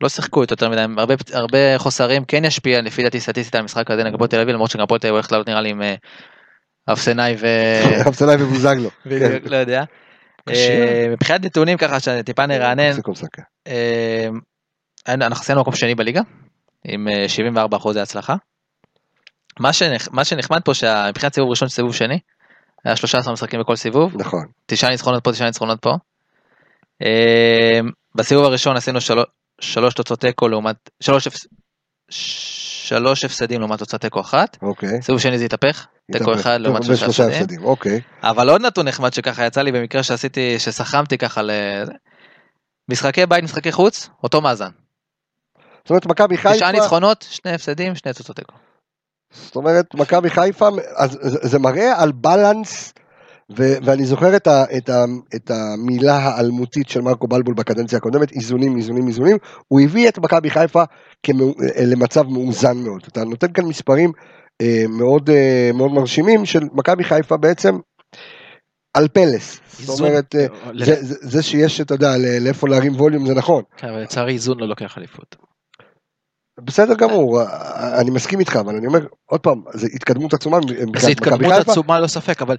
לא 0.00 0.08
שיחקו 0.08 0.42
את 0.42 0.50
יותר 0.50 0.68
מדי, 0.68 0.80
הרבה, 0.96 1.14
הרבה 1.32 1.58
חוסרים 1.78 2.24
כן 2.24 2.44
ישפיע 2.44 2.82
לפי 2.82 3.02
דעתי 3.02 3.20
סטטיסטית 3.20 3.54
על 3.54 3.60
המשחק 3.60 3.90
הזה 3.90 4.04
נגד 4.04 4.14
הפועל 4.14 4.28
תל 4.28 4.40
אביב, 4.40 4.54
למרות 4.54 4.70
שגם 4.70 4.82
הפועל 4.82 5.00
תל 5.00 5.06
אביב 5.06 5.14
הולך 5.14 5.32
לעלות 5.32 5.48
נראה 5.48 5.60
לי 5.60 5.70
עם 5.70 5.82
אה, 5.82 5.94
אפסנאי 6.92 7.36
ו... 7.40 7.46
אבסלאי 8.08 8.42
ובוזגלו. 8.42 8.90
כן. 9.10 9.38
לא 9.44 9.56
יודע. 9.56 9.84
אה, 10.48 11.06
מבחינת 11.10 11.44
נתונים 11.44 11.78
ככה 11.78 12.00
שטיפה 12.00 12.46
נרענן, 12.46 12.92
סיכום 12.92 13.12
משחק. 13.12 13.38
אה, 13.66 14.28
אנחנו 15.08 15.42
עשינו 15.42 15.60
מקום 15.60 15.74
שני 15.74 15.94
בליגה, 15.94 16.20
עם 16.84 17.08
אה, 17.08 17.28
74 17.28 17.76
אחוזי 17.76 18.00
הצלחה. 18.00 18.34
מה 19.60 19.72
שנח- 19.72 20.08
מה 20.12 20.24
שנחמד 20.24 20.60
פה 20.64 20.74
שמבחינת 20.74 21.34
סיבוב 21.34 21.50
ראשון 21.50 21.68
סיבוב 21.68 21.94
שני, 21.94 22.18
היה 22.84 22.96
13 22.96 23.32
משחקים 23.32 23.60
בכל 23.60 23.76
סיבוב, 23.76 24.16
נכון. 24.16 24.46
תשעה 24.66 24.90
ניצחונות 24.90 25.24
פה, 25.24 25.32
תשעה 25.32 25.46
ניצחונות 25.46 25.82
פה. 25.82 25.90
אה, 27.02 27.80
בסיבוב 28.14 28.44
הראשון 28.44 28.76
עשינו 28.76 28.98
שלוש, 29.60 29.94
תוצאות 29.94 30.20
תיקו 30.20 30.48
לעומת, 30.48 30.76
שלוש, 31.00 31.28
שלוש 32.10 33.24
הפסדים 33.24 33.60
לעומת 33.60 33.78
תוצאת 33.78 34.00
תיקו 34.00 34.20
אחת. 34.20 34.58
אוקיי. 34.62 35.02
סיבוב 35.02 35.20
שני 35.20 35.38
זה 35.38 35.44
התהפך, 35.44 35.86
תיקו. 36.12 36.34
אחד 36.34 36.60
לעומת 36.60 36.82
שלושה 36.82 37.06
הפסדים. 37.06 37.30
הפסדים. 37.30 37.64
אוקיי. 37.64 38.00
אבל 38.22 38.50
עוד 38.50 38.60
נתון 38.60 38.88
נחמד 38.88 39.12
שככה 39.12 39.46
יצא 39.46 39.62
לי 39.62 39.72
במקרה 39.72 40.02
שעשיתי, 40.02 40.58
שסכמתי 40.58 41.18
ככה 41.18 41.42
ל... 41.42 41.50
משחקי 42.90 43.26
בית, 43.26 43.44
משחקי 43.44 43.72
חוץ, 43.72 44.08
אותו 44.22 44.40
מאזן. 44.40 44.70
זאת 45.84 45.90
אומרת, 45.90 46.06
מכבי 46.06 46.36
חיפה... 46.36 46.54
תשעה 46.54 46.72
ניצחונות, 46.72 47.26
שני 47.30 47.52
הפסדים, 47.52 47.94
שני 47.94 48.12
תוצאות 48.12 48.36
תיקו. 48.36 48.54
זאת 49.32 49.56
אומרת, 49.56 49.94
מכבי 49.94 50.30
חיפה, 50.30 50.68
אז 50.96 51.18
זה 51.22 51.38
זה 51.42 51.58
מראה 51.58 52.02
על 52.02 52.12
בלנס, 52.12 52.92
ו- 53.50 53.76
ואני 53.84 54.04
זוכר 54.06 54.36
את, 54.36 54.46
ה- 54.46 54.64
את, 54.76 54.88
ה- 54.88 55.04
את 55.34 55.50
המילה 55.50 56.16
האלמותית 56.16 56.88
של 56.88 57.00
מרקו 57.00 57.26
בלבול 57.28 57.54
בקדנציה 57.54 57.98
הקודמת, 57.98 58.32
איזונים, 58.32 58.76
איזונים, 58.76 59.08
איזונים, 59.08 59.36
הוא 59.68 59.80
הביא 59.80 60.08
את 60.08 60.18
מכבי 60.18 60.50
חיפה 60.50 60.82
כמאו, 61.22 61.48
אה, 61.76 61.84
למצב 61.84 62.22
מאוזן 62.28 62.76
מאוד. 62.76 63.02
אתה 63.08 63.24
נותן 63.24 63.52
כאן 63.52 63.64
מספרים 63.64 64.12
אה, 64.62 64.84
מאוד, 64.88 65.30
אה, 65.30 65.70
מאוד 65.74 65.92
מרשימים 65.92 66.44
של 66.44 66.62
מכבי 66.72 67.04
חיפה 67.04 67.36
בעצם 67.36 67.78
על 68.94 69.08
פלס. 69.08 69.60
זאת. 69.78 70.00
אומרת, 70.00 70.34
אה, 70.34 70.46
זה, 70.84 71.04
זה, 71.04 71.14
זה 71.20 71.42
שיש, 71.42 71.80
אתה 71.80 71.94
יודע, 71.94 72.10
לאיפה 72.40 72.68
להרים 72.68 72.94
ווליום 72.94 73.26
זה 73.26 73.34
נכון. 73.34 73.62
כן, 73.76 73.88
אבל 73.88 74.02
לצערי 74.02 74.32
איזון 74.32 74.60
לא 74.60 74.68
לוקח 74.68 74.98
אליפות. 74.98 75.36
בסדר 76.60 76.94
גמור, 76.94 77.40
אה, 77.40 78.00
אני 78.00 78.10
מסכים 78.10 78.40
איתך, 78.40 78.56
אבל 78.56 78.76
אני 78.76 78.86
אומר, 78.86 79.06
עוד 79.26 79.40
פעם, 79.40 79.62
זו 79.74 79.86
התקדמות 79.86 80.34
עצומה 80.34 80.58
זו 80.98 81.08
התקדמות. 81.08 81.52
עצומה 81.52 82.00
לא 82.00 82.06
ספק 82.06 82.42
אבל 82.42 82.56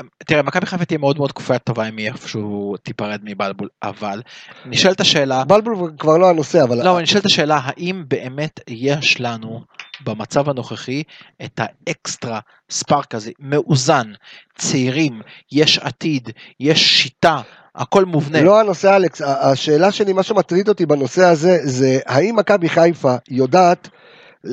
אמ, 0.00 0.06
תראה 0.26 0.42
מכבי 0.42 0.66
חיפה 0.66 0.84
תהיה 0.84 0.98
מאוד 0.98 1.18
מאוד 1.18 1.32
כפוית 1.32 1.62
טובה 1.62 1.88
אם 1.88 1.96
היא 1.96 2.08
איפשהו 2.08 2.76
תיפרד 2.82 3.20
מבלבול 3.22 3.68
אבל 3.82 4.22
נשאלת 4.66 5.00
השאלה 5.00 5.44
בלבול 5.44 5.92
כבר 5.98 6.18
לא 6.18 6.30
הנושא, 6.30 6.62
אבל... 6.62 6.84
לא 6.84 7.00
נשאלת 7.00 7.24
השאלה 7.24 7.60
האם 7.62 8.04
באמת 8.08 8.60
יש 8.68 9.20
לנו 9.20 9.60
במצב 10.04 10.48
הנוכחי 10.48 11.02
את 11.44 11.60
האקסטרה 11.62 12.40
ספארק 12.70 13.14
הזה 13.14 13.30
מאוזן 13.40 14.12
צעירים 14.58 15.20
יש 15.52 15.78
עתיד 15.78 16.30
יש 16.60 17.02
שיטה 17.02 17.40
הכל 17.76 18.04
מובנה. 18.04 18.40
לא 18.42 18.60
הנושא 18.60 18.96
אלכס, 18.96 19.22
השאלה 19.24 19.92
שלי, 19.92 20.12
מה 20.12 20.22
שמטריד 20.22 20.68
אותי 20.68 20.86
בנושא 20.86 21.24
הזה, 21.24 21.58
זה 21.62 21.98
האם 22.06 22.36
מכבי 22.36 22.68
חיפה 22.68 23.14
יודעת 23.30 23.88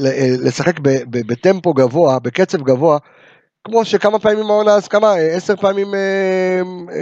אה, 0.06 0.36
לשחק 0.40 0.80
בטמפו 1.10 1.74
גבוה, 1.74 2.20
בקצב 2.20 2.62
גבוה, 2.62 2.98
כמו 3.68 3.86
שכמה 3.86 4.20
פעמים 4.20 4.46
העונה, 4.50 4.72
אז 4.72 4.88
כמה, 4.88 5.08
אה, 5.18 5.36
עשר 5.36 5.56
פעמים 5.56 5.94
אה, 5.96 6.62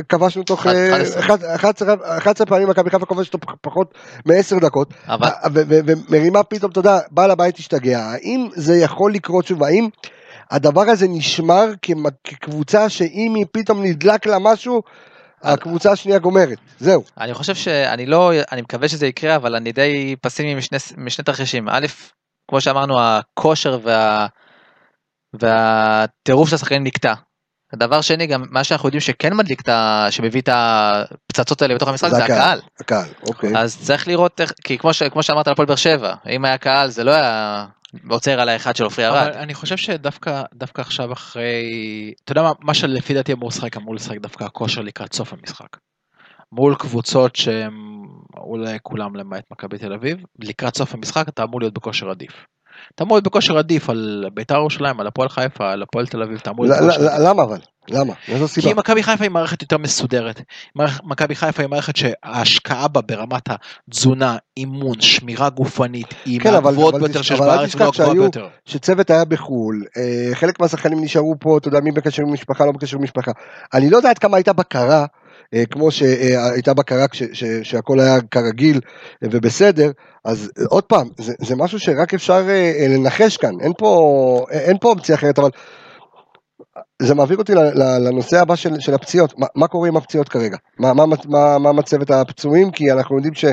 כבשנו 0.09 0.43
תוך, 0.43 0.59
אחד- 0.67 0.75
אה, 0.75 0.95
11. 0.95 1.19
אחד- 1.21 1.43
11 1.43 1.95
11 2.17 2.45
פעמים 2.47 2.69
מכבי 2.69 2.89
חיפה 2.89 3.05
כובשת 3.05 3.31
תוך 3.31 3.41
פחות 3.61 3.93
מעשר 4.25 4.59
דקות, 4.59 4.93
ומרימה 5.53 6.43
פתאום, 6.43 6.71
אתה 6.71 6.79
יודע, 6.79 6.99
בעל 7.11 7.31
הבית 7.31 7.57
השתגע, 7.57 7.99
האם 7.99 8.47
זה 8.55 8.77
יכול 8.77 9.13
לקרות 9.13 9.45
שוב, 9.45 9.63
האם 9.63 9.87
הדבר 10.51 10.81
הזה 10.89 11.07
נשמר 11.09 11.65
כקבוצה 12.23 12.89
שאם 12.89 13.33
היא 13.35 13.45
פתאום 13.51 13.83
נדלק 13.83 14.25
לה 14.25 14.39
משהו, 14.39 14.81
הקבוצה 15.43 15.91
השנייה 15.91 16.19
גומרת, 16.19 16.57
זהו. 16.79 17.03
אני 17.17 17.33
חושב 17.33 17.55
שאני 17.55 18.05
לא, 18.05 18.31
אני 18.51 18.61
מקווה 18.61 18.89
שזה 18.89 19.07
יקרה, 19.07 19.35
אבל 19.35 19.55
אני 19.55 19.71
די 19.71 20.15
פסימי 20.21 20.55
משני, 20.55 20.77
משני 20.97 21.25
תרחישים. 21.25 21.69
א', 21.69 21.85
כמו 22.49 22.61
שאמרנו, 22.61 22.99
הכושר 22.99 23.79
וה, 23.83 24.27
והטירוף 25.33 26.49
של 26.49 26.55
השחקנים 26.55 26.83
נקטע. 26.83 27.13
דבר 27.75 28.01
שני, 28.01 28.27
גם 28.27 28.43
מה 28.49 28.63
שאנחנו 28.63 28.87
יודעים 28.87 29.01
שכן 29.01 29.33
מדליק 29.33 29.61
את 29.61 29.69
ה... 29.69 30.07
שמביא 30.09 30.41
את 30.41 30.49
הפצצות 30.51 31.61
האלה 31.61 31.75
בתוך 31.75 31.89
המשחק 31.89 32.09
זה 32.09 32.15
זה 32.15 32.23
הקהל. 32.23 32.37
הקהל. 32.39 32.59
הקהל, 32.79 33.13
אוקיי. 33.27 33.57
אז 33.57 33.77
צריך 33.81 34.07
לראות 34.07 34.41
איך, 34.41 34.53
כי 34.63 34.77
כמו, 34.77 34.93
ש, 34.93 35.03
כמו 35.03 35.23
שאמרת 35.23 35.47
על 35.47 35.53
הפועל 35.53 35.65
באר 35.65 35.75
שבע, 35.75 36.13
אם 36.29 36.45
היה 36.45 36.57
קהל 36.57 36.89
זה 36.89 37.03
לא 37.03 37.11
היה 37.11 37.65
עוצר 38.09 38.39
על 38.39 38.49
האחד 38.49 38.75
של 38.75 38.83
עופרי 38.83 39.07
ארד. 39.07 39.27
אני 39.27 39.53
חושב 39.53 39.77
שדווקא 39.77 40.43
דווקא 40.53 40.81
עכשיו 40.81 41.13
אחרי 41.13 42.13
אתה 42.23 42.31
יודע 42.31 42.41
מה 42.41 42.51
מה 42.59 42.73
שלפי 42.73 43.13
דעתי 43.13 43.33
אמור 43.33 43.49
לשחק 43.49 43.77
אמור 43.77 43.95
לשחק 43.95 44.17
דווקא 44.17 44.43
הכושר 44.43 44.81
לקראת 44.81 45.13
סוף 45.13 45.33
המשחק. 45.33 45.77
מול 46.51 46.75
קבוצות 46.75 47.35
שהם 47.35 48.01
אולי 48.37 48.77
כולם 48.81 49.15
למעט 49.15 49.43
מכבי 49.51 49.77
תל 49.77 49.93
אביב 49.93 50.17
לקראת 50.39 50.77
סוף 50.77 50.93
המשחק 50.93 51.29
אתה 51.29 51.43
אמור 51.43 51.59
להיות 51.59 51.73
בכושר 51.73 52.09
עדיף. 52.09 52.45
להיות 53.15 53.23
בכושר 53.23 53.57
עדיף 53.57 53.89
על 53.89 54.25
בית"ר 54.33 54.55
ירושלים 54.55 54.99
על 54.99 55.07
הפועל 55.07 55.29
חיפה 55.29 55.71
על 55.71 55.81
הפועל 55.83 56.07
תל 56.07 56.23
אביב 56.23 56.39
אתה 56.41 56.49
אמור 56.49 56.65
להיות 56.65 56.77
ל- 56.81 56.87
בכושר. 56.87 57.19
למה 57.29 57.43
אבל? 57.43 57.57
למה? 57.89 58.13
מאיזו 58.29 58.47
סיבה? 58.47 58.67
כי 58.67 58.73
מכבי 58.73 59.03
חיפה 59.03 59.23
היא 59.23 59.31
מערכת 59.31 59.61
יותר 59.61 59.77
מסודרת. 59.77 60.41
מכבי 61.03 61.35
חיפה 61.35 61.61
היא 61.63 61.69
מערכת 61.69 61.95
שההשקעה 61.95 62.87
בה 62.87 63.01
ברמת 63.01 63.49
התזונה, 63.89 64.37
אימון, 64.57 65.01
שמירה 65.01 65.49
גופנית, 65.49 66.07
היא 66.25 66.39
כן, 66.39 66.53
אבל- 66.53 66.63
מהגבוהות 66.63 66.93
אבל 66.95 67.03
ביותר 67.03 67.21
שיש 67.21 67.39
אבל 67.39 67.49
אל 67.49 67.55
בארץ 67.57 67.69
תשכח 67.69 67.79
ולא 67.81 67.89
הגבוהה 67.89 68.07
שהיו- 68.09 68.21
ביותר. 68.21 68.47
שצוות 68.65 69.09
היה 69.09 69.25
בחו"ל, 69.25 69.83
אה, 69.97 70.35
חלק 70.35 70.59
מהשחקנים 70.59 71.03
נשארו 71.03 71.35
פה, 71.39 71.57
אתה 71.57 71.67
יודע, 71.67 71.79
מי 71.79 71.91
בקשר 71.91 72.21
עם 72.23 72.33
משפחה, 72.33 72.65
לא 72.65 72.71
בקשר 72.71 72.97
עם 72.97 73.03
משפחה. 73.03 73.31
אני 73.73 73.89
לא 73.89 73.97
יודע 73.97 74.09
עד 74.09 74.17
כמה 74.17 74.37
הייתה 74.37 74.53
בקרה, 74.53 75.05
כמו 75.69 75.91
שהייתה 75.91 76.73
בקרה 76.73 77.05
ש- 77.13 77.43
שהכל 77.63 77.99
היה 77.99 78.17
כרגיל 78.31 78.79
אה, 79.23 79.27
ובסדר, 79.31 79.91
אז 80.25 80.51
אה, 80.59 80.63
עוד 80.69 80.83
פעם, 80.83 81.09
זה, 81.17 81.33
זה 81.39 81.55
משהו 81.55 81.79
שרק 81.79 82.13
אפשר 82.13 82.45
אה, 82.49 82.73
אה, 82.79 82.87
לנחש 82.89 83.37
כאן, 83.37 83.51
אין 83.61 83.71
פה, 83.77 83.91
אה, 84.51 84.59
אין 84.59 84.77
פה 84.81 84.89
אופציה 84.89 85.15
אחרת, 85.15 85.39
אבל 85.39 85.49
זה 87.01 87.15
מעביר 87.15 87.37
אותי 87.37 87.55
ל- 87.55 87.59
ל- 87.59 88.07
לנושא 88.07 88.41
הבא 88.41 88.55
של, 88.55 88.79
של 88.79 88.93
הפציעות, 88.93 89.39
מה, 89.39 89.47
מה 89.55 89.67
קורה 89.67 89.87
עם 89.87 89.97
הפציעות 89.97 90.29
כרגע? 90.29 90.57
מה, 90.79 90.93
מה, 90.93 91.03
מה, 91.25 91.57
מה 91.59 91.71
מצבת 91.71 92.11
הפצועים? 92.11 92.71
כי 92.71 92.91
אנחנו 92.91 93.15
יודעים 93.15 93.33
ש... 93.33 93.45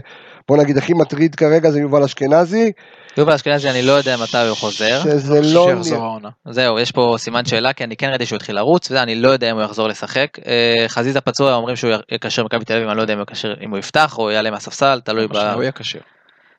בוא 0.48 0.56
נגיד 0.56 0.76
הכי 0.78 0.94
מטריד 0.94 1.34
כרגע 1.34 1.70
זה 1.70 1.80
יובל 1.80 2.02
אשכנזי, 2.02 2.72
יובל 3.16 3.32
אשכנזי 3.32 3.70
אני 3.70 3.82
לא 3.82 3.92
יודע 3.92 4.16
מתי 4.22 4.38
הוא 4.48 4.56
חוזר. 4.56 5.00
שזה 5.04 5.40
לא... 5.42 5.68
שיחזור 5.70 6.04
העונה. 6.04 6.28
זהו, 6.50 6.78
יש 6.78 6.92
פה 6.92 7.14
סימן 7.18 7.44
שאלה, 7.44 7.72
כי 7.72 7.84
אני 7.84 7.96
כן 7.96 8.08
ראיתי 8.08 8.26
שהוא 8.26 8.36
התחיל 8.36 8.56
לרוץ, 8.56 8.90
וזה, 8.90 9.02
אני 9.02 9.14
לא 9.14 9.28
יודע 9.28 9.50
אם 9.50 9.56
הוא 9.56 9.64
יחזור 9.64 9.88
לשחק. 9.88 10.28
אה, 10.46 10.84
חזיזה 10.88 11.20
פצוע, 11.20 11.54
אומרים 11.54 11.76
שהוא 11.76 11.92
יקשר 12.12 12.42
במכבי 12.42 12.64
תל 12.64 12.72
אביב, 12.76 12.88
אני 12.88 12.96
לא 12.96 13.02
יודע 13.02 13.14
אם 13.14 13.18
הוא 13.18 13.22
יקשר- 13.22 13.54
אם 13.64 13.70
הוא 13.70 13.78
יפתח 13.78 14.18
או 14.18 14.30
יעלה 14.30 14.50
מהספסל, 14.50 15.00
תלוי 15.04 15.28
ב... 15.28 15.36
הוא. 15.36 15.62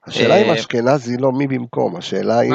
השאלה 0.07 0.36
אם 0.36 0.49
אה, 0.49 0.53
אשכנזי 0.53 1.18
לא 1.18 1.32
מי 1.32 1.47
במקום, 1.47 1.95
השאלה 1.95 2.41
אם, 2.41 2.53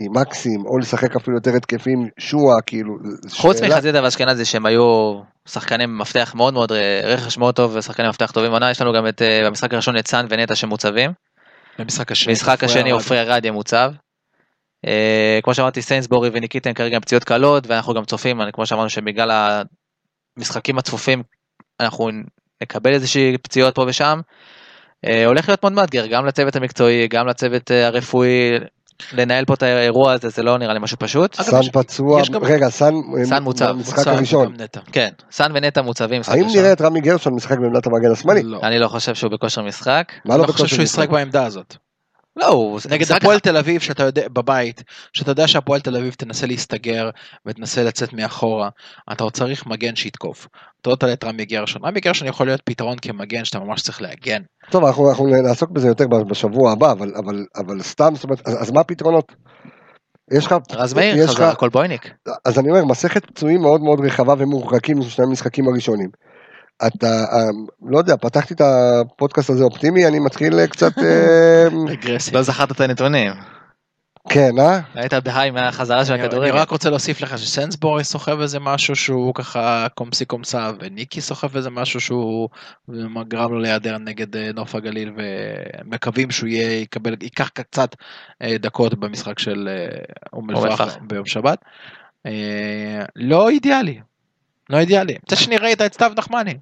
אם 0.00 0.12
מקסים, 0.12 0.66
או 0.66 0.78
לשחק 0.78 1.16
אפילו 1.16 1.36
יותר 1.36 1.50
התקפים, 1.56 2.08
שועה, 2.18 2.60
כאילו, 2.66 2.96
חוץ 3.30 3.58
שאלה. 3.58 3.68
מחזיזה 3.74 4.02
ואשכנזי 4.02 4.44
שהם 4.44 4.66
היו 4.66 5.20
שחקני 5.48 5.86
מפתח 5.86 6.32
מאוד 6.36 6.54
מאוד, 6.54 6.72
אה, 6.72 7.00
רכש 7.04 7.38
מאוד 7.38 7.54
טוב 7.54 7.76
ושחקני 7.76 8.08
מפתח 8.08 8.30
טובים 8.30 8.52
עונה, 8.52 8.70
יש 8.70 8.80
לנו 8.80 8.92
גם 8.92 9.08
את, 9.08 9.22
אה, 9.22 9.40
במשחק 9.46 9.72
הראשון 9.74 9.96
את 9.98 10.08
סאן 10.08 10.26
ונטע 10.30 10.54
שמוצבים. 10.54 11.10
במשחק 11.78 12.12
השני. 12.12 12.32
במשחק 12.32 12.64
השני 12.64 12.90
עופרי 12.90 13.20
ארד 13.20 13.44
יהיה 13.44 13.52
מוצב. 13.52 13.92
אה, 14.86 15.38
כמו 15.42 15.54
שאמרתי 15.54 15.82
סיינסבורי 15.82 16.30
וניקיטן 16.32 16.72
כרגע 16.72 16.96
עם 16.96 17.02
פציעות 17.02 17.24
קלות 17.24 17.66
ואנחנו 17.66 17.94
גם 17.94 18.04
צופים 18.04 18.42
אני- 18.42 18.52
כמו 18.52 18.66
שאמרנו 18.66 18.90
שבגלל 18.90 19.62
המשחקים 20.36 20.78
הצפופים 20.78 21.22
אנחנו 21.80 22.10
נקבל 22.62 22.92
איזושהי 22.92 23.38
פציעות 23.38 23.74
פה 23.74 23.84
ושם. 23.88 24.20
אה, 25.04 25.26
הולך 25.26 25.48
להיות 25.48 25.62
מאוד 25.62 25.72
מאתגר 25.72 26.06
גם 26.06 26.26
לצוות 26.26 26.56
המקצועי 26.56 27.08
גם 27.08 27.26
לצוות 27.26 27.70
הרפואי 27.70 28.50
לנהל 29.12 29.44
פה 29.44 29.54
את 29.54 29.62
האירוע 29.62 30.12
הזה 30.12 30.28
זה 30.28 30.42
לא 30.42 30.58
נראה 30.58 30.74
לי 30.74 30.80
משהו 30.82 30.96
פשוט. 30.98 31.34
סאן 31.34 31.60
פצוע, 31.72 32.22
רגע, 32.42 32.68
סאן, 32.68 32.94
מוצב, 33.42 33.70
במשחק 33.70 34.06
הראשון. 34.06 34.54
כן 34.92 35.08
סאן 35.32 35.52
ונטע 35.54 35.82
מוצבים. 35.82 36.22
האם. 36.28 36.46
נראה 36.54 36.72
את 36.72 36.80
רמי 36.80 37.00
גרשון 37.00 37.34
משחק 37.34 37.58
בעמדת 37.58 37.86
המגן 37.86 38.12
השמאלי? 38.12 38.42
לא. 38.42 38.60
אני 38.62 38.78
לא 38.78 38.88
חושב 38.88 39.14
שהוא 39.14 39.30
בכושר 39.30 39.62
משחק. 39.62 40.12
מה 40.24 40.34
אני 40.34 40.40
לא 40.42 40.46
לא 40.46 40.52
חושב 40.52 40.66
שהוא? 40.66 40.82
ישחק 40.82 41.08
בעמדה 41.08 41.44
הזאת. 41.46 41.76
לא 42.36 42.46
הוא 42.46 42.80
נגד 42.90 43.12
הפועל 43.12 43.38
תל 43.38 43.56
אביב 43.56 43.80
שאתה 43.80 44.02
יודע 44.02 44.28
בבית 44.28 44.82
שאתה 45.12 45.30
יודע 45.30 45.48
שהפועל 45.48 45.80
תל 45.80 45.96
אביב 45.96 46.14
תנסה 46.14 46.46
להסתגר 46.46 47.10
ותנסה 47.46 47.84
לצאת 47.84 48.12
מאחורה 48.12 48.68
אתה 49.12 49.24
עוד 49.24 49.32
צריך 49.32 49.66
מגן 49.66 49.96
שיתקוף. 49.96 50.48
אתה 50.80 50.90
לא 50.90 50.96
תעלה 50.96 51.12
את 51.12 51.24
רמי 51.24 51.44
גרשון 51.44 51.84
רמי 51.84 52.00
גרשון 52.00 52.28
יכול 52.28 52.46
להיות 52.46 52.60
פתרון 52.64 52.98
כמגן 53.02 53.44
שאתה 53.44 53.58
ממש 53.58 53.82
צריך 53.82 54.02
להגן. 54.02 54.42
טוב, 54.70 54.84
אנחנו, 54.84 55.10
אנחנו 55.10 55.26
נעסוק 55.26 55.70
בזה 55.70 55.88
יותר 55.88 56.06
בשבוע 56.08 56.72
הבא, 56.72 56.92
אבל, 56.92 57.12
אבל, 57.16 57.44
אבל 57.56 57.82
סתם, 57.82 58.12
זאת 58.14 58.24
אומרת, 58.24 58.48
אז, 58.48 58.62
אז 58.62 58.70
מה 58.70 58.80
הפתרונות? 58.80 59.32
יש 60.32 60.46
לך, 60.46 60.54
רז 60.72 60.94
מאיר 60.94 61.26
חזר 61.26 61.50
לך, 61.50 61.56
קולבויניק. 61.56 62.14
אז 62.44 62.58
אני 62.58 62.70
אומר, 62.70 62.84
מסכת 62.84 63.26
פצועים 63.26 63.60
מאוד 63.60 63.80
מאוד 63.80 64.00
רחבה 64.00 64.34
ומורחקים 64.38 64.98
משני 64.98 65.24
המשחקים 65.24 65.68
הראשונים. 65.68 66.10
אתה, 66.86 67.24
אה, 67.32 67.48
לא 67.82 67.98
יודע, 67.98 68.16
פתחתי 68.16 68.54
את 68.54 68.60
הפודקאסט 68.60 69.50
הזה 69.50 69.64
אופטימי, 69.64 70.06
אני 70.06 70.18
מתחיל 70.18 70.58
אה, 70.58 70.66
קצת, 70.66 70.98
אה, 71.04 71.66
רגרסיה. 71.88 72.34
לא 72.34 72.42
זכרת 72.42 72.70
את 72.70 72.80
הנתונים. 72.80 73.32
כן, 74.28 74.58
אה? 74.58 74.80
היית 74.94 75.14
בהיי 75.14 75.50
מהחזרה 75.50 76.04
של 76.04 76.12
אני 76.12 76.22
הכדורגל. 76.22 76.56
רק 76.56 76.70
רוצה 76.70 76.90
להוסיף 76.90 77.20
לך 77.20 77.38
שסנסבורי 77.38 78.04
סוחב 78.04 78.40
איזה 78.40 78.60
משהו 78.60 78.96
שהוא 78.96 79.34
ככה 79.34 79.86
קומסי 79.94 80.24
קומסה 80.24 80.70
וניקי 80.80 81.20
סוחב 81.20 81.56
איזה 81.56 81.70
משהו 81.70 82.00
שהוא 82.00 82.48
גרם 83.28 83.52
לו 83.52 83.58
להיעדר 83.58 83.98
נגד 83.98 84.36
אה, 84.36 84.50
נוף 84.54 84.74
הגליל 84.74 85.12
ומקווים 85.16 86.30
שהוא 86.30 86.48
יהיה 86.48 86.80
יקבל 86.80 87.14
ייקח 87.22 87.48
קצת 87.48 87.96
אה, 88.42 88.58
דקות 88.58 88.94
במשחק 88.94 89.38
של 89.38 89.68
אום 90.32 90.50
אל-פחם. 90.50 91.08
ביום 91.08 91.26
שבת. 91.26 91.64
לא 93.16 93.48
אידיאלי. 93.48 94.00
לא 94.70 94.78
אידיאלי. 94.78 95.14
מצד 95.24 95.36
שני 95.44 95.56
ראית 95.56 95.82
את 95.82 95.94
סתיו 95.94 96.12
נחמני. 96.18 96.54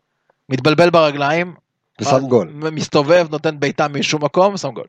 מתבלבל 0.49 0.90
ברגליים. 0.90 1.55
ושם 2.01 2.26
גול. 2.28 2.49
מסתובב 2.72 3.26
נותן 3.30 3.61
בעיטה 3.61 3.88
משום 3.88 4.24
מקום 4.24 4.57
שם 4.57 4.68
גול. 4.70 4.86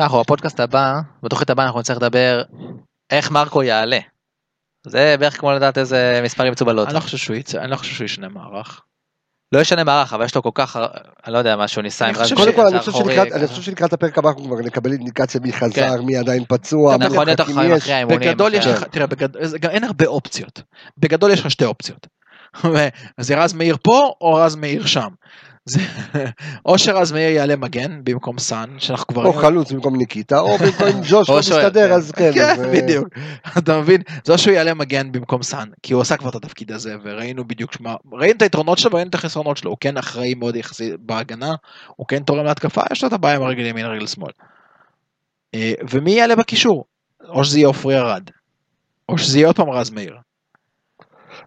אנחנו 0.00 0.20
בפודקאסט 0.20 0.60
הבא, 0.60 0.94
בתוכנית 1.22 1.50
הבאה 1.50 1.66
אנחנו 1.66 1.80
נצטרך 1.80 1.96
לדבר 1.96 2.42
איך 3.10 3.30
מרקו 3.30 3.62
יעלה. 3.62 3.98
זה 4.86 5.14
בערך 5.20 5.40
כמו 5.40 5.52
לדעת 5.52 5.78
איזה 5.78 6.20
מספרים 6.24 6.52
יצאו 6.52 6.66
בלוטו. 6.66 6.86
אני 6.88 6.94
לא 6.94 7.00
חושב 7.00 7.16
שהוא 7.16 7.36
יצא 7.36 7.58
אני 7.58 7.70
לא 7.70 7.76
חושב 7.76 7.94
שהוא 7.94 8.04
ישנה 8.04 8.28
מערך. 8.28 8.80
לא 9.52 9.58
ישנה 9.58 9.84
מערך 9.84 10.12
אבל 10.12 10.24
יש 10.24 10.34
לו 10.34 10.42
כל 10.42 10.50
כך, 10.54 10.76
אני 11.26 11.32
לא 11.32 11.38
יודע 11.38 11.56
מה 11.56 11.68
שהוא 11.68 11.82
ניסה 11.82 12.06
עם 12.06 12.14
רז 12.16 12.32
קודם 12.32 12.52
כל, 12.52 12.66
אני 12.66 12.78
חושב 12.78 13.62
שלקראת- 13.62 13.92
הפרק 13.92 14.18
הבא 14.18 14.28
אנחנו 14.28 14.44
כבר 14.44 14.56
נקבל 14.58 14.92
אינדיקציה 14.92 15.40
מי 15.40 15.52
חזר, 15.52 15.70
כן. 15.72 16.00
מי 16.00 16.16
עדיין 16.16 16.44
פצוע, 16.48 16.96
מי 16.96 17.06
אחרי 17.40 17.76
יש. 17.76 17.88
בגדול 18.08 18.54
יש 18.54 18.66
לך, 18.66 18.84
תראה, 18.84 19.06
אין 19.70 19.84
הרבה 19.84 20.06
אופציות. 20.06 20.62
בגדול 20.98 21.30
יש 21.30 21.40
לך 21.40 21.50
שתי 21.50 21.64
אופציות. 21.64 22.06
אז 23.18 23.26
זה 23.26 23.42
רז 23.42 23.52
מאיר 23.52 23.76
פה 23.82 24.12
או 24.20 24.34
רז 24.34 24.56
מאיר 24.56 24.86
שם. 24.86 25.08
זה, 25.68 25.80
או 26.66 26.78
שרז 26.78 27.12
מאיר 27.12 27.30
יעלה 27.30 27.56
מגן 27.56 28.00
במקום 28.04 28.38
סאן, 28.38 28.70
שאנחנו 28.78 29.06
כבר... 29.06 29.24
או 29.24 29.32
חלוץ 29.32 29.72
במקום 29.72 29.96
ניקיטה, 29.96 30.40
או 30.40 30.58
במקום 30.64 31.00
ג'וש 31.08 31.30
לא 31.30 31.38
מסתדר, 31.38 31.88
כן. 31.88 31.92
אז 31.92 32.12
כן. 32.12 32.30
כן, 32.34 32.64
אה, 32.64 32.72
בדיוק. 32.72 33.08
אתה 33.58 33.80
מבין? 33.80 34.02
זה 34.24 34.38
שהוא 34.38 34.54
יעלה 34.54 34.74
מגן 34.74 35.12
במקום 35.12 35.42
סאן, 35.42 35.68
כי 35.82 35.94
הוא 35.94 36.02
עשה 36.02 36.16
כבר 36.16 36.30
את 36.30 36.34
התפקיד 36.34 36.72
הזה, 36.72 36.96
וראינו 37.02 37.44
בדיוק 37.48 37.80
מה... 37.80 37.94
ראינו 38.12 38.36
את 38.36 38.42
היתרונות 38.42 38.78
שלו 38.78 38.92
וראינו 38.92 39.10
את 39.10 39.14
החסרונות 39.14 39.56
שלו. 39.56 39.70
הוא 39.70 39.78
כן 39.80 39.96
אחראי 39.96 40.34
מאוד 40.34 40.56
יחסי 40.56 40.92
בהגנה, 40.98 41.54
הוא 41.96 42.06
כן 42.06 42.22
תורם 42.22 42.44
להתקפה, 42.44 42.82
יש 42.92 43.02
לו 43.02 43.08
את 43.08 43.12
הבעיה 43.12 43.36
עם 43.36 43.42
הרגל 43.42 43.66
ימין, 43.66 43.84
הרגל 43.84 44.06
שמאל. 44.06 44.32
אה, 45.54 45.72
ומי 45.90 46.10
יעלה 46.10 46.36
בקישור? 46.36 46.84
או 47.28 47.44
שזה 47.44 47.58
יהיה 47.58 47.68
עופרי 47.68 47.98
ארד, 47.98 48.30
או 49.08 49.18
שזה 49.18 49.38
יהיה 49.38 49.46
עוד 49.46 49.56
פעם 49.56 49.70
רז 49.70 49.90
מאיר. 49.90 50.16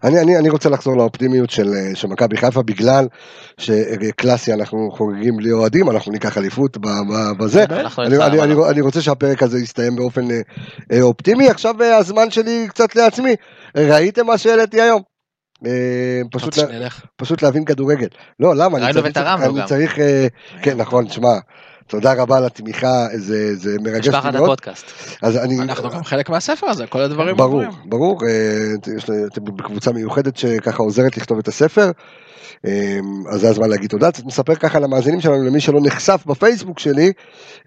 אני, 0.04 0.20
אני, 0.20 0.38
אני 0.38 0.48
רוצה 0.48 0.68
לחזור 0.68 0.96
לאופטימיות 0.96 1.50
של, 1.50 1.68
אה, 1.68 1.94
של 1.94 2.08
מכבי 2.08 2.36
חיפה 2.36 2.62
בגלל 2.62 3.08
שקלאסי 3.58 4.52
אנחנו 4.52 4.90
חוגגים 4.90 5.36
בלי 5.36 5.52
אוהדים 5.52 5.90
אנחנו 5.90 6.12
ניקח 6.12 6.38
אליפות 6.38 6.78
ב- 6.78 6.86
ב- 6.86 7.38
בזה. 7.38 7.64
אני, 7.98 8.16
אני, 8.16 8.42
אני, 8.42 8.54
אני 8.70 8.80
רוצה 8.80 9.02
שהפרק 9.02 9.42
הזה 9.42 9.58
יסתיים 9.58 9.96
באופן 9.96 10.30
אה, 10.30 10.40
אה, 10.92 11.02
אופטימי 11.02 11.48
עכשיו 11.48 11.82
אה, 11.82 11.96
הזמן 11.96 12.30
שלי 12.30 12.66
קצת 12.68 12.96
לעצמי 12.96 13.34
ראיתם 13.76 14.26
מה 14.26 14.38
שהעליתי 14.38 14.80
היום. 14.80 15.02
פשוט, 16.30 16.58
לה? 16.58 16.88
פשוט 17.16 17.42
להבין 17.42 17.64
כדורגל. 17.64 18.06
לא 18.40 18.56
למה 18.56 18.78
אני 18.78 18.92
צריך, 18.92 19.18
אני. 19.58 19.66
צריך 19.66 19.98
כן 20.62 20.76
נכון 20.76 21.08
שמע 21.08 21.32
תודה 21.86 22.12
רבה 22.12 22.36
על 22.36 22.44
התמיכה 22.44 23.06
זה, 23.14 23.56
זה 23.56 23.76
מרגש 23.80 24.08
משפחת 24.08 24.32
לי 24.32 24.38
מאוד. 24.38 24.48
הפודקאסט. 24.48 24.86
אז 25.22 25.36
אני, 25.36 25.60
אנחנו 25.60 25.90
גם 25.90 26.04
חלק 26.04 26.30
מהספר 26.30 26.66
הזה, 26.66 26.86
כל 26.86 27.00
הדברים 27.00 27.36
ברור, 27.36 27.64
עוברים. 27.64 27.70
ברור, 27.84 28.18
אה, 28.26 29.26
אתם 29.32 29.44
בקבוצה 29.44 29.92
מיוחדת 29.92 30.36
שככה 30.36 30.82
עוזרת 30.82 31.16
לכתוב 31.16 31.38
את 31.38 31.48
הספר, 31.48 31.90
אה, 32.66 32.98
אז 33.30 33.40
זה 33.40 33.48
הזמן 33.48 33.68
להגיד 33.70 33.90
תודה, 33.90 34.08
מספר 34.24 34.54
ככה 34.54 34.78
למאזינים 34.80 35.20
שלנו, 35.20 35.44
למי 35.44 35.60
שלא 35.60 35.80
נחשף 35.82 36.22
בפייסבוק 36.26 36.78
שלי, 36.78 37.12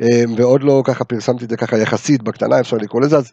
אה, 0.02 0.24
ועוד 0.38 0.64
לא 0.64 0.82
ככה 0.86 1.04
פרסמתי 1.04 1.46
את 1.46 1.50
זה 1.50 1.58
ככה 1.58 1.78
יחסית 1.78 2.24
בקטנה, 2.24 2.60
אפשר 2.60 2.78
לקרוא 2.78 3.02
לזה, 3.02 3.18
אז 3.18 3.32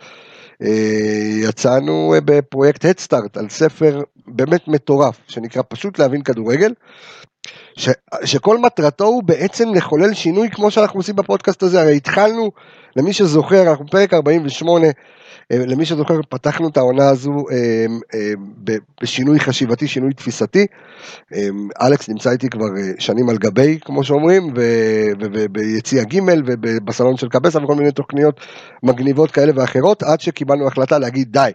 יצאנו 1.42 2.14
אה, 2.14 2.20
בפרויקט 2.24 2.84
הדסטארט 2.84 3.36
על 3.36 3.48
ספר 3.48 4.02
באמת 4.26 4.68
מטורף, 4.68 5.18
שנקרא 5.28 5.62
פשוט 5.68 5.98
להבין 5.98 6.22
כדורגל. 6.22 6.72
ש, 7.76 7.88
שכל 8.24 8.58
מטרתו 8.58 9.04
הוא 9.04 9.22
בעצם 9.22 9.74
לחולל 9.74 10.14
שינוי 10.14 10.50
כמו 10.50 10.70
שאנחנו 10.70 11.00
עושים 11.00 11.16
בפודקאסט 11.16 11.62
הזה, 11.62 11.80
הרי 11.80 11.96
התחלנו, 11.96 12.50
למי 12.96 13.12
שזוכר, 13.12 13.70
אנחנו 13.70 13.86
פרק 13.86 14.14
48, 14.14 14.86
אה, 14.86 14.90
למי 15.52 15.86
שזוכר, 15.86 16.20
פתחנו 16.28 16.68
את 16.68 16.76
העונה 16.76 17.08
הזו 17.08 17.44
אה, 17.52 17.86
אה, 18.14 18.32
בשינוי 19.00 19.40
חשיבתי, 19.40 19.88
שינוי 19.88 20.12
תפיסתי. 20.12 20.66
אה, 21.34 21.48
אלכס 21.82 22.08
נמצא 22.08 22.30
איתי 22.30 22.48
כבר 22.48 22.66
אה, 22.78 22.92
שנים 22.98 23.28
על 23.28 23.38
גבי, 23.38 23.78
כמו 23.84 24.04
שאומרים, 24.04 24.52
וביציע 25.20 26.04
ג' 26.04 26.18
ובסלון 26.46 27.16
של 27.16 27.28
קבסה 27.28 27.64
וכל 27.64 27.74
מיני 27.74 27.92
תוכניות 27.92 28.40
מגניבות 28.82 29.30
כאלה 29.30 29.52
ואחרות, 29.56 30.02
עד 30.02 30.20
שקיבלנו 30.20 30.66
החלטה 30.66 30.98
להגיד 30.98 31.32
די. 31.32 31.50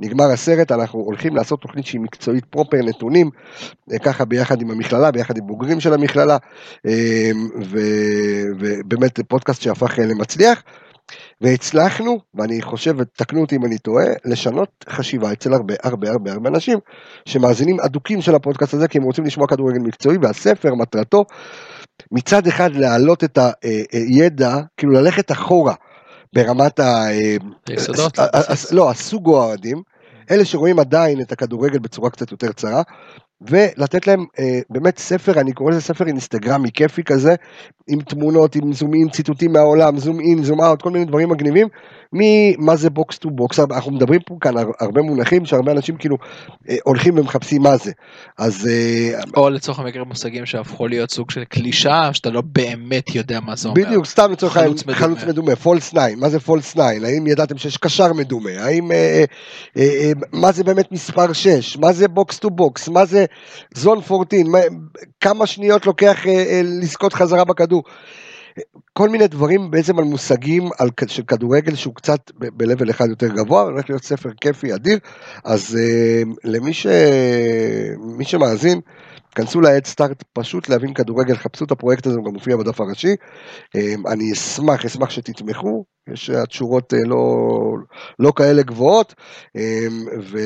נגמר 0.00 0.24
הסרט, 0.24 0.72
אנחנו 0.72 1.00
הולכים 1.00 1.36
לעשות 1.36 1.60
תוכנית 1.60 1.86
שהיא 1.86 2.00
מקצועית 2.00 2.44
פרופר, 2.44 2.76
נתונים, 2.76 3.30
אה, 3.92 3.98
ככה 3.98 4.24
ביחד 4.24 4.62
עם 4.62 4.70
המכללה, 4.70 5.10
ביחד 5.10 5.38
עם 5.38 5.46
בוגרים 5.46 5.80
של 5.80 5.94
המכללה, 5.94 6.36
אה, 6.86 7.30
ובאמת 8.60 9.20
פודקאסט 9.28 9.62
שהפך 9.62 9.98
אה, 9.98 10.06
למצליח. 10.06 10.62
והצלחנו, 11.40 12.18
ואני 12.34 12.62
חושב, 12.62 12.94
ותקנו 12.98 13.40
אותי 13.40 13.56
אם 13.56 13.64
אני 13.64 13.78
טועה, 13.78 14.06
לשנות 14.24 14.84
חשיבה 14.88 15.32
אצל 15.32 15.52
הרבה 15.52 15.74
הרבה 15.82 16.10
הרבה 16.10 16.32
הרבה 16.32 16.48
אנשים 16.48 16.78
שמאזינים 17.24 17.80
אדוקים 17.80 18.22
של 18.22 18.34
הפודקאסט 18.34 18.74
הזה, 18.74 18.88
כי 18.88 18.98
הם 18.98 19.04
רוצים 19.04 19.24
לשמוע 19.24 19.46
כדורגל 19.46 19.78
מקצועי, 19.78 20.18
והספר 20.22 20.74
מטרתו 20.74 21.24
מצד 22.12 22.46
אחד 22.46 22.74
להעלות 22.74 23.24
את 23.24 23.38
הידע, 23.92 24.56
כאילו 24.76 24.92
ללכת 24.92 25.32
אחורה 25.32 25.74
ברמת 26.32 26.78
ה... 26.78 27.10
אה. 27.10 27.36
ה- 28.18 28.74
לא, 28.74 28.90
הסוג 28.90 29.28
האוהדים, 29.28 29.82
אלה 30.30 30.44
שרואים 30.44 30.78
עדיין 30.78 31.20
את 31.20 31.32
הכדורגל 31.32 31.78
בצורה 31.78 32.10
קצת 32.10 32.30
יותר 32.32 32.52
צרה, 32.52 32.82
ולתת 33.40 34.06
להם 34.06 34.24
אה, 34.38 34.60
באמת 34.70 34.98
ספר, 34.98 35.40
אני 35.40 35.52
קורא 35.52 35.70
לזה 35.70 35.80
ספר 35.80 36.06
אינסטגרמי 36.06 36.70
כיפי 36.74 37.04
כזה, 37.04 37.34
עם 37.88 38.00
תמונות, 38.00 38.56
עם 38.56 38.72
zoom 38.72 38.94
in, 38.94 39.08
ציטוטים 39.08 39.52
מהעולם, 39.52 39.98
zoom 39.98 40.20
in, 40.20 40.42
zoom 40.44 40.60
out, 40.60 40.82
כל 40.82 40.90
מיני 40.90 41.04
דברים 41.04 41.28
מגניבים, 41.28 41.68
ממה 42.12 42.76
זה 42.76 42.90
box 42.90 43.18
to 43.18 43.30
box, 43.30 43.60
אנחנו 43.60 43.92
מדברים 43.92 44.20
פה 44.26 44.36
כאן 44.40 44.56
הר- 44.56 44.70
הרבה 44.80 45.02
מונחים 45.02 45.44
שהרבה 45.46 45.72
אנשים 45.72 45.96
כאילו 45.96 46.16
אה, 46.68 46.76
הולכים 46.84 47.18
ומחפשים 47.18 47.62
מה 47.62 47.76
זה. 47.76 47.92
אז 48.38 48.68
אה, 48.70 49.20
או 49.36 49.50
לצורך 49.50 49.78
המקרה 49.78 50.04
מושגים 50.04 50.46
שהפכו 50.46 50.86
להיות 50.86 51.10
סוג 51.10 51.30
של 51.30 51.44
קלישאה 51.44 52.14
שאתה 52.14 52.30
לא 52.30 52.40
באמת 52.40 53.14
יודע 53.14 53.40
מה 53.40 53.56
זה 53.56 53.68
אומר. 53.68 53.80
בדיוק, 53.84 54.06
סתם 54.06 54.32
לצורך 54.32 54.56
העניין, 54.56 54.72
חלוץ 54.72 54.82
מדומה. 54.86 54.98
חלוץ 54.98 55.24
מדומה, 55.24 55.56
false 55.56 55.90
9, 55.90 56.00
מה 56.16 56.28
זה 56.28 56.40
false 56.40 56.72
9, 56.72 56.82
האם 56.82 57.26
ידעתם 57.26 57.58
שיש 57.58 57.76
קשר 57.76 58.12
מדומה, 58.12 58.50
האם, 58.58 58.92
אה, 58.92 59.24
אה, 59.76 59.82
אה, 59.82 60.12
מה 60.32 60.52
זה 60.52 60.64
באמת 60.64 60.92
מספר 60.92 61.32
6, 61.32 61.76
מה 61.76 61.92
זה 61.92 62.08
box 62.08 62.38
to 62.38 62.50
box, 62.50 62.88
מה 62.88 63.04
זה 63.04 63.24
zone 63.74 63.98
14, 64.10 64.40
מה, 64.44 64.58
כמה 65.20 65.46
שניות 65.46 65.86
לוקח 65.86 66.26
אה, 66.26 66.32
אה, 66.32 66.60
לזכות 66.64 67.12
חזרה 67.12 67.44
בכדור. 67.44 67.82
כל 68.92 69.08
מיני 69.08 69.26
דברים 69.28 69.70
בעצם 69.70 69.98
על 69.98 70.04
מושגים 70.04 70.68
על, 70.78 70.88
של 71.06 71.22
כדורגל 71.22 71.74
שהוא 71.74 71.94
קצת 71.94 72.30
ב-level 72.38 72.90
אחד 72.90 73.08
יותר 73.08 73.28
גבוה, 73.28 73.62
הולך 73.62 73.90
להיות 73.90 74.04
ספר 74.04 74.30
כיפי 74.40 74.74
אדיר, 74.74 74.98
אז 75.44 75.78
אה, 75.80 76.22
למי 76.44 76.72
ש... 76.72 76.86
שמאזין, 78.22 78.80
כנסו 79.38 79.60
ל-Headstart, 79.60 80.24
פשוט 80.32 80.68
להבין 80.68 80.94
כדורגל, 80.94 81.36
חפשו 81.36 81.64
את 81.64 81.70
הפרויקט 81.70 82.06
הזה, 82.06 82.16
הוא 82.16 82.24
גם 82.24 82.32
מופיע 82.32 82.56
בדף 82.56 82.80
הראשי. 82.80 83.16
אה, 83.76 83.94
אני 84.12 84.32
אשמח, 84.32 84.84
אשמח 84.84 85.10
שתתמכו, 85.10 85.84
יש 86.12 86.30
התשורות 86.30 86.94
אה, 86.94 86.98
לא, 87.06 87.26
לא 88.18 88.32
כאלה 88.36 88.62
גבוהות, 88.62 89.14
אה, 89.56 89.86
ו, 90.30 90.38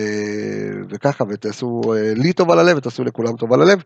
וככה, 0.90 1.24
ותעשו 1.28 1.80
אה, 1.94 2.14
לי 2.14 2.32
טוב 2.32 2.50
על 2.50 2.58
הלב, 2.58 2.76
ותעשו 2.76 3.04
לכולם 3.04 3.36
טוב 3.36 3.52
על 3.52 3.62
הלב, 3.62 3.82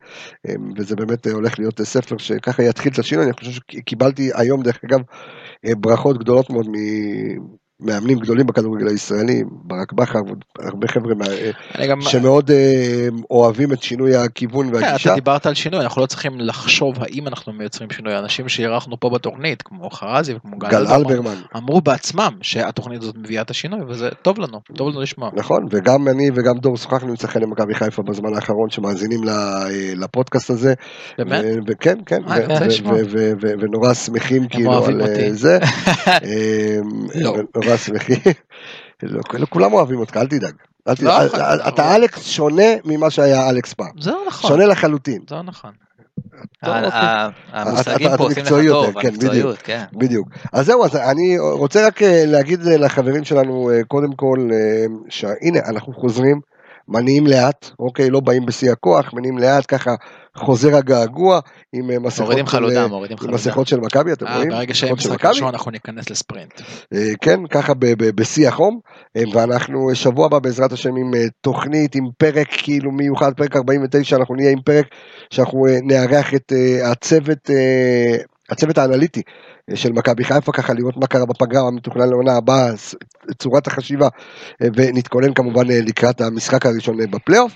אה, 0.48 0.54
וזה 0.76 0.96
באמת 0.96 1.26
אה, 1.26 1.32
הולך 1.32 1.58
להיות 1.58 1.80
אה, 1.80 1.84
ספר 1.84 2.16
שככה 2.18 2.62
יתחיל 2.62 2.92
את 2.92 2.98
השינוי, 2.98 3.24
אני 3.24 3.32
חושב 3.32 3.50
שקיבלתי 3.50 4.30
היום, 4.34 4.62
דרך 4.62 4.80
אגב, 4.84 5.00
אה, 5.66 5.74
ברכות 5.74 6.18
גדולות 6.18 6.50
מאוד 6.50 6.66
ממאמנים 7.80 8.18
גדולים 8.18 8.46
בכדורגל 8.46 8.88
הישראלי, 8.88 9.44
ברק 9.50 9.92
בכר, 9.92 10.18
הרבה 10.58 10.88
חבר'ה 10.88 11.14
אה, 11.78 11.86
גם... 11.86 12.00
שמאוד 12.00 12.50
אה, 12.50 13.08
אוהבים 13.30 13.72
את 13.72 13.82
שינוי 13.82 14.16
הכיוון 14.16 14.66
כן, 14.66 14.74
והגישה. 14.74 15.10
אתה 15.10 15.14
דיברת 15.14 15.46
על 15.46 15.54
שינוי, 15.54 15.80
אנחנו 15.80 16.02
לא 16.02 16.06
צריכים 16.06 16.40
לחשוב 16.40 17.02
האם 17.02 17.28
אנחנו 17.28 17.52
מייצרים 17.52 17.90
שינוי. 17.90 18.18
אנשים 18.18 18.48
שאירחנו 18.48 19.00
פה 19.00 19.10
בתוכנית, 19.10 19.62
כמו 19.62 19.90
חרזי 19.90 20.34
וכמו 20.34 20.58
גל 20.58 20.68
גל 20.68 20.86
אלברמן, 20.86 21.34
אמרו 21.56 21.80
בעצמם 21.80 22.32
שהתוכנית 22.42 23.02
הזאת 23.02 23.14
מביאה 23.18 23.42
את 23.42 23.50
השינוי, 23.50 23.80
וזה 23.88 24.08
טוב 24.22 24.38
לנו, 24.38 24.60
טוב 24.74 24.88
לנו 24.88 25.00
לשמוע. 25.00 25.30
נכון, 25.34 25.66
וגם 25.70 26.08
אני 26.08 26.30
וגם 26.34 26.58
דור 26.58 26.76
שוחחנו 26.76 27.08
עם 27.08 27.16
שחקני 27.16 27.46
מכבי 27.46 27.74
חיפה 27.74 28.02
בזמן 28.02 28.34
האחרון 28.34 28.70
שמאזינים 28.70 29.28
אה, 29.28 29.64
לפודקאסט 29.96 30.50
הזה. 30.50 30.74
באמת? 31.18 31.44
כן, 31.80 31.98
ו- 33.10 33.52
ונורא 33.60 33.94
שמחים 33.94 34.48
כאילו 34.48 34.84
על. 34.84 35.02
זה. 35.32 35.58
לא. 37.14 37.36
נורא 37.66 37.76
שמחים. 37.76 38.16
לא, 39.02 39.20
כולם 39.50 39.72
אוהבים 39.72 39.98
אותך, 39.98 40.16
אל 40.16 40.26
תדאג. 40.26 40.54
לא, 41.02 41.12
אתה- 41.68 41.96
אלכס 41.96 42.22
שונה 42.26 42.62
ממה 42.84 43.10
שהיה 43.10 43.50
אלכס 43.50 43.72
פעם. 43.74 43.90
זה 44.00 44.10
לא 44.10 44.24
נכון, 44.28 44.50
שונה 44.50 44.66
לחלוטין. 44.66 45.20
זה 45.28 45.42
נכון. 45.44 45.70
טוב, 46.64 46.74
ה- 46.74 46.84
אוקיי. 46.84 46.98
ה- 47.00 47.28
אתה- 47.50 47.70
המושגים 47.70 48.08
פה 48.16 48.24
עושים 48.24 48.42
לך 48.44 48.48
טוב, 48.68 49.00
כן, 49.00 49.08
המקצועיות, 49.08 49.58
כן. 49.58 49.84
בדיוק. 49.92 50.28
אז 50.52 50.66
זהו, 50.66 50.84
אז 50.84 50.96
אני 50.96 51.38
רוצה 51.38 51.86
רק 51.86 52.02
אה, 52.02 52.24
להגיד 52.26 52.66
אה, 52.66 52.76
לחברים 52.76 53.24
שלנו, 53.24 53.70
אה, 53.70 53.84
קודם 53.84 54.12
כל, 54.12 54.48
אה, 54.52 54.58
שהנה, 55.08 55.58
אנחנו 55.68 55.92
חוזרים, 55.92 56.40
מניעים 56.88 57.26
לאט, 57.26 57.70
אוקיי, 57.78 58.10
לא 58.10 58.20
באים 58.20 58.46
בשיא 58.46 58.72
הכוח, 58.72 59.14
מניעים 59.14 59.38
לאט, 59.38 59.64
ככה 59.68 59.94
חוזר 60.36 60.76
הגעגוע, 60.76 61.40
עם 61.72 61.90
אה, 61.90 61.98
מסכות 61.98 62.20
מורידים 62.20 62.46
של, 62.46 62.52
חלודה, 62.52 62.82
אה, 62.82 62.86
מורידים 62.88 63.14
עם 63.14 63.18
חלודה. 63.18 63.34
מסכות 63.34 63.66
של 63.66 63.80
מכבי, 63.80 64.12
אתם 64.12 64.26
אה, 64.26 64.36
רואים? 64.36 64.50
ברגע 64.50 64.74
של 64.74 64.92
משחק? 64.92 65.24
ראשון 65.24 65.48
אנחנו 65.48 65.70
ניכנס 65.70 66.10
לספרינט. 66.10 66.60
כן, 67.20 67.46
ככה 67.46 67.72
בשיא 67.98 68.48
החום, 68.48 68.80
ואנחנו 69.32 69.90
שבוע 69.94 70.26
הבא 70.26 70.38
בעזרת 70.38 70.72
השם 70.72 70.96
עם 70.96 71.10
תוכנית, 71.40 71.94
עם 71.94 72.04
פרק 72.18 72.46
כאילו 72.50 72.92
מיוחד, 72.92 73.32
פרק 73.36 73.56
49, 73.56 74.16
אנחנו 74.16 74.34
נהיה 74.34 74.50
עם 74.50 74.60
פרק 74.64 74.86
שאנחנו 75.30 75.66
נארח 75.82 76.34
את 76.34 76.52
הצוות, 76.84 77.50
הצוות 78.50 78.78
האנליטי 78.78 79.22
אה, 79.70 79.76
של 79.76 79.92
מכבי 79.92 80.24
חיפה, 80.24 80.52
ככה 80.52 80.74
לראות 80.74 80.96
מה 80.96 81.06
קרה 81.06 81.26
בפגרה, 81.26 81.62
מה 81.62 81.70
מתוכנן 81.70 82.08
לעונה 82.08 82.36
הבאה, 82.36 82.70
צורת 83.38 83.66
החשיבה, 83.66 84.08
אה, 84.62 84.68
ונתכונן 84.76 85.34
כמובן 85.34 85.70
אה, 85.70 85.80
לקראת 85.80 86.20
המשחק 86.20 86.66
הראשון 86.66 86.96
בפלייאוף. 87.10 87.52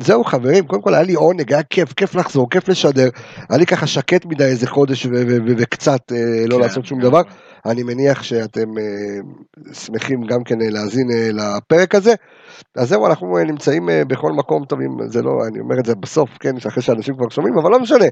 זהו 0.00 0.24
חברים, 0.24 0.66
קודם 0.66 0.82
כל 0.82 0.94
היה 0.94 1.02
לי 1.02 1.14
עונג, 1.14 1.52
היה 1.52 1.62
כיף, 1.62 1.92
כיף 1.92 2.14
לחזור, 2.14 2.50
כיף 2.50 2.68
לשדר, 2.68 3.08
היה 3.48 3.58
לי 3.58 3.66
ככה 3.66 3.86
שקט 3.86 4.24
מדי 4.24 4.44
איזה 4.44 4.66
חודש 4.66 5.06
וקצת 5.46 6.12
לא 6.48 6.56
כן, 6.56 6.62
לעשות 6.62 6.86
שום 6.86 7.00
כן. 7.00 7.06
דבר. 7.06 7.22
אני 7.66 7.82
מניח 7.82 8.22
שאתם 8.22 8.78
אה, 8.78 9.74
שמחים 9.74 10.22
גם 10.22 10.44
כן 10.44 10.60
אה, 10.62 10.70
להאזין 10.70 11.10
אה, 11.10 11.30
לפרק 11.32 11.94
הזה. 11.94 12.14
אז 12.76 12.88
זהו, 12.88 13.06
אנחנו 13.06 13.38
נמצאים 13.38 13.88
בכל 14.08 14.32
מקום 14.32 14.64
טוב, 14.64 14.80
אם 14.80 15.08
זה 15.08 15.22
לא, 15.22 15.30
אני 15.48 15.60
אומר 15.60 15.78
את 15.80 15.86
זה 15.86 15.94
בסוף, 15.94 16.30
כן, 16.40 16.56
אחרי 16.68 16.82
שאנשים 16.82 17.14
כבר 17.14 17.28
שומעים, 17.28 17.58
אבל 17.58 17.70
לא 17.70 17.80
משנה. 17.80 18.04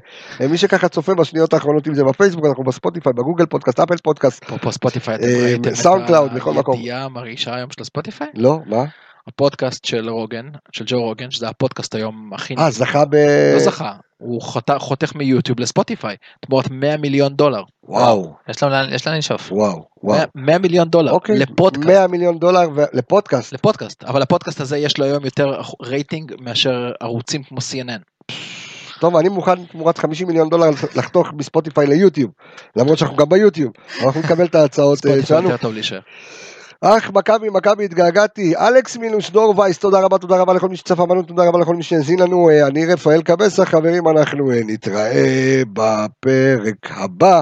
מי 0.49 0.57
שככה 0.57 0.89
צופה 0.89 1.13
בשניות 1.15 1.53
האחרונות, 1.53 1.87
אם 1.87 1.93
זה 1.93 2.03
בפייסבוק, 2.03 2.45
אנחנו 2.45 2.63
בספוטיפיי, 2.63 3.13
בגוגל 3.13 3.45
פודקאסט, 3.45 3.79
אפל 3.79 3.97
פודקאסט. 3.97 4.43
אפרופו 4.43 4.71
ספוטיפיי, 4.71 5.15
אתם 5.15 5.25
ראיתם 5.25 5.75
סאונד 5.75 6.07
קלאוד, 6.07 6.33
בכל 6.33 6.53
מקום. 6.53 6.75
הידיעה 6.75 7.03
המרעישה 7.03 7.55
היום 7.55 7.71
של 7.71 7.81
הספוטיפיי? 7.81 8.27
לא, 8.33 8.59
מה? 8.65 8.83
הפודקאסט 9.27 9.85
של 9.85 10.09
רוגן, 10.09 10.45
של 10.71 10.85
ג'ו 10.87 11.01
רוגן, 11.01 11.31
שזה 11.31 11.49
הפודקאסט 11.49 11.95
היום 11.95 12.33
הכי... 12.33 12.55
אה, 12.59 12.71
זכה 12.71 13.05
ב... 13.05 13.15
לא 13.53 13.59
זכה, 13.59 13.93
הוא 14.19 14.41
חות- 14.41 14.69
חותך 14.77 15.15
מיוטיוב 15.15 15.59
לספוטיפיי, 15.59 16.15
תמורת 16.39 16.65
100 16.71 16.97
מיליון 16.97 17.33
דולר. 17.35 17.61
וואו, 17.83 18.33
יש 18.49 18.63
לנו 18.63 18.71
לאן- 18.71 18.93
יש 18.93 19.07
לאן 19.07 19.17
לשאוף. 19.17 19.51
וואו, 19.51 19.83
וואו. 20.03 20.17
100 20.17 20.25
100 20.35 20.57
מיליון 20.57 20.89
דולר 20.89 21.11
אוקיי, 21.11 21.39
לפודקאסט. 21.39 21.85
100 21.87 22.07
מיליון 22.07 22.39
דולר 22.39 22.69
ו- 22.75 22.83
לפודקאסט. 22.93 23.53
לפודקאסט, 23.53 24.03
אבל 24.03 24.21
הפודקאסט 24.21 24.61
הזה 24.61 24.77
יש 24.77 24.97
לו 24.97 25.05
היום 25.05 25.25
יותר 25.25 25.61
רייטינג 25.81 26.33
מאשר 26.39 26.91
ערוצים 26.99 27.43
כמו 27.43 27.57
CNN. 27.57 28.29
טוב, 28.99 29.15
אני 29.15 29.29
מוכן 29.29 29.65
תמורת 29.65 29.97
50 29.97 30.27
מיליון 30.27 30.49
דולר 30.49 30.69
לחתוך 30.95 31.27
מספוטיפיי 31.33 31.87
ליוטיוב, 31.87 32.31
למרות 32.75 32.97
שאנחנו 32.97 33.15
גם 33.17 33.29
ביוטיוב, 33.29 33.71
אנחנו 34.05 34.19
נקבל 34.21 34.45
את 34.45 34.55
ההצעות 34.55 34.91
אה, 34.93 35.11
ספוטיפיי 35.11 35.25
שלנו. 35.25 35.49
יותר 35.49 35.57
טוב 35.57 35.73
להישאר. 35.73 35.99
אך 36.81 37.11
מכבי, 37.11 37.49
מכבי 37.49 37.85
התגעגעתי, 37.85 38.55
אלכס 38.55 38.97
מינוס 38.97 39.29
דור 39.29 39.59
וייס, 39.59 39.77
תודה 39.79 39.99
רבה, 39.99 40.17
תודה 40.17 40.37
רבה 40.37 40.53
לכל 40.53 40.69
מי 40.69 40.75
שצפה 40.75 41.05
בנו, 41.05 41.23
תודה 41.23 41.47
רבה 41.47 41.59
לכל 41.59 41.75
מי 41.75 41.83
שהאזין 41.83 42.19
לנו, 42.19 42.49
אה, 42.49 42.67
אני 42.67 42.85
רפאל 42.85 43.21
קבסה, 43.21 43.65
חברים, 43.65 44.07
אנחנו 44.07 44.51
אה, 44.51 44.61
נתראה 44.65 45.61
בפרק 45.73 46.91
הבא. 46.91 47.41